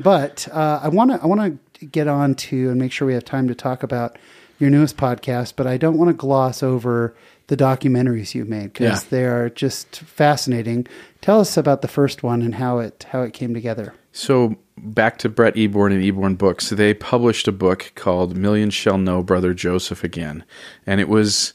But 0.00 0.46
uh, 0.52 0.80
I 0.82 0.88
want 0.88 1.10
to 1.10 1.20
I 1.20 1.26
want 1.26 1.58
to 1.80 1.86
get 1.86 2.06
on 2.06 2.34
to 2.36 2.70
and 2.70 2.78
make 2.78 2.92
sure 2.92 3.06
we 3.06 3.14
have 3.14 3.24
time 3.24 3.48
to 3.48 3.54
talk 3.54 3.82
about 3.82 4.16
your 4.60 4.70
newest 4.70 4.96
podcast. 4.96 5.54
But 5.56 5.66
I 5.66 5.76
don't 5.76 5.98
want 5.98 6.08
to 6.08 6.14
gloss 6.14 6.62
over 6.62 7.14
the 7.48 7.56
documentaries 7.56 8.34
you've 8.34 8.48
made 8.48 8.72
because 8.72 9.02
Yeah. 9.04 9.08
they 9.10 9.24
are 9.24 9.50
just 9.50 9.96
fascinating. 10.00 10.86
Tell 11.20 11.40
us 11.40 11.56
about 11.56 11.82
the 11.82 11.88
first 11.88 12.22
one 12.22 12.42
and 12.42 12.54
how 12.54 12.78
it 12.78 13.06
how 13.10 13.22
it 13.22 13.32
came 13.32 13.52
together. 13.52 13.94
So 14.12 14.56
back 14.76 15.18
to 15.18 15.28
Brett 15.28 15.54
Eborn 15.56 15.92
and 15.92 16.02
Eborn 16.02 16.36
Books, 16.38 16.70
they 16.70 16.94
published 16.94 17.48
a 17.48 17.52
book 17.52 17.92
called 17.94 18.36
Millions 18.36 18.74
Shall 18.74 18.98
Know 18.98 19.22
Brother 19.22 19.52
Joseph 19.54 20.04
Again. 20.04 20.44
And 20.86 21.00
it 21.00 21.08
was 21.08 21.52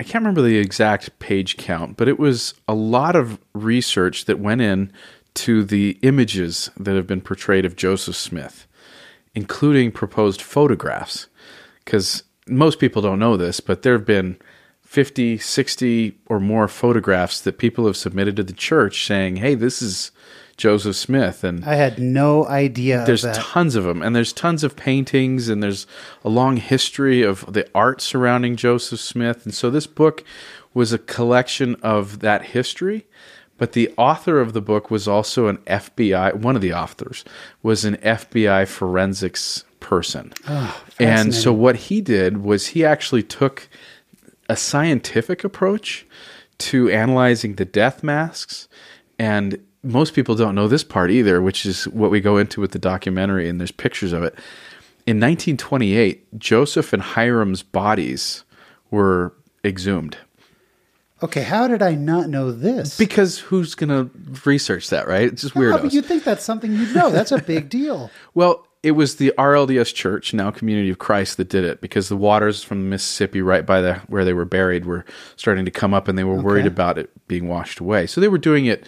I 0.00 0.04
can't 0.04 0.22
remember 0.22 0.42
the 0.42 0.58
exact 0.58 1.18
page 1.18 1.56
count, 1.56 1.96
but 1.96 2.06
it 2.08 2.18
was 2.18 2.54
a 2.68 2.74
lot 2.74 3.16
of 3.16 3.38
research 3.52 4.26
that 4.26 4.38
went 4.38 4.60
in 4.60 4.92
to 5.34 5.64
the 5.64 5.98
images 6.02 6.70
that 6.78 6.94
have 6.96 7.06
been 7.06 7.20
portrayed 7.20 7.64
of 7.64 7.76
Joseph 7.76 8.14
Smith, 8.16 8.66
including 9.34 9.90
proposed 9.92 10.40
photographs. 10.40 11.26
Because 11.84 12.22
most 12.46 12.78
people 12.78 13.02
don't 13.02 13.18
know 13.18 13.36
this, 13.36 13.60
but 13.60 13.82
there 13.82 13.92
have 13.94 14.06
been 14.06 14.36
50, 14.88 15.36
60 15.36 16.18
or 16.28 16.40
more 16.40 16.66
photographs 16.66 17.42
that 17.42 17.58
people 17.58 17.84
have 17.84 17.96
submitted 17.96 18.36
to 18.36 18.42
the 18.42 18.54
church 18.54 19.04
saying, 19.06 19.36
hey, 19.36 19.54
this 19.54 19.82
is 19.82 20.12
Joseph 20.56 20.96
Smith. 20.96 21.44
And 21.44 21.62
I 21.62 21.74
had 21.74 21.98
no 21.98 22.46
idea. 22.46 23.04
there's 23.04 23.22
of 23.22 23.34
that. 23.34 23.42
tons 23.42 23.74
of 23.74 23.84
them 23.84 24.00
and 24.00 24.16
there's 24.16 24.32
tons 24.32 24.64
of 24.64 24.76
paintings 24.76 25.50
and 25.50 25.62
there's 25.62 25.86
a 26.24 26.30
long 26.30 26.56
history 26.56 27.20
of 27.20 27.52
the 27.52 27.68
art 27.74 28.00
surrounding 28.00 28.56
joseph 28.56 28.98
smith 28.98 29.44
and 29.44 29.54
so 29.54 29.68
this 29.70 29.86
book 29.86 30.24
was 30.72 30.90
a 30.90 30.98
collection 30.98 31.76
of 31.82 32.20
that 32.20 32.46
history 32.46 33.06
but 33.58 33.72
the 33.72 33.92
author 33.98 34.40
of 34.40 34.52
the 34.54 34.62
book 34.62 34.90
was 34.90 35.06
also 35.06 35.48
an 35.48 35.58
fbi 35.58 36.34
one 36.34 36.56
of 36.56 36.62
the 36.62 36.72
authors 36.72 37.24
was 37.62 37.84
an 37.84 37.96
fbi 37.98 38.66
forensics 38.66 39.64
person 39.80 40.32
ah, 40.48 40.82
and 40.98 41.34
so 41.34 41.52
what 41.52 41.76
he 41.76 42.00
did 42.00 42.38
was 42.38 42.68
he 42.68 42.84
actually 42.84 43.22
took 43.22 43.68
a 44.48 44.56
scientific 44.56 45.44
approach 45.44 46.06
to 46.58 46.88
analyzing 46.90 47.54
the 47.56 47.64
death 47.64 48.02
masks 48.02 48.68
and 49.18 49.58
most 49.82 50.12
people 50.14 50.34
don't 50.34 50.54
know 50.54 50.66
this 50.68 50.82
part 50.84 51.10
either 51.10 51.40
which 51.40 51.64
is 51.64 51.86
what 51.88 52.10
we 52.10 52.20
go 52.20 52.36
into 52.36 52.60
with 52.60 52.72
the 52.72 52.78
documentary 52.78 53.48
and 53.48 53.60
there's 53.60 53.70
pictures 53.70 54.12
of 54.12 54.22
it 54.22 54.34
in 55.06 55.16
1928 55.20 56.38
joseph 56.38 56.92
and 56.92 57.02
hyrum's 57.02 57.62
bodies 57.62 58.44
were 58.90 59.34
exhumed 59.64 60.16
Okay, 61.20 61.42
how 61.42 61.66
did 61.66 61.82
I 61.82 61.96
not 61.96 62.28
know 62.28 62.52
this? 62.52 62.96
because 62.96 63.40
who's 63.40 63.74
going 63.74 63.88
to 63.90 64.08
research 64.48 64.90
that 64.90 65.08
right 65.08 65.22
it's 65.32 65.42
just 65.42 65.56
weird. 65.56 65.74
weirdos 65.74 65.82
but 65.82 65.92
you'd 65.92 66.04
think 66.06 66.22
that's 66.22 66.44
something 66.44 66.72
you'd 66.72 66.94
know. 66.94 67.10
That's 67.10 67.32
a 67.32 67.42
big 67.42 67.68
deal. 67.68 68.08
Well, 68.34 68.67
it 68.82 68.92
was 68.92 69.16
the 69.16 69.32
RLDS 69.36 69.92
Church, 69.94 70.32
now 70.32 70.50
Community 70.50 70.88
of 70.90 70.98
Christ, 70.98 71.36
that 71.36 71.48
did 71.48 71.64
it 71.64 71.80
because 71.80 72.08
the 72.08 72.16
waters 72.16 72.62
from 72.62 72.82
the 72.84 72.88
Mississippi, 72.88 73.42
right 73.42 73.66
by 73.66 73.80
the 73.80 73.94
where 74.06 74.24
they 74.24 74.32
were 74.32 74.44
buried, 74.44 74.84
were 74.86 75.04
starting 75.36 75.64
to 75.64 75.70
come 75.70 75.92
up, 75.94 76.06
and 76.08 76.16
they 76.16 76.24
were 76.24 76.40
worried 76.40 76.66
about 76.66 76.96
it 76.98 77.10
being 77.28 77.48
washed 77.48 77.80
away. 77.80 78.06
So 78.06 78.20
they 78.20 78.28
were 78.28 78.38
doing 78.38 78.66
it 78.66 78.86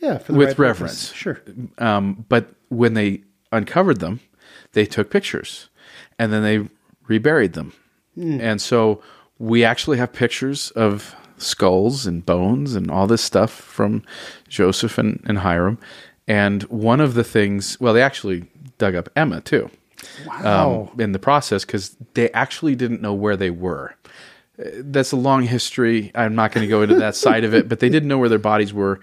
Yeah, 0.00 0.14
with 0.28 0.30
right 0.30 0.58
reverence. 0.58 1.08
purpose. 1.10 1.12
Sure. 1.16 1.40
Um, 1.78 2.24
but 2.28 2.50
when 2.70 2.94
they 2.94 3.22
uncovered 3.52 4.00
them, 4.00 4.20
they 4.72 4.86
took 4.86 5.10
pictures 5.10 5.68
and 6.18 6.32
then 6.32 6.42
they 6.42 6.68
reburied 7.08 7.52
them. 7.54 7.72
And 8.16 8.60
so 8.60 9.00
we 9.38 9.64
actually 9.64 9.96
have 9.96 10.12
pictures 10.12 10.70
of 10.72 11.14
skulls 11.38 12.06
and 12.06 12.24
bones 12.26 12.74
and 12.74 12.90
all 12.90 13.06
this 13.06 13.22
stuff 13.22 13.50
from 13.50 14.02
Joseph 14.48 14.98
and, 14.98 15.22
and 15.24 15.38
Hyrum. 15.38 15.78
And 16.28 16.64
one 16.64 17.00
of 17.00 17.14
the 17.14 17.24
things, 17.24 17.80
well, 17.80 17.94
they 17.94 18.02
actually 18.02 18.44
dug 18.80 18.96
up 18.96 19.08
Emma 19.14 19.40
too 19.40 19.70
Wow. 20.26 20.88
um, 20.92 21.00
in 21.00 21.12
the 21.12 21.18
process 21.18 21.64
because 21.64 21.96
they 22.14 22.30
actually 22.32 22.74
didn't 22.74 23.02
know 23.02 23.12
where 23.14 23.36
they 23.36 23.50
were. 23.50 23.94
That's 24.56 25.12
a 25.12 25.16
long 25.16 25.42
history. 25.42 26.10
I'm 26.14 26.34
not 26.34 26.52
going 26.52 26.64
to 26.66 26.68
go 26.68 26.82
into 26.82 26.94
that 26.96 27.14
side 27.26 27.44
of 27.44 27.54
it, 27.54 27.68
but 27.68 27.80
they 27.80 27.88
didn't 27.90 28.08
know 28.08 28.18
where 28.18 28.28
their 28.30 28.38
bodies 28.38 28.72
were 28.72 29.00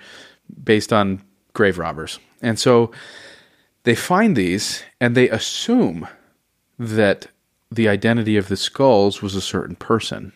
based 0.64 0.92
on 0.92 1.22
grave 1.54 1.78
robbers. 1.78 2.20
And 2.42 2.60
so 2.60 2.92
they 3.84 3.96
find 3.96 4.36
these 4.36 4.84
and 5.00 5.16
they 5.16 5.30
assume 5.30 6.08
that 6.80 7.28
the 7.72 7.88
identity 7.88 8.38
of 8.38 8.48
the 8.48 8.58
skulls 8.58 9.22
was 9.22 9.36
a 9.36 9.42
certain 9.42 9.76
person 9.76 10.34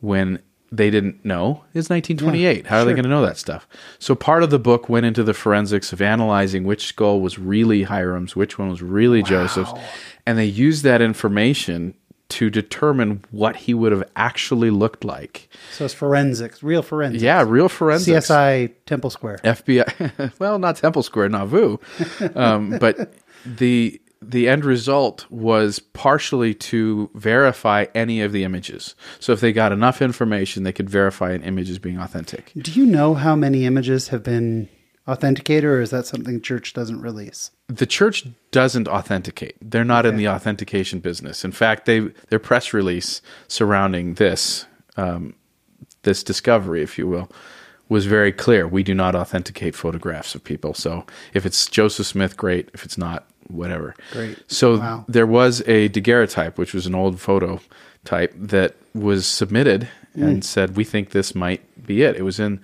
when 0.00 0.40
they 0.72 0.90
didn't 0.90 1.24
know 1.24 1.64
is 1.74 1.88
1928. 1.88 2.66
How 2.66 2.80
are 2.80 2.84
they 2.84 2.92
going 2.92 3.04
to 3.04 3.08
know 3.08 3.24
that 3.24 3.38
stuff? 3.38 3.68
So 3.98 4.14
part 4.14 4.42
of 4.42 4.50
the 4.50 4.58
book 4.58 4.88
went 4.88 5.06
into 5.06 5.22
the 5.22 5.34
forensics 5.34 5.92
of 5.92 6.02
analyzing 6.02 6.64
which 6.64 6.86
skull 6.86 7.20
was 7.20 7.38
really 7.38 7.84
Hyrum's, 7.84 8.34
which 8.34 8.58
one 8.58 8.68
was 8.68 8.82
really 8.82 9.22
Joseph's, 9.22 9.72
and 10.26 10.38
they 10.38 10.44
used 10.44 10.82
that 10.84 11.00
information 11.00 11.94
to 12.28 12.50
determine 12.50 13.22
what 13.30 13.54
he 13.56 13.74
would 13.74 13.92
have 13.92 14.02
actually 14.16 14.70
looked 14.70 15.04
like. 15.04 15.48
so 15.72 15.84
it's 15.84 15.94
forensics, 15.94 16.62
real 16.62 16.82
forensics. 16.82 17.22
Yeah, 17.22 17.44
real 17.46 17.68
forensics. 17.68 18.28
CSI 18.28 18.72
Temple 18.84 19.10
Square. 19.10 19.38
FBI. 19.44 20.32
well, 20.40 20.58
not 20.58 20.76
Temple 20.76 21.04
Square, 21.04 21.28
Nauvoo, 21.28 21.78
um, 22.34 22.78
but 22.78 23.14
the 23.44 24.00
the 24.30 24.48
end 24.48 24.64
result 24.64 25.26
was 25.30 25.78
partially 25.78 26.54
to 26.54 27.10
verify 27.14 27.86
any 27.94 28.20
of 28.20 28.32
the 28.32 28.44
images. 28.44 28.94
So 29.20 29.32
if 29.32 29.40
they 29.40 29.52
got 29.52 29.72
enough 29.72 30.02
information, 30.02 30.62
they 30.62 30.72
could 30.72 30.90
verify 30.90 31.32
an 31.32 31.42
image 31.42 31.70
as 31.70 31.78
being 31.78 31.98
authentic. 31.98 32.52
Do 32.56 32.72
you 32.72 32.86
know 32.86 33.14
how 33.14 33.36
many 33.36 33.64
images 33.66 34.08
have 34.08 34.22
been 34.22 34.68
authenticated, 35.08 35.64
or 35.64 35.80
is 35.80 35.90
that 35.90 36.06
something 36.06 36.40
church 36.40 36.72
doesn't 36.72 37.00
release? 37.00 37.50
The 37.68 37.86
church 37.86 38.26
doesn't 38.50 38.88
authenticate. 38.88 39.56
They're 39.60 39.84
not 39.84 40.06
in 40.06 40.16
the 40.16 40.28
authentication 40.28 41.00
business. 41.00 41.44
In 41.44 41.52
fact, 41.52 41.86
they 41.86 42.00
their 42.28 42.38
press 42.38 42.72
release 42.72 43.22
surrounding 43.48 44.14
this 44.14 44.66
um, 44.96 45.34
this 46.02 46.22
discovery, 46.22 46.82
if 46.82 46.98
you 46.98 47.06
will, 47.06 47.30
was 47.88 48.06
very 48.06 48.32
clear. 48.32 48.66
We 48.66 48.82
do 48.82 48.94
not 48.94 49.14
authenticate 49.14 49.74
photographs 49.74 50.34
of 50.34 50.42
people. 50.42 50.74
So 50.74 51.04
if 51.34 51.46
it's 51.46 51.66
Joseph 51.68 52.06
Smith, 52.06 52.36
great. 52.36 52.70
If 52.74 52.84
it's 52.84 52.98
not, 52.98 53.28
whatever. 53.48 53.94
Great. 54.12 54.38
So 54.46 54.78
Wow. 54.78 55.04
there 55.08 55.26
was 55.26 55.62
a 55.66 55.88
daguerreotype, 55.88 56.58
which 56.58 56.74
was 56.74 56.86
an 56.86 56.94
old 56.94 57.20
photo 57.20 57.60
type 58.04 58.32
that 58.38 58.74
was 58.94 59.26
submitted 59.26 59.88
Mm. 60.16 60.22
and 60.28 60.44
said, 60.44 60.76
"We 60.76 60.84
think 60.84 61.10
this 61.10 61.34
might 61.34 61.60
be 61.86 62.02
it." 62.02 62.16
It 62.16 62.22
was 62.22 62.40
in 62.40 62.60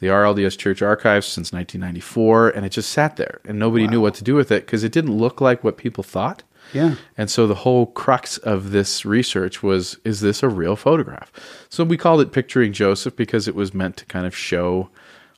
the 0.00 0.08
RLDS 0.10 0.56
Church 0.58 0.82
archives 0.82 1.26
since 1.26 1.52
1994, 1.52 2.50
and 2.50 2.66
it 2.66 2.70
just 2.72 2.90
sat 2.90 3.16
there, 3.16 3.40
and 3.46 3.58
nobody 3.58 3.86
knew 3.86 4.00
what 4.00 4.14
to 4.14 4.24
do 4.24 4.34
with 4.34 4.50
it 4.50 4.66
because 4.66 4.82
it 4.84 4.92
didn't 4.92 5.16
look 5.16 5.40
like 5.40 5.62
what 5.64 5.76
people 5.76 6.02
thought. 6.04 6.42
Yeah. 6.72 6.94
And 7.16 7.30
so 7.30 7.46
the 7.46 7.54
whole 7.56 7.86
crux 7.86 8.38
of 8.38 8.70
this 8.72 9.04
research 9.04 9.62
was 9.62 9.98
is 10.04 10.20
this 10.20 10.42
a 10.42 10.48
real 10.48 10.74
photograph? 10.76 11.30
So 11.68 11.84
we 11.84 11.96
called 11.96 12.20
it 12.20 12.32
Picturing 12.32 12.72
Joseph 12.72 13.14
because 13.16 13.46
it 13.46 13.54
was 13.54 13.72
meant 13.74 13.96
to 13.98 14.04
kind 14.06 14.26
of 14.26 14.34
show 14.36 14.88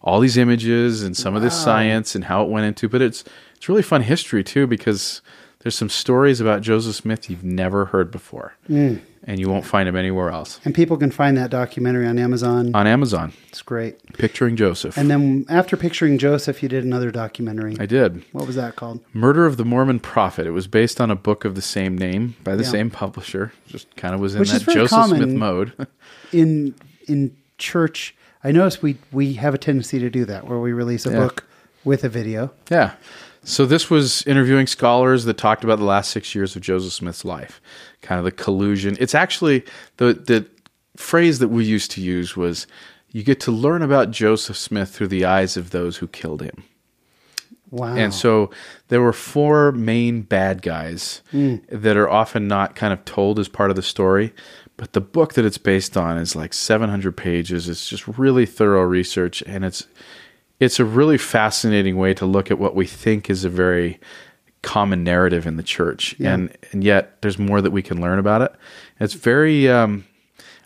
all 0.05 0.21
these 0.21 0.37
images 0.37 1.03
and 1.03 1.17
some 1.17 1.35
of 1.35 1.43
this 1.43 1.61
science 1.61 2.15
and 2.15 2.25
how 2.25 2.45
it 2.45 2.49
went 2.49 2.67
into 2.67 2.89
but 2.89 3.01
it's 3.03 3.25
it's 3.57 3.69
really 3.69 3.83
fun 3.83 4.03
history 4.03 4.45
too 4.45 4.67
because 4.67 5.21
there's 5.61 5.75
some 5.75 5.89
stories 5.89 6.41
about 6.43 6.61
Joseph 6.61 6.95
Smith 6.95 7.31
you've 7.31 7.43
never 7.43 7.87
heard 7.87 8.11
before. 8.11 8.53
Mm. 8.69 9.01
And 9.27 9.41
you 9.41 9.49
won't 9.49 9.65
find 9.65 9.89
them 9.89 9.97
anywhere 9.97 10.29
else. 10.29 10.61
And 10.67 10.75
people 10.75 10.99
can 10.99 11.11
find 11.11 11.39
that 11.39 11.49
documentary 11.49 12.07
on 12.07 12.19
Amazon. 12.19 12.75
On 12.75 12.87
Amazon, 12.87 13.33
It's 13.49 13.63
great. 13.63 13.97
Picturing 14.13 14.57
Joseph. 14.57 14.99
And 14.99 15.11
then 15.11 15.47
after 15.49 15.79
picturing 15.79 16.19
Joseph, 16.19 16.63
you 16.63 16.69
did 16.69 16.85
another 16.85 17.11
documentary. 17.11 17.77
I 17.81 17.87
did. 17.87 18.23
What 18.33 18.47
was 18.47 18.57
that 18.57 18.77
called? 18.77 19.01
Murder 19.15 19.47
of 19.47 19.57
the 19.57 19.65
Mormon 19.65 20.01
Prophet. 20.01 20.47
It 20.47 20.51
was 20.51 20.67
based 20.67 21.01
on 21.01 21.11
a 21.11 21.17
book 21.17 21.47
of 21.47 21.55
the 21.55 21.63
same 21.63 21.97
name 21.97 22.37
by 22.45 22.55
the 22.57 22.63
Yeah. 22.65 22.69
same 22.69 22.91
publisher. 22.91 23.55
Just 23.67 23.87
kind 23.97 24.15
of 24.15 24.21
was 24.21 24.35
in 24.35 24.41
Which 24.41 24.51
that 24.51 24.69
Joseph. 24.69 25.07
Smith 25.07 25.31
mode. 25.31 25.73
In 26.33 26.75
in 27.09 27.35
church, 27.57 28.15
I 28.45 28.53
notice 28.53 28.83
we 28.83 28.99
we 29.11 29.35
have 29.35 29.55
a 29.55 29.59
tendency 29.59 29.99
to 29.99 30.11
do 30.11 30.25
that, 30.27 30.47
where 30.47 30.61
we 30.61 30.73
release 30.73 31.07
a 31.07 31.11
Yeah. 31.11 31.21
book 31.21 31.45
with 31.85 32.05
a 32.05 32.09
video. 32.09 32.53
Yeah. 32.71 32.93
So 33.43 33.67
this 33.67 33.91
was 33.91 34.23
interviewing 34.27 34.67
scholars 34.67 35.25
that 35.25 35.37
talked 35.37 35.65
about 35.65 35.79
the 35.79 35.85
last 35.85 36.11
six 36.11 36.35
years 36.35 36.57
of 36.57 36.63
Joseph 36.63 36.93
Smith's 36.93 37.25
life, 37.25 37.61
kind 38.01 38.19
of 38.19 38.25
the 38.25 38.33
collusion. 38.33 38.97
It's 39.01 39.15
actually 39.15 39.65
the 39.97 40.15
the 40.15 40.47
phrase 40.97 41.41
that 41.41 41.49
we 41.49 41.65
used 41.65 41.91
to 41.93 42.01
use 42.01 42.37
was 42.37 42.67
you 43.11 43.23
get 43.23 43.41
to 43.41 43.53
learn 43.53 43.83
about 43.83 44.11
Joseph 44.11 44.57
Smith 44.57 44.91
through 44.91 45.09
the 45.09 45.25
eyes 45.25 45.57
of 45.57 45.71
those 45.71 45.99
who 45.99 46.09
killed 46.09 46.43
him. 46.43 46.65
Wow. 47.71 47.97
And 47.97 48.15
so 48.15 48.51
there 48.89 49.01
were 49.01 49.13
four 49.13 49.73
main 49.73 50.23
bad 50.23 50.63
guys 50.63 51.23
hmm. 51.33 51.57
that 51.71 51.97
are 51.97 52.09
often 52.09 52.47
not 52.47 52.77
kind 52.77 52.93
of 52.93 53.05
told 53.05 53.39
as 53.41 53.49
part 53.49 53.71
of 53.71 53.77
the 53.77 53.83
story. 53.83 54.33
But 54.77 54.93
the 54.93 55.01
book 55.01 55.35
that 55.35 55.45
it's 55.45 55.59
based 55.59 55.97
on 55.97 56.19
is 56.19 56.35
like 56.35 56.53
700 56.53 57.17
pages. 57.17 57.69
It's 57.69 57.89
just 57.89 58.09
really 58.19 58.45
thorough 58.47 58.83
research, 58.83 59.43
and 59.47 59.65
it's 59.65 59.87
it's 60.61 60.81
a 60.81 60.85
really 60.85 61.19
fascinating 61.19 61.97
way 61.97 62.15
to 62.15 62.27
look 62.27 62.51
at 62.51 62.59
what 62.59 62.75
we 62.75 62.87
think 62.87 63.29
is 63.31 63.45
a 63.45 63.49
very 63.49 64.01
common 64.63 65.05
narrative 65.05 65.47
in 65.47 65.57
the 65.57 65.63
church, 65.63 66.17
Yeah. 66.19 66.35
and 66.35 66.57
and 66.73 66.83
yet 66.83 67.21
there's 67.23 67.39
more 67.39 67.61
that 67.61 67.71
we 67.71 67.83
can 67.83 68.01
learn 68.01 68.19
about 68.19 68.43
it. 68.43 68.53
It's 68.99 69.15
very 69.15 69.69
um, 69.69 70.05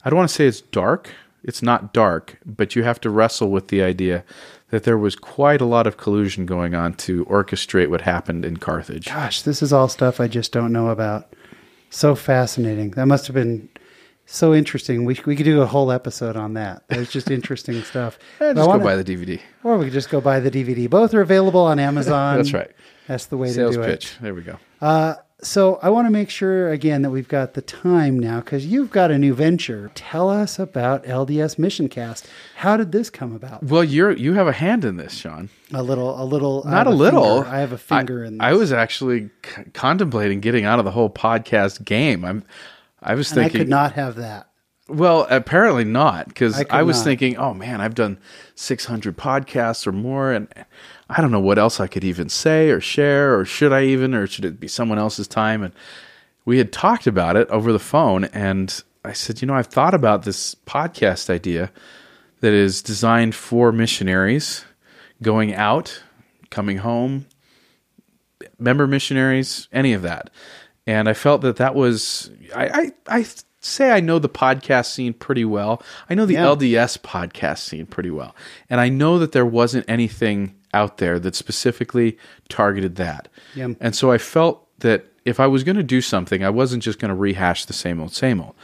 I 0.05 0.11
don't 0.11 0.17
want 0.17 0.29
to 0.31 0.35
say 0.35 0.47
it's 0.47 0.61
dark. 0.63 1.11
It's 1.45 1.63
not 1.63 1.93
dark, 1.93 2.39
but 2.47 2.75
you 2.77 2.83
have 2.85 3.01
to 3.03 3.11
wrestle 3.11 3.51
with 3.51 3.69
the 3.69 3.83
idea 3.83 4.25
that 4.71 4.83
there 4.85 4.99
was 4.99 5.17
quite 5.17 5.61
a 5.61 5.65
lot 5.65 5.87
of 5.87 5.97
collusion 5.97 6.47
going 6.47 6.75
on 6.75 6.95
to 6.95 7.25
orchestrate 7.27 7.89
what 7.89 8.03
happened 8.03 8.45
in 8.45 8.57
Carthage. 8.59 9.07
Gosh, 9.07 9.43
this 9.43 9.63
is 9.63 9.73
all 9.73 9.89
stuff 9.89 10.21
I 10.21 10.29
just 10.29 10.53
don't 10.53 10.73
know 10.73 10.89
about. 10.89 11.33
So 11.91 12.15
fascinating. 12.15 12.91
That 12.93 13.07
must 13.07 13.27
have 13.29 13.35
been 13.35 13.69
so 14.31 14.55
interesting. 14.55 15.05
We 15.05 15.19
we 15.27 15.35
could 15.37 15.45
do 15.45 15.63
a 15.63 15.67
whole 15.67 15.91
episode 15.91 16.37
on 16.37 16.55
that. 16.55 16.83
That's 16.89 17.11
just 17.11 17.31
interesting 17.31 17.83
stuff. 17.83 18.19
Eh, 18.41 18.53
just 18.53 18.57
go 18.57 18.67
wanna- 18.67 18.85
buy 18.85 18.97
the 18.97 19.05
DVD. 19.05 19.41
or 19.65 19.79
we 19.79 19.87
could 19.87 19.95
just 19.95 20.11
go 20.11 20.21
buy 20.21 20.39
the 20.41 20.51
DVD. 20.51 20.89
Both 20.89 21.15
are 21.15 21.21
available 21.21 21.61
on 21.63 21.79
Amazon. 21.91 22.37
That's 22.37 22.53
right. 22.53 22.71
That's 23.07 23.27
the 23.27 23.37
way 23.37 23.49
Sales 23.51 23.75
to 23.77 23.83
do 23.83 23.89
pitch. 23.89 24.13
it. 24.13 24.23
There 24.23 24.35
we 24.35 24.43
go. 24.43 24.59
Uh, 24.83 25.15
so 25.41 25.79
I 25.83 25.89
want 25.91 26.07
to 26.07 26.11
make 26.11 26.31
sure 26.31 26.71
again 26.71 27.03
that 27.03 27.11
we've 27.11 27.29
got 27.29 27.55
the 27.55 27.63
time 27.63 28.19
now 28.19 28.41
because 28.41 28.67
you've 28.67 28.91
got 28.91 29.11
a 29.13 29.17
new 29.19 29.35
venture. 29.35 29.91
Tell 29.95 30.29
us 30.29 30.59
about 30.59 31.05
LDS 31.05 31.59
Mission 31.61 31.89
Cast. 31.89 32.29
How 32.57 32.77
did 32.77 32.91
this 32.93 33.09
come 33.09 33.35
about? 33.35 33.63
Well, 33.63 33.85
you're 33.85 34.11
you 34.11 34.35
have 34.35 34.49
a 34.49 34.53
hand 34.53 34.85
in 34.85 34.97
this, 34.97 35.15
Shawn. 35.15 35.49
A 35.73 35.83
little, 35.83 36.21
a 36.21 36.25
little, 36.25 36.65
Not 36.65 36.87
have 36.87 36.87
a 36.89 36.91
little. 36.91 37.43
finger- 37.43 37.49
I 37.57 37.61
have 37.61 37.73
a 37.73 37.79
finger 37.79 38.25
I, 38.25 38.27
in. 38.27 38.33
This. 38.39 38.45
I 38.45 38.53
was 38.55 38.73
actually 38.73 39.31
c- 39.45 39.63
contemplating 39.75 40.41
getting 40.41 40.65
out 40.65 40.79
of 40.81 40.85
the 40.85 40.91
whole 40.93 41.09
podcast 41.11 41.85
game. 41.85 42.25
I'm. 42.25 42.45
I 43.03 43.15
was 43.15 43.33
and 43.33 43.41
I 43.43 43.49
could 43.49 43.69
not 43.69 43.93
have 43.93 44.17
that. 44.17 44.49
Well, 44.89 45.27
apparently 45.29 45.85
not, 45.85 46.29
because 46.29 46.59
I 46.59 46.65
I, 46.71 46.83
was 46.83 46.97
not. 46.99 47.05
thinking, 47.05 47.37
oh 47.37 47.53
man, 47.53 47.83
I've 47.83 47.95
done 47.95 48.19
600 48.55 49.17
podcasts 49.19 49.87
or 49.87 49.93
more, 49.93 50.33
and 50.33 50.49
I 51.11 51.21
don't 51.21 51.31
know 51.31 51.41
what 51.41 51.59
else 51.59 51.79
I 51.79 51.89
could 51.89 52.05
even 52.05 52.31
say 52.31 52.71
or 52.71 52.81
share, 52.81 53.39
or 53.39 53.45
should 53.45 53.73
I 53.73 53.85
even, 53.85 54.15
or 54.15 54.27
should 54.27 54.47
it 54.47 54.59
be 54.59 54.67
someone 54.67 54.99
else's 54.99 55.29
time? 55.29 55.63
And 55.63 55.75
we 56.47 56.57
had 56.57 56.73
talked 56.73 57.07
about 57.07 57.37
it 57.37 57.49
over 57.51 57.71
the 57.71 57.79
phone, 57.79 58.25
and 58.25 58.83
I 59.05 59.13
said, 59.13 59.43
you 59.43 59.47
know, 59.47 59.55
I've 59.55 59.67
thought 59.67 59.93
about 59.93 60.23
this 60.23 60.55
podcast 60.55 61.29
idea 61.29 61.71
that 62.41 62.55
is 62.55 62.81
designed 62.81 63.35
for 63.35 63.73
missionaries 63.73 64.65
going 65.21 65.55
out, 65.55 66.03
coming 66.51 66.79
home, 66.79 67.27
member 68.59 68.87
missionaries, 68.87 69.69
any 69.73 69.93
of 69.93 70.03
that. 70.03 70.31
And 70.89 71.09
I 71.09 71.13
felt 71.13 71.43
that 71.43 71.57
that 71.57 71.75
was 71.75 72.31
I 72.57 72.93
I, 73.09 73.19
I 73.21 73.27
say 73.61 73.91
I 73.91 74.01
know 74.01 74.19
the 74.19 74.29
podcast 74.29 74.87
scene 74.87 75.13
pretty 75.13 75.45
well. 75.45 75.83
I 76.09 76.15
know 76.15 76.25
the 76.27 76.35
Yeah. 76.35 76.47
LDS 76.47 76.99
podcast 76.99 77.59
scene 77.59 77.87
pretty 77.87 78.11
well, 78.11 78.35
and 78.71 78.81
I 78.81 78.89
know 78.89 79.19
that 79.19 79.33
there 79.33 79.47
wasn't 79.47 79.85
anything 79.89 80.55
out 80.75 80.97
there 80.99 81.19
that 81.19 81.35
specifically 81.35 82.19
targeted 82.49 82.97
that. 82.97 83.29
Yeah. 83.55 83.69
And 83.81 83.95
so 83.95 84.11
I 84.11 84.19
felt 84.19 84.67
that 84.81 85.07
if 85.25 85.41
I 85.41 85.47
was 85.47 85.63
going 85.65 85.77
to 85.77 85.83
do 85.83 86.01
something, 86.01 86.43
I 86.45 86.51
wasn't 86.51 86.83
just 86.83 86.99
going 86.99 87.11
to 87.11 87.15
rehash 87.15 87.65
the 87.67 87.73
same 87.73 88.01
old, 88.01 88.13
same 88.15 88.41
old. 88.41 88.55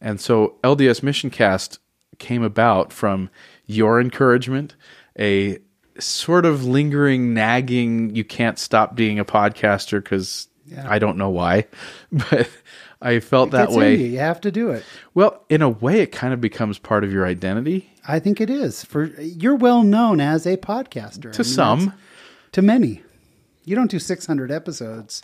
And 0.00 0.20
so 0.20 0.56
LDS 0.64 1.02
Mission 1.02 1.30
Cast 1.30 1.78
came 2.18 2.42
about 2.42 2.92
from 2.92 3.30
your 3.66 4.00
encouragement, 4.00 4.74
a 5.18 5.58
sort 5.98 6.44
of 6.44 6.64
lingering, 6.64 7.32
nagging, 7.34 8.14
you 8.14 8.24
can't 8.24 8.58
stop 8.58 8.94
being 8.96 9.18
a 9.18 9.24
podcaster 9.24 10.02
because 10.02 10.48
Yeah. 10.72 10.86
I 10.88 10.98
don't 10.98 11.16
know 11.16 11.30
why, 11.30 11.66
but 12.12 12.48
I 13.00 13.20
felt 13.20 13.50
that 13.52 13.70
way. 13.70 13.96
you. 13.96 14.06
You 14.06 14.18
have 14.18 14.40
to 14.42 14.50
do 14.50 14.70
it. 14.70 14.84
Well, 15.14 15.44
in 15.48 15.60
a 15.62 15.68
way, 15.68 16.00
it 16.00 16.12
kind 16.12 16.32
of 16.32 16.40
becomes 16.40 16.78
part 16.78 17.04
of 17.04 17.12
your 17.12 17.26
identity 17.26 17.88
I 18.06 18.18
think 18.18 18.40
it 18.40 18.50
is. 18.50 18.84
For 18.84 19.04
you're 19.20 19.54
well 19.54 19.82
known 19.84 20.20
as 20.20 20.44
a 20.46 20.56
podcaster. 20.56 21.32
to 21.34 21.44
some. 21.44 21.92
to 22.50 22.60
many. 22.62 23.02
You 23.64 23.76
don't 23.76 23.90
do 23.90 24.00
600 24.00 24.50
episodes 24.50 25.22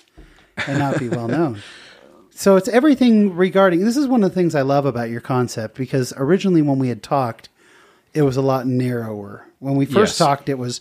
and 0.66 0.78
not 0.78 0.98
be 0.98 1.08
well 1.08 1.28
known. 1.28 1.60
So 2.30 2.54
it's 2.54 2.68
everything 2.68 3.34
regarding. 3.34 3.84
This 3.84 3.96
is 3.96 4.06
one 4.06 4.22
of 4.22 4.30
the 4.30 4.34
things 4.36 4.54
I 4.54 4.62
love 4.62 4.86
about 4.86 5.10
your 5.10 5.20
concept 5.20 5.76
because 5.76 6.12
originally 6.16 6.62
when 6.62 6.78
we 6.78 6.88
had 6.88 7.02
talked, 7.02 7.48
it 8.14 8.22
was 8.22 8.36
a 8.36 8.42
lot 8.42 8.64
narrower. 8.64 9.44
When 9.58 9.74
we 9.74 9.86
first 9.86 10.12
Yes. 10.12 10.18
talked, 10.18 10.48
it 10.48 10.56
was 10.56 10.80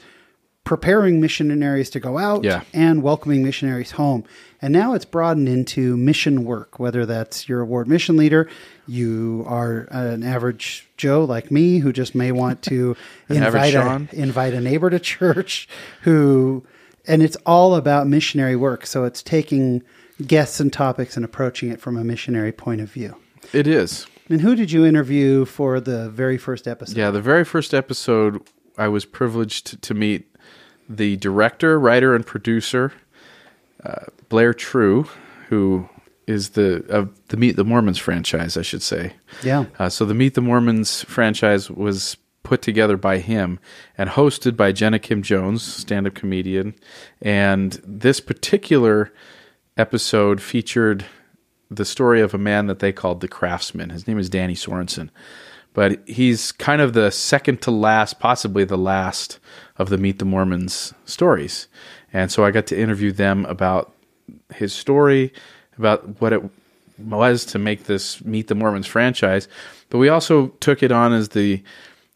preparing 0.66 1.20
missionaries 1.20 1.90
to 1.90 2.00
go 2.00 2.20
out 2.20 2.44
Yeah. 2.44 2.62
and 2.76 3.02
welcoming 3.02 3.44
missionaries 3.44 3.92
home. 3.94 4.24
And 4.62 4.74
now 4.74 4.94
it's 4.94 5.06
broadened 5.06 5.48
into 5.48 5.96
mission 5.98 6.44
work, 6.44 6.80
whether 6.80 7.06
that's 7.06 7.48
your 7.48 7.62
award 7.62 7.88
mission 7.88 8.18
leader, 8.18 8.50
you 8.88 9.44
are 9.48 9.88
an 9.92 10.24
average 10.24 10.88
Joe 10.98 11.24
like 11.24 11.52
me 11.52 11.78
who 11.80 11.94
just 11.94 12.16
may 12.16 12.32
want 12.32 12.62
to 12.64 12.96
invite 13.30 13.76
a, 13.76 14.08
invite 14.14 14.54
a 14.54 14.62
neighbor 14.62 14.90
to 14.90 15.00
church 15.00 15.68
who 16.02 16.66
and 17.08 17.24
it's 17.24 17.38
all 17.46 17.76
about 17.76 18.06
missionary 18.08 18.56
work. 18.56 18.86
So 18.86 19.06
it's 19.06 19.24
taking 19.24 19.82
guests 20.26 20.60
and 20.60 20.72
topics 20.72 21.16
and 21.16 21.24
approaching 21.24 21.72
it 21.72 21.80
from 21.80 21.98
a 21.98 22.04
missionary 22.04 22.52
point 22.52 22.82
of 22.82 22.92
view. 22.92 23.16
It 23.54 23.66
is. 23.66 24.08
And 24.30 24.42
who 24.42 24.56
did 24.56 24.72
you 24.72 24.86
interview 24.86 25.46
for 25.46 25.80
the 25.80 26.10
very 26.10 26.38
first 26.38 26.68
episode? 26.68 26.98
Yeah, 26.98 27.12
the 27.12 27.22
very 27.22 27.46
first 27.46 27.74
episode, 27.74 28.42
I 28.78 28.90
was 28.90 29.06
privileged 29.06 29.82
to 29.82 29.94
meet 29.94 30.36
the 30.90 31.16
director, 31.18 31.80
writer, 31.80 32.14
and 32.14 32.26
producer, 32.26 32.92
uh, 33.88 34.06
Blair 34.30 34.54
Treu, 34.54 35.08
who 35.50 35.90
is 36.28 36.50
the 36.52 36.86
of 36.90 37.10
the 37.30 37.38
Meet 37.38 37.56
the 37.56 37.64
Mormons 37.64 37.98
franchise, 37.98 38.58
I 38.58 38.62
should 38.62 38.82
say. 38.84 39.14
Yeah. 39.44 39.66
Uh, 39.80 39.90
so 39.90 40.06
the 40.06 40.14
Meet 40.14 40.34
the 40.34 40.42
Mormons 40.42 41.04
franchise 41.04 41.72
was 41.72 42.18
put 42.44 42.62
together 42.62 42.98
by 42.98 43.18
him 43.20 43.60
and 43.98 44.10
hosted 44.10 44.56
by 44.56 44.72
Jenna 44.72 45.00
Kim 45.00 45.22
Jones, 45.22 45.62
stand-up 45.62 46.16
comedian. 46.16 46.76
And 47.22 47.74
this 47.86 48.20
particular 48.20 49.14
episode 49.76 50.42
featured 50.42 51.06
the 51.70 51.86
story 51.86 52.22
of 52.22 52.34
a 52.34 52.38
man 52.38 52.68
that 52.68 52.80
they 52.80 52.94
called 52.94 53.20
the 53.20 53.28
craftsman. 53.28 53.90
His 53.90 54.08
name 54.08 54.20
is 54.20 54.30
Danny 54.30 54.56
Sorensen. 54.56 55.10
But 55.74 56.00
he's 56.08 56.52
kind 56.54 56.82
of 56.82 56.94
the 56.94 57.12
second 57.12 57.62
to 57.64 57.72
last, 57.72 58.20
possibly 58.20 58.64
the 58.64 58.78
last 58.78 59.40
of 59.76 59.90
the 59.90 59.98
Meet 59.98 60.20
the 60.20 60.26
Mormons 60.26 60.94
stories. 61.06 61.68
And 62.14 62.32
so 62.32 62.46
I 62.46 62.52
got 62.52 62.68
to 62.68 62.80
interview 62.80 63.12
them 63.12 63.46
about 63.46 63.94
his 64.54 64.74
story, 64.74 65.34
about 65.78 66.22
what 66.22 66.34
it 66.34 66.42
was 66.98 67.46
to 67.46 67.60
make 67.60 67.84
this 67.86 68.24
Meet 68.24 68.48
the 68.48 68.56
Mormons 68.56 68.88
franchise. 68.88 69.48
But 69.90 70.00
we 70.00 70.10
also 70.10 70.48
took 70.60 70.82
it 70.84 70.92
on 70.92 71.14
as 71.14 71.30
the 71.30 71.62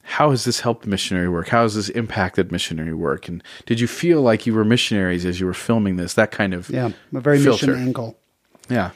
how 0.03 0.31
has 0.31 0.43
this 0.45 0.61
helped 0.61 0.85
missionary 0.87 1.29
work? 1.29 1.49
How 1.49 1.61
has 1.63 1.75
this 1.75 1.89
impacted 1.89 2.51
missionary 2.51 2.93
work? 2.93 3.27
And 3.27 3.43
did 3.65 3.79
you 3.79 3.87
feel 3.87 4.21
like 4.21 4.45
you 4.47 4.53
were 4.53 4.65
missionaries 4.65 5.25
as 5.25 5.39
you 5.39 5.45
were 5.45 5.53
filming 5.53 5.97
this? 5.97 6.15
That 6.15 6.31
kind 6.31 6.53
of 6.53 6.69
Yeah, 6.69 6.91
a 7.13 7.19
very 7.21 7.39
filter. 7.39 7.67
mission 7.67 7.81
angle. 7.87 8.17
Yeah. 8.67 8.91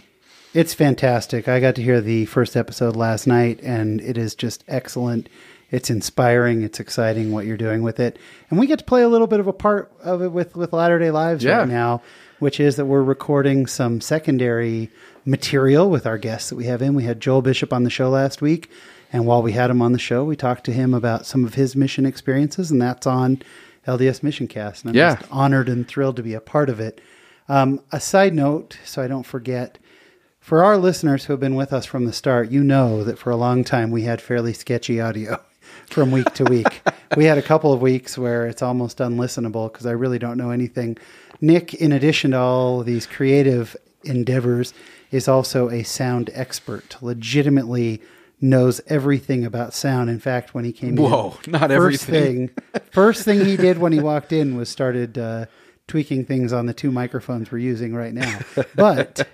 It's 0.54 0.74
fantastic. 0.74 1.48
I 1.48 1.60
got 1.60 1.76
to 1.76 1.84
hear 1.84 2.02
the 2.02 2.26
first 2.26 2.56
episode 2.56 2.96
last 2.96 3.28
night, 3.28 3.60
and 3.62 4.02
it 4.02 4.18
is 4.18 4.36
just 4.36 4.64
excellent. 4.68 5.30
It's 5.72 5.90
inspiring. 5.90 6.62
It's 6.62 6.80
exciting 6.80 7.32
what 7.32 7.46
you're 7.46 7.58
doing 7.58 7.82
with 7.84 8.00
it, 8.00 8.18
and 8.50 8.60
we 8.60 8.68
get 8.68 8.80
to 8.80 8.86
play 8.86 9.02
a 9.02 9.10
little 9.10 9.28
bit 9.28 9.40
of 9.40 9.48
a 9.48 9.54
part 9.54 9.92
of 10.04 10.22
it 10.22 10.32
with 10.32 10.56
with 10.56 10.74
Latter 10.74 11.00
Day 11.00 11.12
Lives 11.12 11.44
Yeah. 11.44 11.60
right 11.60 11.68
now, 11.68 12.02
which 12.40 12.60
is 12.60 12.76
that 12.76 12.86
we're 12.86 13.02
recording 13.04 13.66
some 13.66 14.00
secondary 14.02 14.90
material 15.26 15.90
with 15.90 16.06
our 16.06 16.18
guests 16.18 16.50
that 16.50 16.56
we 16.56 16.66
have 16.66 16.82
in. 16.82 16.94
We 16.94 17.04
had 17.04 17.20
Joel 17.20 17.42
Bishop 17.42 17.74
on 17.74 17.84
the 17.84 17.90
show 17.90 18.10
last 18.10 18.42
week, 18.42 18.70
and 19.12 19.26
while 19.26 19.42
we 19.42 19.54
had 19.54 19.70
him 19.72 19.82
on 19.82 19.92
the 19.92 20.00
show, 20.00 20.24
we 20.24 20.36
talked 20.36 20.64
to 20.66 20.72
him 20.74 20.94
about 20.94 21.26
some 21.26 21.44
of 21.46 21.56
his 21.56 21.76
mission 21.76 22.06
experiences, 22.06 22.70
and 22.72 22.82
that's 22.82 23.08
on 23.08 23.42
LDS 23.88 24.22
Mission 24.24 24.48
Cast. 24.48 24.84
And 24.84 24.92
I'm 24.92 24.96
Yeah. 24.96 25.16
just 25.16 25.28
honored 25.32 25.68
and 25.70 25.88
thrilled 25.88 26.16
to 26.18 26.24
be 26.24 26.34
a 26.34 26.40
part 26.40 26.70
of 26.70 26.80
it. 26.80 27.02
Um, 27.50 27.80
a 27.92 28.00
side 28.00 28.34
note, 28.34 28.78
so 28.86 29.02
I 29.02 29.08
don't 29.08 29.26
forget. 29.26 29.78
For 30.40 30.64
our 30.64 30.78
listeners 30.78 31.26
who 31.26 31.34
have 31.34 31.40
been 31.40 31.56
with 31.56 31.74
us 31.74 31.86
from 31.86 32.06
the 32.06 32.14
start, 32.14 32.52
you 32.52 32.64
know 32.64 33.04
that 33.04 33.18
for 33.18 33.32
a 33.32 33.36
long 33.36 33.64
time 33.64 33.90
we 33.90 34.04
had 34.04 34.22
fairly 34.22 34.54
sketchy 34.54 35.02
audio 35.02 35.40
from 35.90 36.12
week 36.12 36.34
to 36.34 36.44
week. 36.46 36.82
we 37.18 37.26
had 37.26 37.38
a 37.38 37.42
couple 37.42 37.72
of 37.74 37.82
weeks 37.82 38.18
where 38.18 38.48
it's 38.48 38.62
almost 38.62 38.98
unlistenable 39.00 39.72
because 39.72 39.86
I 39.86 39.92
really 39.92 40.20
don't 40.20 40.38
know 40.38 40.52
anything. 40.52 40.98
Nick, 41.42 41.74
in 41.74 41.92
addition 41.92 42.32
to 42.32 42.38
all 42.40 42.84
these 42.84 43.06
creative 43.06 43.76
endeavors, 44.04 44.74
is 45.12 45.28
also 45.28 45.70
a 45.70 45.84
sound 45.84 46.30
expert, 46.34 46.98
legitimately 47.02 48.02
knows 48.42 48.82
everything 48.88 49.46
about 49.46 49.74
sound. 49.74 50.10
In 50.10 50.20
fact, 50.20 50.54
when 50.54 50.66
he 50.66 50.72
came 50.72 50.96
Whoa, 50.96 51.38
in, 51.46 51.52
not 51.54 51.70
first 51.70 52.10
everything. 52.10 52.50
thing, 52.50 52.82
first 52.92 53.24
thing 53.24 53.44
he 53.46 53.58
did 53.58 53.78
when 53.78 53.92
he 53.92 54.00
walked 54.00 54.32
in 54.34 54.56
was 54.58 54.70
started 54.70 55.18
uh, 55.18 55.46
tweaking 55.88 56.26
things 56.26 56.52
on 56.52 56.66
the 56.66 56.74
two 56.74 56.92
microphones 56.92 57.52
we're 57.52 57.60
using 57.60 57.96
right 57.96 58.14
now. 58.14 58.40
But 58.76 59.28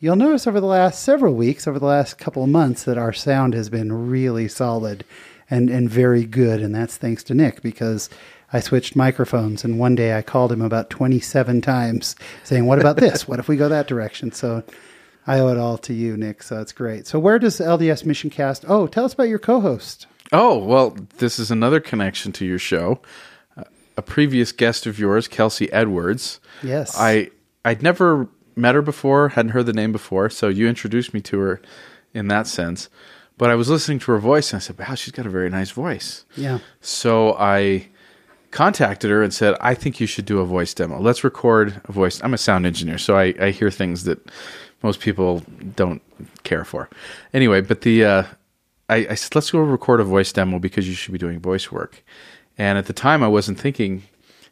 you'll 0.00 0.16
notice 0.16 0.46
over 0.46 0.60
the 0.60 0.66
last 0.66 1.02
several 1.02 1.34
weeks, 1.34 1.66
over 1.68 1.78
the 1.78 1.86
last 1.86 2.18
couple 2.18 2.42
of 2.42 2.48
months, 2.48 2.84
that 2.84 2.98
our 2.98 3.12
sound 3.12 3.54
has 3.54 3.68
been 3.68 4.08
really 4.08 4.48
solid 4.48 5.04
and, 5.52 5.68
and 5.68 5.88
very 5.88 6.24
good. 6.24 6.62
And 6.62 6.74
that's 6.74 6.96
thanks 6.96 7.22
to 7.24 7.34
Nick 7.34 7.60
because 7.60 8.08
I 8.54 8.60
switched 8.60 8.96
microphones. 8.96 9.64
And 9.64 9.78
one 9.78 9.94
day 9.94 10.16
I 10.16 10.22
called 10.22 10.50
him 10.50 10.62
about 10.62 10.88
27 10.88 11.60
times 11.60 12.16
saying, 12.42 12.64
What 12.64 12.78
about 12.78 12.96
this? 12.96 13.28
what 13.28 13.38
if 13.38 13.48
we 13.48 13.56
go 13.56 13.68
that 13.68 13.86
direction? 13.86 14.32
So 14.32 14.64
I 15.26 15.40
owe 15.40 15.48
it 15.48 15.58
all 15.58 15.76
to 15.78 15.92
you, 15.92 16.16
Nick. 16.16 16.42
So 16.42 16.60
it's 16.62 16.72
great. 16.72 17.06
So 17.06 17.18
where 17.18 17.38
does 17.38 17.58
LDS 17.60 18.06
Mission 18.06 18.30
Cast? 18.30 18.64
Oh, 18.66 18.86
tell 18.86 19.04
us 19.04 19.12
about 19.12 19.28
your 19.28 19.38
co 19.38 19.60
host. 19.60 20.06
Oh, 20.32 20.56
well, 20.56 20.96
this 21.18 21.38
is 21.38 21.50
another 21.50 21.80
connection 21.80 22.32
to 22.32 22.46
your 22.46 22.58
show. 22.58 23.02
Uh, 23.54 23.64
a 23.98 24.02
previous 24.02 24.52
guest 24.52 24.86
of 24.86 24.98
yours, 24.98 25.28
Kelsey 25.28 25.70
Edwards. 25.70 26.40
Yes. 26.62 26.96
I 26.98 27.30
I'd 27.62 27.82
never 27.82 28.26
met 28.56 28.74
her 28.74 28.82
before, 28.82 29.28
hadn't 29.28 29.52
heard 29.52 29.66
the 29.66 29.74
name 29.74 29.92
before, 29.92 30.30
so 30.30 30.48
you 30.48 30.66
introduced 30.66 31.12
me 31.12 31.20
to 31.20 31.38
her 31.40 31.60
in 32.14 32.28
that 32.28 32.46
sense. 32.46 32.88
But 33.42 33.50
I 33.50 33.56
was 33.56 33.68
listening 33.68 33.98
to 33.98 34.12
her 34.12 34.18
voice 34.18 34.52
and 34.52 34.58
I 34.58 34.62
said, 34.62 34.78
"Wow, 34.78 34.94
she's 34.94 35.12
got 35.12 35.26
a 35.26 35.28
very 35.28 35.50
nice 35.50 35.72
voice." 35.72 36.24
Yeah. 36.36 36.60
So 36.80 37.34
I 37.40 37.88
contacted 38.52 39.10
her 39.10 39.20
and 39.20 39.34
said, 39.34 39.56
I 39.60 39.74
think 39.74 39.98
you 39.98 40.06
should 40.06 40.26
do 40.26 40.38
a 40.38 40.44
voice 40.44 40.72
demo. 40.72 41.00
Let's 41.00 41.24
record 41.24 41.80
a 41.86 41.90
voice. 41.90 42.22
I'm 42.22 42.34
a 42.34 42.38
sound 42.38 42.66
engineer, 42.66 42.98
so 42.98 43.16
I, 43.16 43.34
I 43.40 43.50
hear 43.50 43.68
things 43.68 44.04
that 44.04 44.30
most 44.84 45.00
people 45.00 45.42
don't 45.74 46.00
care 46.44 46.64
for. 46.64 46.88
Anyway, 47.34 47.62
but 47.62 47.80
the 47.80 48.04
uh, 48.04 48.22
I, 48.88 49.06
I 49.10 49.14
said, 49.16 49.34
let's 49.34 49.50
go 49.50 49.58
record 49.58 49.98
a 49.98 50.04
voice 50.04 50.32
demo 50.32 50.60
because 50.60 50.86
you 50.86 50.94
should 50.94 51.10
be 51.10 51.18
doing 51.18 51.40
voice 51.40 51.72
work. 51.72 52.04
And 52.56 52.78
at 52.78 52.86
the 52.86 52.92
time, 52.92 53.24
I 53.24 53.28
wasn't 53.28 53.58
thinking, 53.58 54.04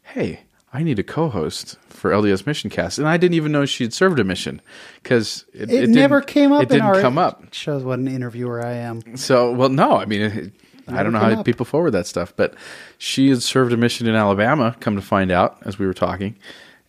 hey, 0.03 0.41
I 0.73 0.83
need 0.83 0.99
a 0.99 1.03
co-host 1.03 1.77
for 1.89 2.11
LDS 2.13 2.47
Mission 2.47 2.71
Cast, 2.71 2.99
and 2.99 3.09
I 3.09 3.17
didn't 3.17 3.35
even 3.35 3.51
know 3.53 3.67
she 3.67 3.85
had 3.85 3.93
served 3.93 4.19
a 4.21 4.25
mission 4.25 4.61
because 5.03 5.45
it, 5.53 5.63
It, 5.63 5.67
didn't- 5.67 5.95
never 5.95 6.21
came 6.21 6.53
up. 6.53 6.63
It 6.63 6.69
didn't 6.69 7.01
come 7.01 7.19
up. 7.19 7.53
Shows 7.53 7.83
what 7.83 7.99
an 7.99 8.09
interviewer 8.09 8.65
I 8.65 8.75
am. 8.75 9.17
So, 9.17 9.53
well, 9.53 9.69
no, 9.69 9.97
I 9.97 10.05
mean, 10.05 10.21
it, 10.23 10.53
I 10.89 11.03
don't 11.03 11.13
know 11.13 11.19
how 11.19 11.31
up. 11.41 11.45
people 11.45 11.67
forward 11.67 11.91
that 11.93 12.07
stuff, 12.07 12.33
but 12.37 12.55
she 12.99 13.29
had 13.31 13.43
served 13.43 13.73
a 13.73 13.77
mission 13.77 14.07
in 14.07 14.15
Alabama, 14.15 14.77
come 14.81 14.97
to 14.97 15.03
find 15.03 15.31
out 15.31 15.59
as 15.65 15.79
we 15.79 15.87
were 15.87 15.95
talking. 15.95 16.37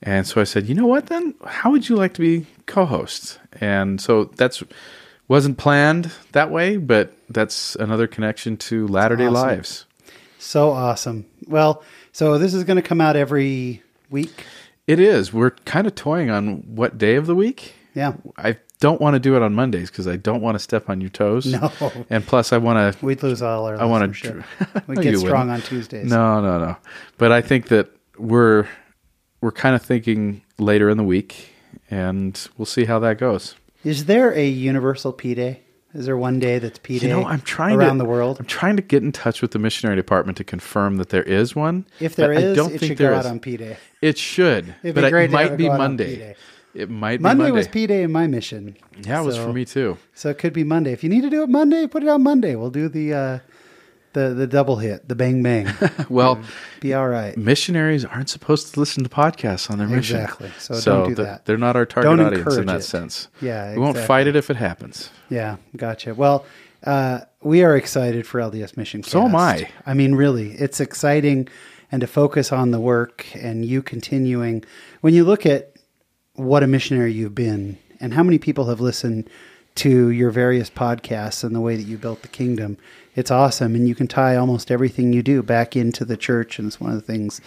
And 0.04 0.26
so 0.26 0.42
I 0.42 0.46
said, 0.46 0.68
you 0.68 0.74
know 0.76 0.88
what, 0.88 1.08
then? 1.08 1.36
How 1.46 1.70
would 1.72 1.88
you 1.88 1.96
like 1.96 2.14
to 2.16 2.22
be 2.22 2.48
co 2.66 2.86
host? 2.86 3.40
And 3.60 4.02
so 4.02 4.26
that's 4.26 4.64
wasn't 5.28 5.58
planned 5.58 6.12
that 6.32 6.50
way, 6.52 6.78
but 6.78 7.14
that's 7.30 7.76
another 7.76 8.08
connection 8.08 8.58
to 8.58 8.88
Latter 8.88 9.16
day 9.16 9.26
Awesome. 9.28 9.34
Lives. 9.34 9.86
So 10.40 10.72
awesome. 10.72 11.26
Well, 11.48 11.84
so 12.12 12.38
this 12.38 12.54
is 12.54 12.64
going 12.64 12.78
to 12.78 12.82
come 12.82 13.02
out 13.02 13.16
every 13.16 13.82
week. 14.10 14.46
It 14.88 15.00
is. 15.00 15.32
We're 15.32 15.52
kind 15.52 15.88
of 15.88 15.96
toying 15.96 16.30
on 16.30 16.64
what 16.76 16.98
day 16.98 17.16
of 17.16 17.26
the 17.28 17.36
week. 17.36 17.76
Yeah. 17.94 18.14
I 18.38 18.58
don't 18.80 19.00
want 19.00 19.14
to 19.14 19.20
do 19.20 19.36
it 19.36 19.42
on 19.42 19.54
Mondays 19.54 19.90
because 19.92 20.08
I 20.08 20.16
don't 20.16 20.42
want 20.42 20.56
to 20.56 20.60
step 20.60 20.90
on 20.90 21.02
your 21.02 21.10
toes. 21.10 21.46
No. 21.46 21.72
And 22.10 22.26
plus, 22.26 22.52
I 22.52 22.58
want 22.58 22.98
to 23.00 23.06
We'd 23.06 23.22
lose 23.24 23.42
all 23.42 23.66
our. 23.66 23.80
I 23.80 23.86
wanna 23.86 24.10
listenership. 24.10 24.44
We 24.88 24.96
get 24.98 25.18
strong 25.20 25.48
wouldn't. 25.48 25.52
on 25.52 25.62
Tuesdays. 25.62 26.10
No, 26.10 26.42
no, 26.42 26.60
no. 26.60 26.78
But 27.18 27.32
I 27.32 27.42
think 27.42 27.68
that 27.68 27.90
we're 28.18 28.68
we're 29.40 29.52
kind 29.52 29.76
of 29.76 29.82
thinking 29.82 30.42
later 30.58 30.90
in 30.90 30.98
the 30.98 31.04
week, 31.04 31.54
and 31.90 32.48
we'll 32.58 32.66
see 32.66 32.86
how 32.86 33.00
that 33.00 33.18
goes. 33.18 33.56
Is 33.84 34.06
there 34.06 34.34
a 34.34 34.48
universal 34.48 35.14
P 35.14 35.34
day? 35.36 35.62
Is 35.94 36.06
there 36.06 36.18
one 36.18 36.40
day 36.40 36.58
that's 36.60 36.80
P 36.80 37.00
day? 37.00 37.08
You 37.08 37.14
know, 37.14 37.26
I'm 37.26 37.42
trying 37.42 37.76
around 37.76 37.98
to, 37.98 38.04
the 38.04 38.10
world. 38.10 38.38
I'm 38.40 38.46
trying 38.46 38.78
to 38.78 38.82
get 38.82 39.04
in 39.04 39.12
touch 39.12 39.42
with 39.42 39.52
the 39.52 39.60
missionary 39.60 39.96
department 39.98 40.38
to 40.38 40.44
confirm 40.44 40.98
that 40.98 41.10
there 41.10 41.24
is 41.24 41.56
one. 41.56 41.86
If 42.00 42.16
there 42.16 42.32
is, 42.32 42.54
I 42.54 42.56
don't 42.56 42.74
it 42.74 42.80
think 42.80 42.92
should 42.92 42.98
there 42.98 43.12
go 43.12 43.20
is. 43.20 43.26
out 43.26 43.30
on 43.32 43.40
P 43.40 43.58
day. 43.58 43.78
It 44.02 44.18
should, 44.18 44.74
It'd 44.84 44.96
but 44.96 45.04
it 45.04 45.32
might 45.32 45.58
be 45.58 45.66
go 45.66 45.72
out 45.72 45.74
on 45.74 45.78
Monday. 45.80 46.36
It 46.74 46.90
might 46.90 47.18
be 47.18 47.24
Monday, 47.24 47.44
Monday. 47.44 47.52
was 47.52 47.68
P 47.68 47.86
day 47.88 48.04
in 48.04 48.12
my 48.14 48.28
mission. 48.28 48.78
yeah, 49.02 49.22
it 49.22 49.26
was 49.26 49.38
for 49.38 49.52
me 49.52 49.66
too. 49.66 49.98
So 50.14 50.30
it 50.30 50.38
could 50.38 50.54
be 50.54 50.64
Monday. 50.64 50.94
If 50.94 51.04
you 51.04 51.10
need 51.10 51.22
to 51.22 51.30
do 51.30 51.44
it 51.44 51.50
Monday, 51.50 51.86
put 51.88 52.04
it 52.04 52.10
on 52.10 52.24
Monday. 52.24 52.56
We'll 52.56 52.70
do 52.70 52.88
the 52.88 53.14
uh, 53.14 53.40
the 54.14 54.34
the 54.34 54.48
double 54.48 54.78
hit, 54.78 55.08
the 55.08 55.16
bang 55.16 55.42
bang. 55.44 55.68
Well, 56.10 56.42
be 56.80 56.94
all 56.94 57.08
right. 57.08 57.38
missionaries 57.38 58.04
aren't 58.06 58.30
supposed 58.30 58.74
to 58.74 58.80
listen 58.80 59.04
to 59.04 59.10
podcasts 59.10 59.70
on 59.72 59.78
their 59.78 59.88
mission. 59.88 60.22
Exactly. 60.22 60.52
So 60.60 60.82
don't 60.82 61.10
do 61.10 61.16
th- 61.16 61.26
that. 61.26 61.46
They're 61.46 61.58
not 61.58 61.76
our 61.76 61.86
target 61.86 62.10
Don't 62.10 62.20
audience 62.26 62.56
in 62.58 62.66
that 62.66 62.80
it. 62.80 62.84
sense. 62.84 63.28
Yeah, 63.42 63.74
we 63.74 63.80
won't 63.80 63.98
fight 63.98 64.28
it 64.28 64.36
if 64.36 64.50
it 64.50 64.58
happens. 64.58 65.10
Yeah, 65.30 65.58
gotcha. 65.76 66.14
Well, 66.14 66.46
uh, 66.84 67.22
we 67.42 67.64
are 67.64 67.76
excited 67.78 68.26
for 68.28 68.40
LDS 68.42 68.76
Mission. 68.78 69.04
So 69.04 69.24
am 69.24 69.36
I. 69.36 69.70
I 69.86 69.94
mean, 69.94 70.16
really, 70.16 70.52
it's 70.54 70.80
exciting, 70.80 71.48
and 71.92 72.02
to 72.02 72.08
focus 72.08 72.52
on 72.52 72.72
the 72.72 72.80
work 72.80 73.26
and 73.36 73.64
you 73.66 73.82
continuing. 73.82 74.64
When 75.02 75.14
you 75.14 75.24
look 75.24 75.46
at 75.46 75.76
what 76.34 76.64
a 76.64 76.68
missionary 76.68 77.14
you've 77.14 77.36
been, 77.36 77.78
and 78.00 78.14
how 78.14 78.24
many 78.24 78.40
people 78.40 78.66
have 78.66 78.82
listened 78.82 79.30
to 79.76 80.10
your 80.10 80.32
various 80.32 80.70
podcasts 80.70 81.44
and 81.44 81.56
the 81.56 81.62
way 81.62 81.76
that 81.76 81.84
you 81.84 81.98
built 81.98 82.24
the 82.24 82.28
kingdom, 82.28 82.78
it's 83.16 83.32
awesome. 83.32 83.76
And 83.76 83.88
you 83.88 83.96
can 83.96 84.08
tie 84.08 84.36
almost 84.36 84.72
everything 84.72 85.14
you 85.14 85.22
do 85.24 85.42
back 85.44 85.76
into 85.76 86.06
the 86.06 86.18
church, 86.18 86.60
and 86.60 86.68
it's 86.68 86.80
one 86.80 86.92
of 86.92 86.96
the 86.96 87.02
things 87.02 87.42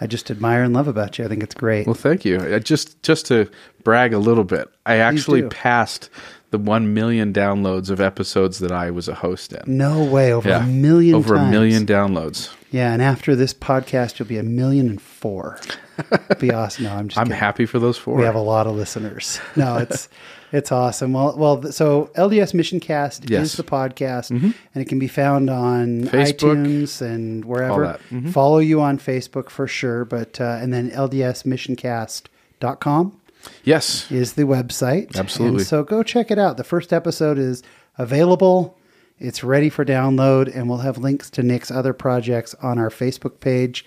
I 0.00 0.06
just 0.06 0.30
admire 0.30 0.62
and 0.62 0.72
love 0.74 0.88
about 0.88 1.18
you. 1.18 1.24
I 1.24 1.28
think 1.28 1.42
it's 1.42 1.54
great. 1.54 1.86
Well, 1.86 1.94
thank 1.94 2.24
you. 2.24 2.54
I 2.54 2.58
just 2.58 3.02
just 3.02 3.26
to 3.26 3.50
brag 3.84 4.12
a 4.14 4.18
little 4.18 4.44
bit, 4.44 4.68
I 4.86 4.96
actually 4.96 5.42
do. 5.42 5.48
passed 5.50 6.08
the 6.50 6.58
one 6.58 6.92
million 6.94 7.32
downloads 7.32 7.90
of 7.90 8.00
episodes 8.00 8.58
that 8.58 8.72
I 8.72 8.90
was 8.90 9.06
a 9.08 9.14
host 9.14 9.52
in. 9.52 9.62
no 9.78 10.02
way, 10.02 10.32
over 10.32 10.48
Yeah, 10.48 10.64
a 10.64 10.66
million, 10.66 11.14
over 11.14 11.36
times. 11.36 11.48
a 11.48 11.50
million 11.50 11.86
downloads. 11.86 12.52
Yeah, 12.72 12.92
and 12.92 13.00
after 13.02 13.36
this 13.36 13.52
podcast, 13.54 14.18
you'll 14.18 14.26
be 14.28 14.38
a 14.38 14.42
million 14.42 14.88
and 14.88 15.00
four. 15.02 15.60
be 16.40 16.50
awesome. 16.52 16.84
No, 16.84 16.92
I'm 16.94 17.08
just. 17.08 17.18
I'm 17.18 17.26
kidding. 17.26 17.38
happy 17.38 17.66
for 17.66 17.78
those 17.78 17.98
four. 17.98 18.16
We 18.16 18.24
have 18.24 18.34
a 18.34 18.40
lot 18.40 18.66
of 18.66 18.74
listeners. 18.74 19.38
No, 19.54 19.76
it's 19.76 20.08
it's 20.52 20.72
awesome. 20.72 21.12
Well, 21.12 21.34
well. 21.36 21.70
So 21.72 22.10
LDS 22.16 22.54
Mission 22.54 22.80
Cast 22.80 23.28
Yes. 23.28 23.36
Mm-hmm. 23.36 23.42
is 23.44 23.52
the 23.54 23.62
podcast, 23.64 24.30
and 24.30 24.54
it 24.74 24.88
can 24.88 24.98
be 24.98 25.08
found 25.08 25.50
on 25.50 26.02
Facebook, 26.04 26.64
iTunes 26.66 27.02
and 27.02 27.44
wherever. 27.44 27.98
Mhm. 28.10 28.32
Follow 28.32 28.58
you 28.58 28.80
on 28.80 28.98
Facebook 28.98 29.50
for 29.50 29.66
sure, 29.66 30.04
but 30.04 30.40
uh, 30.40 30.58
and 30.60 30.72
then 30.72 30.90
LDSMissioncast.com 30.90 33.20
yes, 33.64 34.10
is 34.10 34.34
the 34.34 34.42
website. 34.42 35.16
Absolutely. 35.16 35.58
And 35.60 35.66
so 35.66 35.82
go 35.82 36.02
check 36.02 36.30
it 36.30 36.38
out. 36.38 36.56
The 36.56 36.64
first 36.64 36.92
episode 36.92 37.38
is 37.38 37.62
available. 37.98 38.76
It's 39.18 39.44
ready 39.44 39.68
for 39.68 39.84
download, 39.84 40.54
and 40.54 40.68
we'll 40.68 40.78
have 40.78 40.96
links 40.98 41.28
to 41.30 41.42
Nick's 41.42 41.70
other 41.70 41.92
projects 41.92 42.54
on 42.62 42.78
our 42.78 42.88
Facebook 42.88 43.40
page, 43.40 43.84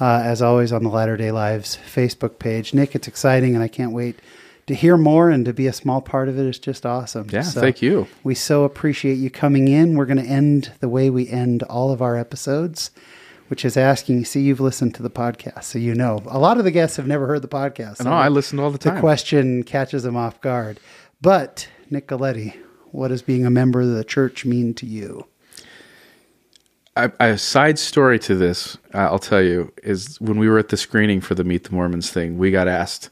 uh, 0.00 0.22
as 0.24 0.40
always 0.40 0.72
on 0.72 0.84
the 0.84 0.88
Latter 0.88 1.16
Day 1.16 1.32
Lives 1.32 1.76
Facebook 1.92 2.38
page. 2.38 2.72
Nick, 2.72 2.94
it's 2.94 3.08
exciting, 3.08 3.54
and 3.56 3.64
I 3.64 3.68
can't 3.68 3.92
wait 3.92 4.20
to 4.68 4.74
hear 4.74 4.96
more 4.96 5.30
and 5.30 5.44
to 5.44 5.52
be 5.52 5.66
a 5.66 5.72
small 5.72 6.00
part 6.00 6.28
of. 6.28 6.38
It's 6.38 6.58
just 6.58 6.86
awesome. 6.86 7.28
Yeah, 7.30 7.42
thank 7.42 7.82
you. 7.82 8.06
We 8.22 8.34
so 8.34 8.64
appreciate 8.64 9.14
you 9.14 9.30
coming 9.30 9.68
in. 9.68 9.96
We're 9.96 10.06
going 10.06 10.22
to 10.22 10.30
end 10.30 10.72
the 10.80 10.88
way 10.88 11.10
we 11.10 11.28
end 11.28 11.62
all 11.64 11.90
of 11.90 12.00
our 12.00 12.16
episodes, 12.16 12.90
which 13.48 13.64
is 13.64 13.76
asking. 13.76 14.24
See, 14.24 14.40
you've 14.42 14.60
listened 14.60 14.94
to 14.96 15.02
the 15.02 15.10
podcast, 15.10 15.64
so 15.64 15.78
you 15.78 15.94
know. 15.94 16.22
A 16.26 16.38
lot 16.38 16.58
of 16.58 16.64
the 16.64 16.70
guests 16.70 16.96
have 16.96 17.06
never 17.06 17.26
heard 17.26 17.42
the 17.42 17.48
podcast. 17.48 17.98
so 17.98 18.04
no, 18.04 18.12
I 18.12 18.28
listen 18.28 18.58
all 18.58 18.70
the 18.70 18.78
time. 18.78 18.94
the 18.94 19.00
question 19.00 19.64
catches 19.64 20.04
them 20.04 20.16
off 20.16 20.40
guard. 20.40 20.78
But 21.20 21.68
Nick 21.90 22.06
Galieti, 22.06 22.56
what 22.92 23.08
does 23.08 23.22
being 23.22 23.44
a 23.44 23.50
member 23.50 23.80
of 23.80 23.88
the 23.88 24.04
church 24.04 24.44
mean 24.44 24.74
to 24.74 24.86
you? 24.86 25.26
I, 26.96 27.12
a 27.20 27.38
side 27.38 27.78
story 27.78 28.18
to 28.20 28.34
this, 28.34 28.76
uh, 28.92 28.98
I'll 28.98 29.20
tell 29.20 29.42
you, 29.42 29.72
is 29.84 30.20
when 30.20 30.38
we 30.38 30.48
were 30.48 30.58
at 30.58 30.68
the 30.68 30.76
screening 30.76 31.20
for 31.20 31.36
the 31.36 31.44
Meet 31.44 31.64
the 31.64 31.72
Mormons 31.72 32.10
thing, 32.10 32.38
we 32.38 32.50
got 32.50 32.66
asked 32.66 33.10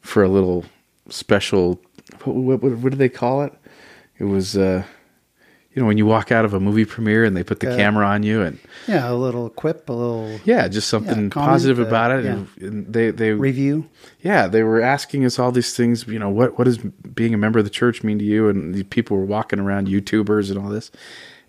for 0.00 0.24
a 0.24 0.28
little 0.28 0.64
special. 1.08 1.80
What, 2.24 2.60
what, 2.62 2.72
what 2.78 2.90
do 2.92 2.96
they 2.96 3.08
call 3.08 3.42
it? 3.42 3.52
It 4.18 4.24
was, 4.24 4.56
uh, 4.56 4.82
you 5.74 5.82
know, 5.82 5.86
when 5.86 5.98
you 5.98 6.06
walk 6.06 6.32
out 6.32 6.44
of 6.44 6.54
a 6.54 6.58
movie 6.60 6.84
premiere 6.84 7.24
and 7.24 7.36
they 7.36 7.44
put 7.44 7.60
the 7.60 7.72
Uh, 7.72 7.76
camera 7.76 8.06
on 8.06 8.22
you, 8.24 8.42
and 8.42 8.58
Yeah, 8.88 9.10
a 9.10 9.14
little 9.14 9.48
quip, 9.50 9.88
a 9.88 9.92
little 9.92 10.40
yeah, 10.44 10.66
just 10.68 10.88
something 10.88 11.24
Yeah, 11.24 11.28
comment, 11.30 11.32
positive 11.34 11.78
uh, 11.78 11.86
about 11.86 12.10
it. 12.12 12.24
yeah. 12.24 12.32
And, 12.32 12.48
and 12.60 12.92
they 12.92 13.10
they 13.10 13.30
review. 13.32 13.88
yeah, 14.22 14.48
they 14.48 14.62
were 14.64 14.80
asking 14.80 15.24
us 15.24 15.38
all 15.38 15.52
these 15.52 15.76
things. 15.76 16.06
You 16.08 16.18
know, 16.18 16.30
what 16.30 16.58
what 16.58 16.64
does 16.64 16.78
being 16.78 17.32
a 17.34 17.38
member 17.38 17.58
of 17.60 17.64
the 17.64 17.70
church 17.70 18.02
mean 18.02 18.18
to 18.18 18.24
you? 18.24 18.48
And 18.48 18.74
the 18.74 18.82
people 18.84 19.16
were 19.16 19.24
walking 19.26 19.60
around, 19.60 19.86
YouTubers 19.86 20.50
and 20.50 20.58
all 20.58 20.70
this, 20.70 20.90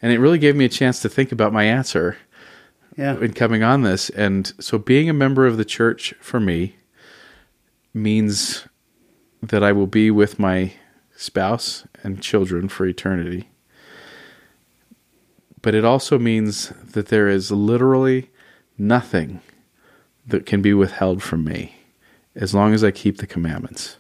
and 0.02 0.12
it 0.12 0.20
really 0.20 0.38
gave 0.40 0.56
me 0.56 0.66
a 0.66 0.70
chance 0.70 1.02
to 1.02 1.10
think 1.10 1.32
about 1.32 1.52
my 1.54 1.64
answer 1.64 2.18
Yeah. 2.98 3.18
in 3.20 3.34
coming 3.34 3.64
on 3.64 3.82
this. 3.82 4.10
And 4.12 4.54
so, 4.60 4.78
being 4.78 5.10
a 5.10 5.14
member 5.14 5.48
of 5.48 5.58
the 5.58 5.66
church 5.66 6.14
for 6.20 6.40
me 6.40 6.76
means 7.94 8.68
that 9.42 9.64
I 9.64 9.72
will 9.72 9.88
be 9.88 10.12
with 10.12 10.40
my 10.40 10.74
spouse 11.16 11.86
and 12.04 12.22
children 12.22 12.70
for 12.70 12.86
eternity. 12.86 13.50
But 15.62 15.76
it 15.76 15.84
also 15.84 16.18
means 16.18 16.70
that 16.84 17.08
there 17.08 17.28
is 17.28 17.52
literally 17.52 18.30
nothing 18.78 19.42
that 20.26 20.46
can 20.46 20.62
be 20.62 20.74
withheld 20.74 21.22
from 21.22 21.44
me 21.44 21.76
as 22.36 22.54
long 22.54 22.74
as 22.74 22.84
I 22.84 22.92
keep 22.92 23.18
the 23.18 23.28
commandments. 23.28 23.98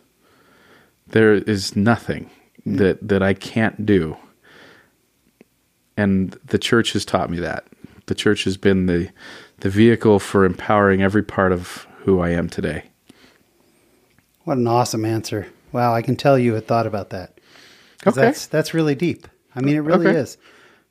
There 1.08 1.34
is 1.34 1.76
nothing 1.76 2.30
mm. 2.66 2.78
that, 2.78 3.06
that 3.06 3.22
I 3.22 3.34
can't 3.34 3.86
do. 3.86 4.18
And 5.98 6.32
the 6.46 6.60
church 6.60 6.94
has 6.94 7.04
taught 7.04 7.30
me 7.30 7.40
that. 7.40 7.66
The 8.06 8.16
church 8.16 8.46
has 8.46 8.58
been 8.58 8.86
the 8.86 9.10
the 9.60 9.70
vehicle 9.70 10.20
for 10.20 10.46
empowering 10.46 11.02
every 11.02 11.24
part 11.24 11.52
of 11.52 11.88
who 12.00 12.22
I 12.22 12.30
am 12.30 12.50
today. 12.50 12.86
What 14.50 14.58
an 14.58 14.66
awesome 14.68 15.06
answer. 15.06 15.45
Wow, 15.72 15.93
I 15.93 16.02
can 16.02 16.16
tell 16.16 16.36
you 16.39 16.56
had 16.56 16.66
thought 16.66 16.88
about 16.88 17.12
that. 17.12 17.39
Okay. 18.08 18.20
That's 18.20 18.47
that's 18.47 18.74
really 18.74 18.95
deep. 18.95 19.28
I 19.56 19.62
mean, 19.62 19.76
it 19.76 19.82
really 19.82 20.08
Okay. 20.08 20.18
is. 20.18 20.39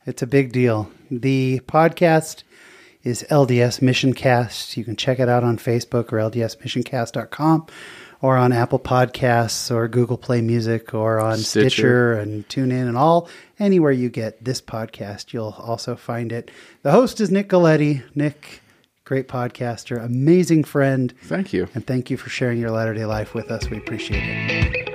It's 0.07 0.23
a 0.23 0.29
big 0.29 0.53
deal. 0.53 0.89
The 1.11 1.59
podcast 1.67 2.45
is 3.03 3.25
LDS 3.31 3.83
Mission 3.83 4.13
Cast. 4.15 4.77
You 4.77 4.85
can 4.85 4.95
check 4.95 5.19
it 5.19 5.29
out 5.29 5.43
on 5.43 5.59
Facebook 5.59 6.13
or 6.13 6.19
ldsmissioncast.com 6.31 7.67
or 8.23 8.37
on 8.37 8.53
Apple 8.53 8.79
Podcasts 8.79 9.75
or 9.75 9.89
Google 9.89 10.19
Play 10.19 10.41
Music 10.41 10.95
or 10.95 11.19
on 11.19 11.39
Stitcher, 11.39 11.69
Stitcher. 11.71 12.13
and 12.15 12.49
TuneIn 12.49 12.87
and 12.87 12.97
all 12.97 13.29
anywhere 13.59 13.91
you 13.91 14.09
get 14.09 14.45
this 14.45 14.61
podcast, 14.61 15.33
you'll 15.33 15.57
also 15.59 15.97
find 15.97 16.31
it. 16.31 16.49
The 16.83 16.93
host 16.93 17.21
is 17.21 17.33
Nick 17.33 17.49
Galieti. 17.49 18.05
Nick, 18.15 18.61
great 19.09 19.27
podcaster, 19.27 20.05
amazing 20.05 20.63
friend. 20.63 21.15
Thank 21.23 21.55
you. 21.55 21.67
And 21.75 21.87
thank 21.87 22.11
you 22.11 22.19
for 22.19 22.29
sharing 22.29 22.59
your 22.59 22.71
Latter 22.71 22.93
day 22.93 23.07
life 23.07 23.33
with 23.33 23.51
us. 23.51 23.71
We 23.71 23.79
appreciate 23.79 24.23
it. 24.23 24.89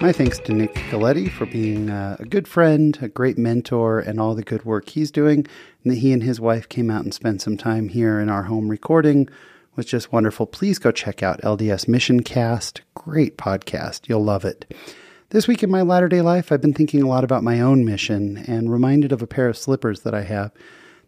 My 0.00 0.12
thanks 0.12 0.38
to 0.38 0.52
Nick 0.52 0.72
Galieti 0.74 1.28
for 1.28 1.46
being 1.46 1.90
uh, 1.90 2.16
a 2.20 2.24
good 2.24 2.46
friend, 2.46 2.96
a 3.02 3.08
great 3.08 3.36
mentor, 3.36 3.98
and 3.98 4.20
all 4.20 4.36
the 4.36 4.44
good 4.44 4.64
work 4.64 4.90
he's 4.90 5.10
doing. 5.10 5.44
And 5.82 5.92
that 5.92 5.98
he 5.98 6.12
and 6.12 6.22
his 6.22 6.40
wife 6.40 6.68
came 6.68 6.88
out 6.88 7.02
and 7.02 7.12
spent 7.12 7.42
some 7.42 7.56
time 7.56 7.88
here 7.88 8.20
in 8.20 8.28
our 8.28 8.44
home 8.44 8.68
recording 8.68 9.28
was 9.74 9.86
just 9.86 10.12
wonderful. 10.12 10.46
Please 10.46 10.78
go 10.78 10.92
check 10.92 11.24
out 11.24 11.40
LDS 11.42 11.88
Mission 11.88 12.22
Cast. 12.22 12.82
Great 12.94 13.36
podcast. 13.36 14.08
You'll 14.08 14.22
love 14.22 14.44
it. 14.44 14.72
This 15.32 15.48
week 15.48 15.62
in 15.62 15.70
my 15.70 15.80
latter 15.80 16.08
day 16.10 16.20
life, 16.20 16.52
I've 16.52 16.60
been 16.60 16.74
thinking 16.74 17.00
a 17.00 17.08
lot 17.08 17.24
about 17.24 17.42
my 17.42 17.58
own 17.58 17.86
mission 17.86 18.44
and 18.46 18.70
reminded 18.70 19.12
of 19.12 19.22
a 19.22 19.26
pair 19.26 19.48
of 19.48 19.56
slippers 19.56 20.02
that 20.02 20.12
I 20.12 20.24
have 20.24 20.52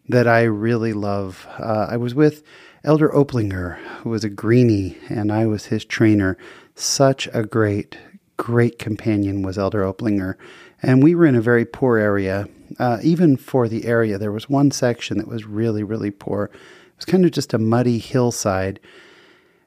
that 0.09 0.27
I 0.27 0.41
really 0.45 0.93
love. 0.93 1.45
Uh, 1.59 1.85
I 1.91 1.97
was 1.97 2.15
with 2.15 2.41
Elder 2.83 3.09
Oplinger, 3.09 3.77
who 3.99 4.09
was 4.09 4.23
a 4.23 4.29
greenie, 4.29 4.97
and 5.09 5.31
I 5.31 5.45
was 5.45 5.67
his 5.67 5.85
trainer. 5.85 6.39
Such 6.73 7.29
a 7.33 7.43
great, 7.43 7.99
great 8.35 8.79
companion 8.79 9.43
was 9.43 9.59
Elder 9.59 9.83
Oplinger. 9.83 10.37
And 10.81 11.03
we 11.03 11.13
were 11.13 11.27
in 11.27 11.35
a 11.35 11.41
very 11.41 11.63
poor 11.63 11.99
area. 11.99 12.47
Uh, 12.79 12.97
even 13.03 13.37
for 13.37 13.69
the 13.69 13.85
area, 13.85 14.17
there 14.17 14.31
was 14.31 14.49
one 14.49 14.71
section 14.71 15.19
that 15.19 15.27
was 15.27 15.45
really, 15.45 15.83
really 15.83 16.09
poor. 16.09 16.45
It 16.45 16.95
was 16.97 17.05
kind 17.05 17.25
of 17.25 17.31
just 17.31 17.53
a 17.53 17.59
muddy 17.59 17.99
hillside. 17.99 18.79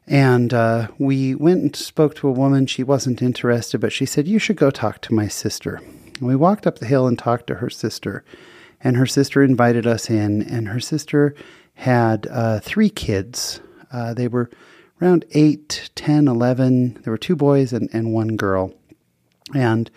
And 0.08 0.54
uh, 0.54 0.88
we 0.98 1.34
went 1.34 1.62
and 1.62 1.76
spoke 1.76 2.14
to 2.16 2.28
a 2.28 2.32
woman. 2.32 2.66
She 2.66 2.82
wasn't 2.82 3.20
interested, 3.20 3.78
but 3.80 3.92
she 3.92 4.06
said, 4.06 4.26
You 4.26 4.38
should 4.38 4.56
go 4.56 4.70
talk 4.70 5.02
to 5.02 5.14
my 5.14 5.28
sister. 5.28 5.76
And 6.18 6.26
we 6.26 6.34
walked 6.34 6.66
up 6.66 6.78
the 6.78 6.86
hill 6.86 7.06
and 7.06 7.18
talked 7.18 7.46
to 7.48 7.56
her 7.56 7.68
sister. 7.68 8.24
And 8.80 8.96
her 8.96 9.06
sister 9.06 9.42
invited 9.42 9.86
us 9.86 10.08
in, 10.08 10.42
and 10.42 10.68
her 10.68 10.80
sister 10.80 11.34
had 11.74 12.26
uh, 12.30 12.60
three 12.60 12.88
kids. 12.88 13.60
Uh, 13.92 14.14
they 14.14 14.28
were 14.28 14.50
around 15.02 15.24
8, 15.32 15.90
10, 15.94 16.26
11. 16.26 17.00
There 17.02 17.10
were 17.10 17.18
two 17.18 17.36
boys 17.36 17.72
and, 17.72 17.90
and 17.92 18.12
one 18.12 18.36
girl. 18.36 18.72
And 19.54 19.90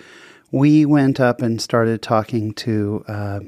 we 0.51 0.85
went 0.85 1.19
up 1.19 1.41
and 1.41 1.61
started 1.61 2.01
talking 2.01 2.53
to 2.55 3.05
uh, 3.07 3.39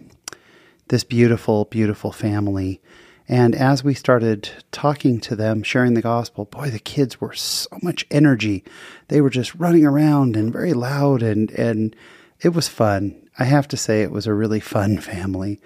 this 0.87 1.03
beautiful, 1.03 1.65
beautiful 1.65 2.11
family. 2.11 2.81
And 3.27 3.55
as 3.55 3.83
we 3.83 3.93
started 3.93 4.49
talking 4.71 5.19
to 5.21 5.35
them, 5.35 5.63
sharing 5.63 5.93
the 5.93 6.01
gospel, 6.01 6.45
boy, 6.45 6.69
the 6.69 6.79
kids 6.79 7.21
were 7.21 7.33
so 7.33 7.69
much 7.81 8.05
energy. 8.11 8.63
They 9.07 9.21
were 9.21 9.29
just 9.29 9.55
running 9.55 9.85
around 9.85 10.35
and 10.35 10.51
very 10.51 10.73
loud, 10.73 11.23
and, 11.23 11.49
and 11.51 11.95
it 12.41 12.49
was 12.49 12.67
fun. 12.67 13.15
I 13.39 13.45
have 13.45 13.67
to 13.69 13.77
say, 13.77 14.01
it 14.01 14.11
was 14.11 14.27
a 14.27 14.33
really 14.33 14.59
fun 14.59 14.97
family. 15.01 15.59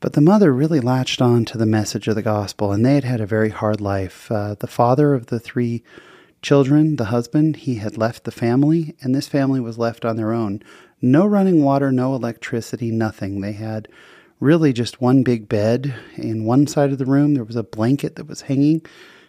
But 0.00 0.14
the 0.14 0.20
mother 0.20 0.52
really 0.52 0.80
latched 0.80 1.20
on 1.20 1.44
to 1.46 1.58
the 1.58 1.66
message 1.66 2.08
of 2.08 2.14
the 2.14 2.22
gospel, 2.22 2.72
and 2.72 2.86
they 2.86 2.94
had 2.94 3.04
had 3.04 3.20
a 3.20 3.26
very 3.26 3.50
hard 3.50 3.80
life. 3.80 4.30
Uh, 4.30 4.54
the 4.54 4.66
father 4.66 5.12
of 5.12 5.26
the 5.26 5.40
three 5.40 5.82
children, 6.40 6.96
the 6.96 7.06
husband, 7.06 7.56
he 7.56 7.76
had 7.76 7.98
left 7.98 8.24
the 8.24 8.30
family, 8.30 8.94
and 9.00 9.14
this 9.14 9.28
family 9.28 9.60
was 9.60 9.76
left 9.76 10.04
on 10.04 10.16
their 10.16 10.32
own. 10.32 10.62
No 11.02 11.26
running 11.26 11.62
water, 11.62 11.92
no 11.92 12.14
electricity, 12.14 12.90
nothing. 12.90 13.40
They 13.40 13.52
had 13.52 13.88
really 14.40 14.72
just 14.72 15.00
one 15.00 15.22
big 15.22 15.48
bed. 15.48 15.94
In 16.16 16.44
one 16.44 16.66
side 16.66 16.92
of 16.92 16.98
the 16.98 17.06
room, 17.06 17.34
there 17.34 17.44
was 17.44 17.56
a 17.56 17.62
blanket 17.62 18.16
that 18.16 18.28
was 18.28 18.42
hanging 18.42 18.82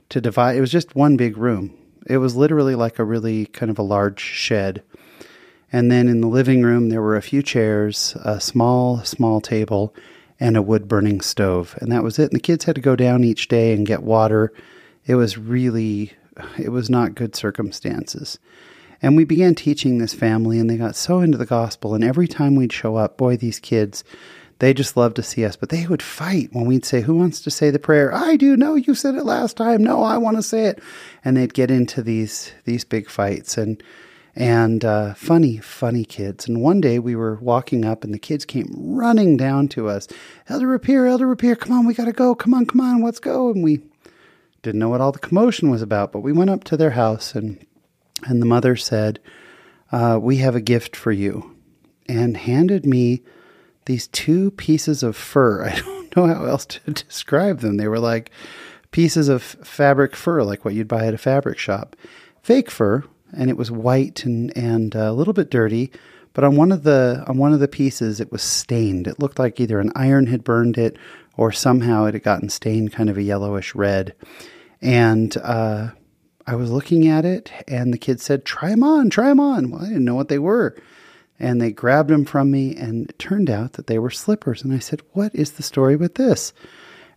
to 0.09 0.21
divide. 0.21 0.55
It 0.55 0.61
was 0.61 0.71
just 0.71 0.95
one 0.95 1.17
big 1.17 1.37
room. 1.37 1.73
It 2.07 2.17
was 2.17 2.35
literally 2.35 2.75
like 2.75 2.99
a 2.99 3.03
really 3.03 3.45
kind 3.47 3.69
of 3.69 3.79
a 3.79 3.83
large 3.83 4.19
shed. 4.19 4.83
And 5.71 5.91
then 5.91 6.07
in 6.07 6.21
the 6.21 6.27
living 6.27 6.63
room, 6.63 6.89
there 6.89 7.01
were 7.01 7.15
a 7.15 7.21
few 7.21 7.43
chairs, 7.43 8.15
a 8.23 8.39
small, 8.39 9.03
small 9.03 9.39
table, 9.39 9.93
and 10.39 10.57
a 10.57 10.61
wood 10.61 10.87
burning 10.87 11.21
stove. 11.21 11.77
And 11.79 11.91
that 11.91 12.03
was 12.03 12.17
it. 12.17 12.31
And 12.31 12.35
the 12.35 12.39
kids 12.39 12.65
had 12.65 12.75
to 12.75 12.81
go 12.81 12.95
down 12.95 13.23
each 13.23 13.47
day 13.47 13.73
and 13.73 13.85
get 13.85 14.01
water. 14.01 14.51
It 15.05 15.15
was 15.15 15.37
really, 15.37 16.13
it 16.57 16.69
was 16.69 16.89
not 16.89 17.13
good 17.13 17.35
circumstances. 17.35 18.39
And 19.01 19.15
we 19.15 19.25
began 19.25 19.55
teaching 19.55 19.97
this 19.97 20.13
family, 20.13 20.59
and 20.59 20.69
they 20.69 20.77
got 20.77 20.95
so 20.95 21.19
into 21.19 21.37
the 21.37 21.45
gospel. 21.45 21.93
And 21.93 22.03
every 22.03 22.27
time 22.27 22.55
we'd 22.55 22.73
show 22.73 22.95
up, 22.95 23.17
boy, 23.17 23.37
these 23.37 23.59
kids, 23.59 24.03
they 24.59 24.73
just 24.73 24.95
loved 24.95 25.15
to 25.15 25.23
see 25.23 25.45
us. 25.45 25.55
But 25.55 25.69
they 25.69 25.87
would 25.87 26.01
fight 26.01 26.49
when 26.51 26.65
we'd 26.65 26.85
say, 26.85 27.01
Who 27.01 27.15
wants 27.15 27.41
to 27.41 27.51
say 27.51 27.69
the 27.71 27.79
prayer? 27.79 28.13
I 28.13 28.35
do. 28.35 28.55
No, 28.55 28.75
you 28.75 28.93
said 28.93 29.15
it 29.15 29.23
last 29.23 29.57
time. 29.57 29.83
No, 29.83 30.03
I 30.03 30.17
want 30.17 30.37
to 30.37 30.43
say 30.43 30.65
it. 30.65 30.81
And 31.25 31.35
they'd 31.35 31.53
get 31.53 31.71
into 31.71 32.01
these 32.01 32.51
these 32.65 32.83
big 32.83 33.09
fights. 33.09 33.57
And 33.57 33.81
and 34.35 34.85
uh, 34.85 35.15
funny, 35.15 35.57
funny 35.57 36.05
kids. 36.05 36.47
And 36.47 36.61
one 36.61 36.79
day 36.79 36.99
we 36.99 37.15
were 37.15 37.35
walking 37.35 37.83
up, 37.83 38.03
and 38.03 38.13
the 38.13 38.19
kids 38.19 38.45
came 38.45 38.67
running 38.73 39.35
down 39.35 39.67
to 39.69 39.89
us. 39.89 40.07
Elder 40.47 40.67
Rapier, 40.67 41.07
Elder 41.07 41.27
Rapier, 41.27 41.55
come 41.55 41.73
on, 41.73 41.85
we 41.85 41.93
got 41.93 42.05
to 42.05 42.13
go. 42.13 42.35
Come 42.35 42.53
on, 42.53 42.65
come 42.65 42.79
on, 42.79 43.01
let's 43.01 43.19
go. 43.19 43.49
And 43.49 43.63
we 43.63 43.81
didn't 44.61 44.79
know 44.79 44.89
what 44.89 45.01
all 45.01 45.11
the 45.11 45.19
commotion 45.19 45.69
was 45.69 45.81
about, 45.81 46.11
but 46.11 46.19
we 46.19 46.31
went 46.31 46.49
up 46.49 46.63
to 46.65 46.77
their 46.77 46.91
house, 46.91 47.33
and 47.35 47.65
and 48.27 48.41
the 48.41 48.45
mother 48.45 48.75
said, 48.75 49.19
uh, 49.91 50.19
"We 50.21 50.37
have 50.37 50.55
a 50.55 50.61
gift 50.61 50.95
for 50.95 51.11
you," 51.11 51.55
and 52.07 52.35
handed 52.37 52.85
me 52.85 53.23
these 53.89 54.07
two 54.07 54.51
pieces 54.51 55.03
of 55.03 55.17
fur. 55.17 55.65
I 55.65 55.79
don't 55.79 56.15
know 56.15 56.27
how 56.27 56.45
else 56.45 56.65
to 56.65 56.91
describe 56.91 57.59
them. 57.59 57.77
They 57.77 57.87
were 57.87 57.99
like 57.99 58.31
pieces 58.91 59.27
of 59.27 59.43
fabric 59.43 60.15
fur, 60.15 60.43
like 60.43 60.63
what 60.63 60.73
you'd 60.73 60.87
buy 60.87 61.05
at 61.05 61.13
a 61.13 61.17
fabric 61.17 61.57
shop, 61.57 61.95
fake 62.41 62.71
fur 62.71 63.03
and 63.31 63.49
it 63.49 63.57
was 63.57 63.71
white 63.71 64.25
and 64.25 64.55
and 64.57 64.95
a 64.95 65.13
little 65.13 65.33
bit 65.33 65.49
dirty. 65.49 65.91
But 66.33 66.43
on 66.43 66.55
one 66.55 66.71
of 66.71 66.83
the 66.83 67.23
on 67.27 67.37
one 67.37 67.53
of 67.53 67.59
the 67.59 67.67
pieces, 67.67 68.19
it 68.19 68.31
was 68.31 68.41
stained. 68.41 69.07
It 69.07 69.19
looked 69.19 69.39
like 69.39 69.59
either 69.59 69.79
an 69.79 69.91
iron 69.95 70.27
had 70.27 70.43
burned 70.43 70.77
it, 70.77 70.97
or 71.37 71.51
somehow 71.51 72.05
it 72.05 72.13
had 72.13 72.23
gotten 72.23 72.49
stained, 72.49 72.93
kind 72.93 73.09
of 73.09 73.17
a 73.17 73.23
yellowish 73.23 73.75
red. 73.75 74.15
And 74.81 75.35
uh, 75.37 75.89
I 76.47 76.55
was 76.55 76.71
looking 76.71 77.07
at 77.07 77.25
it, 77.25 77.51
and 77.67 77.93
the 77.93 77.97
kid 77.97 78.21
said, 78.21 78.45
"Try 78.45 78.69
them 78.69 78.83
on, 78.83 79.09
try 79.09 79.29
them 79.29 79.39
on." 79.39 79.71
Well, 79.71 79.81
I 79.81 79.87
didn't 79.87 80.05
know 80.05 80.15
what 80.15 80.29
they 80.29 80.39
were, 80.39 80.75
and 81.39 81.61
they 81.61 81.71
grabbed 81.71 82.09
them 82.09 82.25
from 82.25 82.51
me, 82.51 82.75
and 82.75 83.09
it 83.09 83.19
turned 83.19 83.49
out 83.49 83.73
that 83.73 83.87
they 83.87 83.99
were 83.99 84.09
slippers. 84.09 84.63
And 84.63 84.73
I 84.73 84.79
said, 84.79 85.01
"What 85.13 85.33
is 85.33 85.51
the 85.51 85.63
story 85.63 85.95
with 85.95 86.15
this?" 86.15 86.53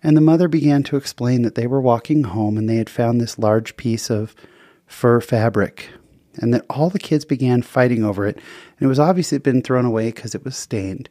And 0.02 0.16
the 0.16 0.20
mother 0.20 0.48
began 0.48 0.82
to 0.84 0.96
explain 0.96 1.42
that 1.42 1.54
they 1.54 1.66
were 1.66 1.80
walking 1.80 2.24
home, 2.24 2.56
and 2.56 2.68
they 2.68 2.76
had 2.76 2.90
found 2.90 3.20
this 3.20 3.38
large 3.38 3.76
piece 3.76 4.10
of 4.10 4.34
fur 4.86 5.20
fabric 5.20 5.88
and 6.38 6.52
that 6.54 6.64
all 6.70 6.90
the 6.90 6.98
kids 6.98 7.24
began 7.24 7.62
fighting 7.62 8.04
over 8.04 8.26
it. 8.26 8.36
And 8.36 8.82
it 8.84 8.86
was 8.86 8.98
obviously 8.98 9.38
been 9.38 9.62
thrown 9.62 9.84
away 9.84 10.06
because 10.10 10.34
it 10.34 10.44
was 10.44 10.56
stained. 10.56 11.08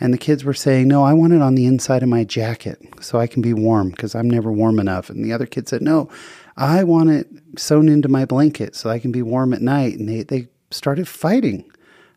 And 0.00 0.14
the 0.14 0.18
kids 0.18 0.44
were 0.44 0.54
saying, 0.54 0.88
No, 0.88 1.02
I 1.04 1.12
want 1.12 1.32
it 1.32 1.42
on 1.42 1.54
the 1.54 1.66
inside 1.66 2.02
of 2.02 2.08
my 2.08 2.24
jacket 2.24 2.80
so 3.00 3.18
I 3.18 3.26
can 3.26 3.42
be 3.42 3.52
warm 3.52 3.90
because 3.90 4.14
I'm 4.14 4.30
never 4.30 4.52
warm 4.52 4.78
enough. 4.78 5.10
And 5.10 5.24
the 5.24 5.32
other 5.32 5.46
kid 5.46 5.68
said, 5.68 5.82
No, 5.82 6.08
I 6.56 6.84
want 6.84 7.10
it 7.10 7.28
sewn 7.56 7.88
into 7.88 8.08
my 8.08 8.24
blanket 8.24 8.76
so 8.76 8.90
I 8.90 8.98
can 8.98 9.10
be 9.10 9.22
warm 9.22 9.52
at 9.52 9.62
night. 9.62 9.98
And 9.98 10.08
they, 10.08 10.22
they 10.22 10.48
started 10.70 11.08
fighting 11.08 11.70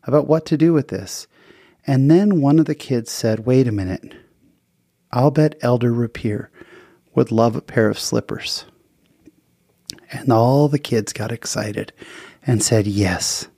about 0.04 0.26
what 0.26 0.46
to 0.46 0.56
do 0.56 0.72
with 0.72 0.88
this. 0.88 1.26
And 1.86 2.10
then 2.10 2.40
one 2.40 2.58
of 2.58 2.66
the 2.66 2.74
kids 2.74 3.10
said, 3.10 3.46
Wait 3.46 3.66
a 3.66 3.72
minute. 3.72 4.14
I'll 5.10 5.30
bet 5.30 5.58
Elder 5.60 5.92
Rapier 5.92 6.50
would 7.14 7.30
love 7.30 7.56
a 7.56 7.60
pair 7.60 7.88
of 7.88 7.98
slippers. 7.98 8.64
And 10.10 10.32
all 10.32 10.68
the 10.68 10.78
kids 10.78 11.12
got 11.12 11.32
excited 11.32 11.92
and 12.46 12.62
said, 12.62 12.86
Yes, 12.86 13.48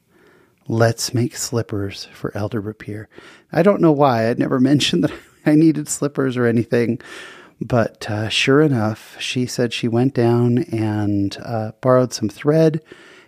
let's 0.66 1.14
make 1.14 1.36
slippers 1.36 2.06
for 2.12 2.36
Elder 2.36 2.60
Rapier. 2.60 3.08
I 3.52 3.62
don't 3.62 3.80
know 3.80 3.92
why. 3.92 4.28
I'd 4.28 4.38
never 4.38 4.60
mentioned 4.60 5.04
that 5.04 5.12
I 5.46 5.54
needed 5.54 5.88
slippers 5.88 6.36
or 6.36 6.46
anything. 6.46 7.00
But 7.60 8.10
uh, 8.10 8.28
sure 8.28 8.62
enough, 8.62 9.16
she 9.20 9.46
said 9.46 9.72
she 9.72 9.88
went 9.88 10.14
down 10.14 10.58
and 10.72 11.36
uh, 11.42 11.72
borrowed 11.80 12.12
some 12.12 12.28
thread 12.28 12.82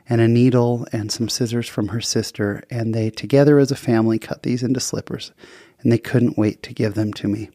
and 0.08 0.20
a 0.20 0.28
needle 0.28 0.86
and 0.92 1.10
some 1.10 1.28
scissors 1.28 1.68
from 1.68 1.88
her 1.88 2.00
sister, 2.00 2.62
and 2.70 2.94
they 2.94 3.10
together 3.10 3.58
as 3.58 3.70
a 3.70 3.76
family 3.76 4.18
cut 4.18 4.42
these 4.42 4.62
into 4.62 4.80
slippers, 4.80 5.32
and 5.80 5.90
they 5.90 5.98
couldn't 5.98 6.38
wait 6.38 6.62
to 6.62 6.74
give 6.74 6.94
them 6.94 7.12
to 7.14 7.28
me. 7.28 7.50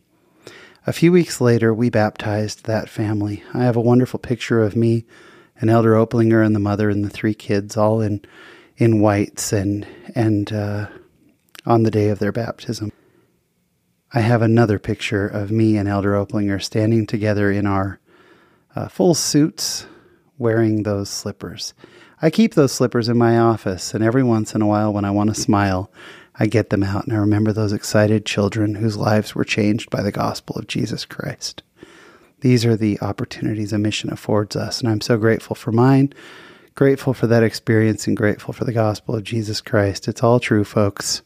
A 0.88 0.94
few 0.94 1.12
weeks 1.12 1.40
later, 1.40 1.74
we 1.74 1.90
baptized 1.90 2.66
that 2.66 2.90
family. 2.90 3.44
I 3.54 3.64
have 3.64 3.76
a 3.76 3.82
wonderful 3.82 4.20
picture 4.20 4.64
of 4.64 4.76
me 4.76 5.06
and 5.60 5.70
Elder 5.70 5.94
Oplinger 5.94 6.44
and 6.44 6.56
the 6.56 6.60
mother 6.60 6.90
and 6.90 7.06
the 7.06 7.10
three 7.10 7.36
kids 7.36 7.78
all 7.78 8.02
in 8.02 8.22
in 8.78 9.00
whites 9.00 9.54
and 9.54 9.86
and 10.16 10.52
uh, 10.52 10.88
on 11.68 11.84
the 11.84 11.92
day 11.92 12.10
of 12.10 12.18
their 12.18 12.32
baptism. 12.32 12.92
I 14.12 14.22
have 14.22 14.42
another 14.42 14.80
picture 14.80 15.28
of 15.28 15.52
me 15.52 15.78
and 15.78 15.88
Elder 15.88 16.14
Oplinger 16.14 16.62
standing 16.62 17.06
together 17.06 17.52
in 17.52 17.68
our 17.68 18.00
uh, 18.76 18.88
full 18.88 19.14
suits, 19.14 19.86
wearing 20.38 20.84
those 20.84 21.10
slippers. 21.10 21.74
I 22.24 22.30
keep 22.30 22.54
those 22.54 22.72
slippers 22.72 23.10
in 23.10 23.18
my 23.18 23.40
office, 23.40 23.96
and 23.96 24.04
every 24.04 24.22
once 24.22 24.54
in 24.54 24.62
a 24.62 24.68
while, 24.68 24.94
when 24.94 25.06
I 25.06 25.12
want 25.12 25.34
to 25.34 25.42
smile, 25.42 25.92
I 26.36 26.46
get 26.46 26.70
them 26.70 26.84
out 26.84 27.06
and 27.06 27.14
I 27.14 27.18
remember 27.18 27.52
those 27.52 27.74
excited 27.74 28.26
children 28.26 28.76
whose 28.76 28.96
lives 28.96 29.34
were 29.34 29.44
changed 29.44 29.90
by 29.90 30.02
the 30.02 30.12
gospel 30.12 30.56
of 30.56 30.68
Jesus 30.68 31.04
Christ. 31.04 31.64
These 32.42 32.66
are 32.66 32.76
the 32.76 33.00
opportunities 33.02 33.74
a 33.74 33.80
mission 33.80 34.12
affords 34.14 34.56
us, 34.56 34.80
and 34.80 34.90
I'm 34.90 35.02
so 35.02 35.18
grateful 35.18 35.56
for 35.56 35.72
mine, 35.72 36.14
grateful 36.76 37.14
for 37.14 37.28
that 37.28 37.44
experience, 37.44 38.08
and 38.08 38.16
grateful 38.16 38.54
for 38.54 38.66
the 38.66 38.74
gospel 38.74 39.16
of 39.16 39.24
Jesus 39.24 39.60
Christ. 39.60 40.08
It's 40.08 40.24
all 40.24 40.40
true, 40.40 40.64
folks, 40.64 41.24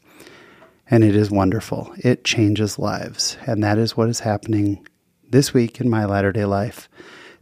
and 0.90 1.04
it 1.04 1.14
is 1.14 1.30
wonderful. 1.30 1.92
It 1.98 2.24
changes 2.24 2.78
lives, 2.78 3.36
and 3.46 3.62
that 3.62 3.78
is 3.78 3.98
what 3.98 4.08
is 4.08 4.20
happening 4.20 4.86
this 5.28 5.52
week 5.52 5.78
in 5.80 5.90
my 5.90 6.06
latter 6.06 6.32
day 6.32 6.46
life. 6.46 6.88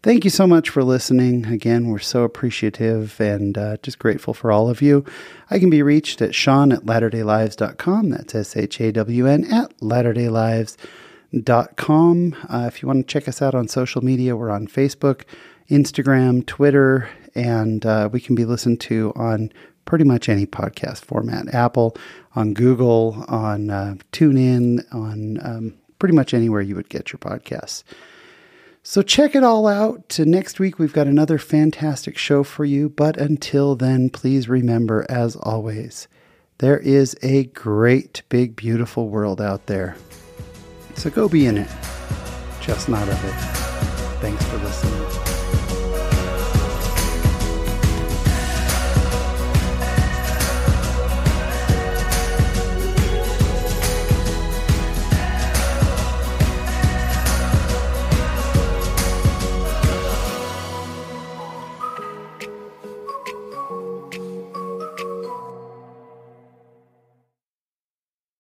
Thank 0.05 0.25
you 0.25 0.31
so 0.31 0.47
much 0.47 0.69
for 0.69 0.85
listening. 0.85 1.47
Again, 1.47 1.89
we're 1.89 1.99
so 1.99 2.25
appreciative 2.25 3.19
and 3.19 3.57
uh, 3.57 3.79
just 3.79 3.99
grateful 3.99 4.35
for 4.35 4.53
all 4.53 4.69
of 4.69 4.83
you. 4.83 5.03
I 5.51 5.59
can 5.59 5.71
be 5.71 5.83
reached 5.83 6.21
at 6.21 6.35
Shawn 6.35 6.73
at 6.73 6.85
latterdaylives.com. 6.85 8.11
That's 8.11 8.35
S 8.35 8.55
H 8.55 8.83
A 8.83 8.93
W 8.93 9.27
N 9.27 9.51
at 9.51 9.75
latterdaylives.com. 9.79 12.37
Uh, 12.51 12.71
if 12.71 12.83
you 12.83 12.87
want 12.87 13.09
to 13.09 13.11
check 13.11 13.27
us 13.29 13.41
out 13.41 13.55
on 13.55 13.67
social 13.67 14.05
media, 14.05 14.37
we're 14.37 14.51
on 14.51 14.67
Facebook, 14.67 15.23
Instagram, 15.71 16.45
Twitter, 16.45 17.09
and 17.35 17.87
uh, 17.87 18.11
we 18.13 18.21
can 18.21 18.35
be 18.35 18.45
listened 18.45 18.83
to 18.83 19.11
on 19.17 19.51
pretty 19.87 20.05
much 20.05 20.29
any 20.29 20.45
podcast 20.45 21.07
format 21.07 21.55
Apple, 21.55 21.97
on 22.35 22.53
Google, 22.53 23.25
on 23.27 23.71
uh, 23.71 23.95
TuneIn, 24.13 24.85
on 24.95 25.39
um, 25.43 25.73
pretty 25.99 26.15
much 26.15 26.35
anywhere 26.35 26.61
you 26.61 26.77
would 26.77 26.91
get 26.91 27.11
your 27.11 27.21
podcasts. 27.21 27.85
So 28.87 29.01
check 29.01 29.35
it 29.35 29.43
all 29.43 29.67
out. 29.67 30.19
Next 30.19 30.61
week, 30.61 30.79
we've 30.79 30.93
got 30.93 31.07
another 31.07 31.39
fantastic 31.39 32.19
show 32.19 32.45
for 32.45 32.67
you. 32.67 32.91
But 32.91 33.17
until 33.17 33.77
then, 33.77 34.11
please 34.11 34.47
remember, 34.47 35.07
as 35.09 35.37
always, 35.37 36.07
there 36.59 36.79
is 36.79 37.17
a 37.23 37.45
great, 37.45 38.21
big, 38.29 38.55
beautiful 38.55 39.09
world 39.09 39.41
out 39.41 39.67
there. 39.67 39.97
So 40.97 41.09
go 41.09 41.31
be 41.31 41.47
in 41.47 41.57
it, 41.57 41.71
just 42.61 42.91
not 42.91 43.09
of 43.09 43.25
it. 43.25 43.35
Thanks 44.21 44.45
for 44.45 44.59
listening. 44.59 45.34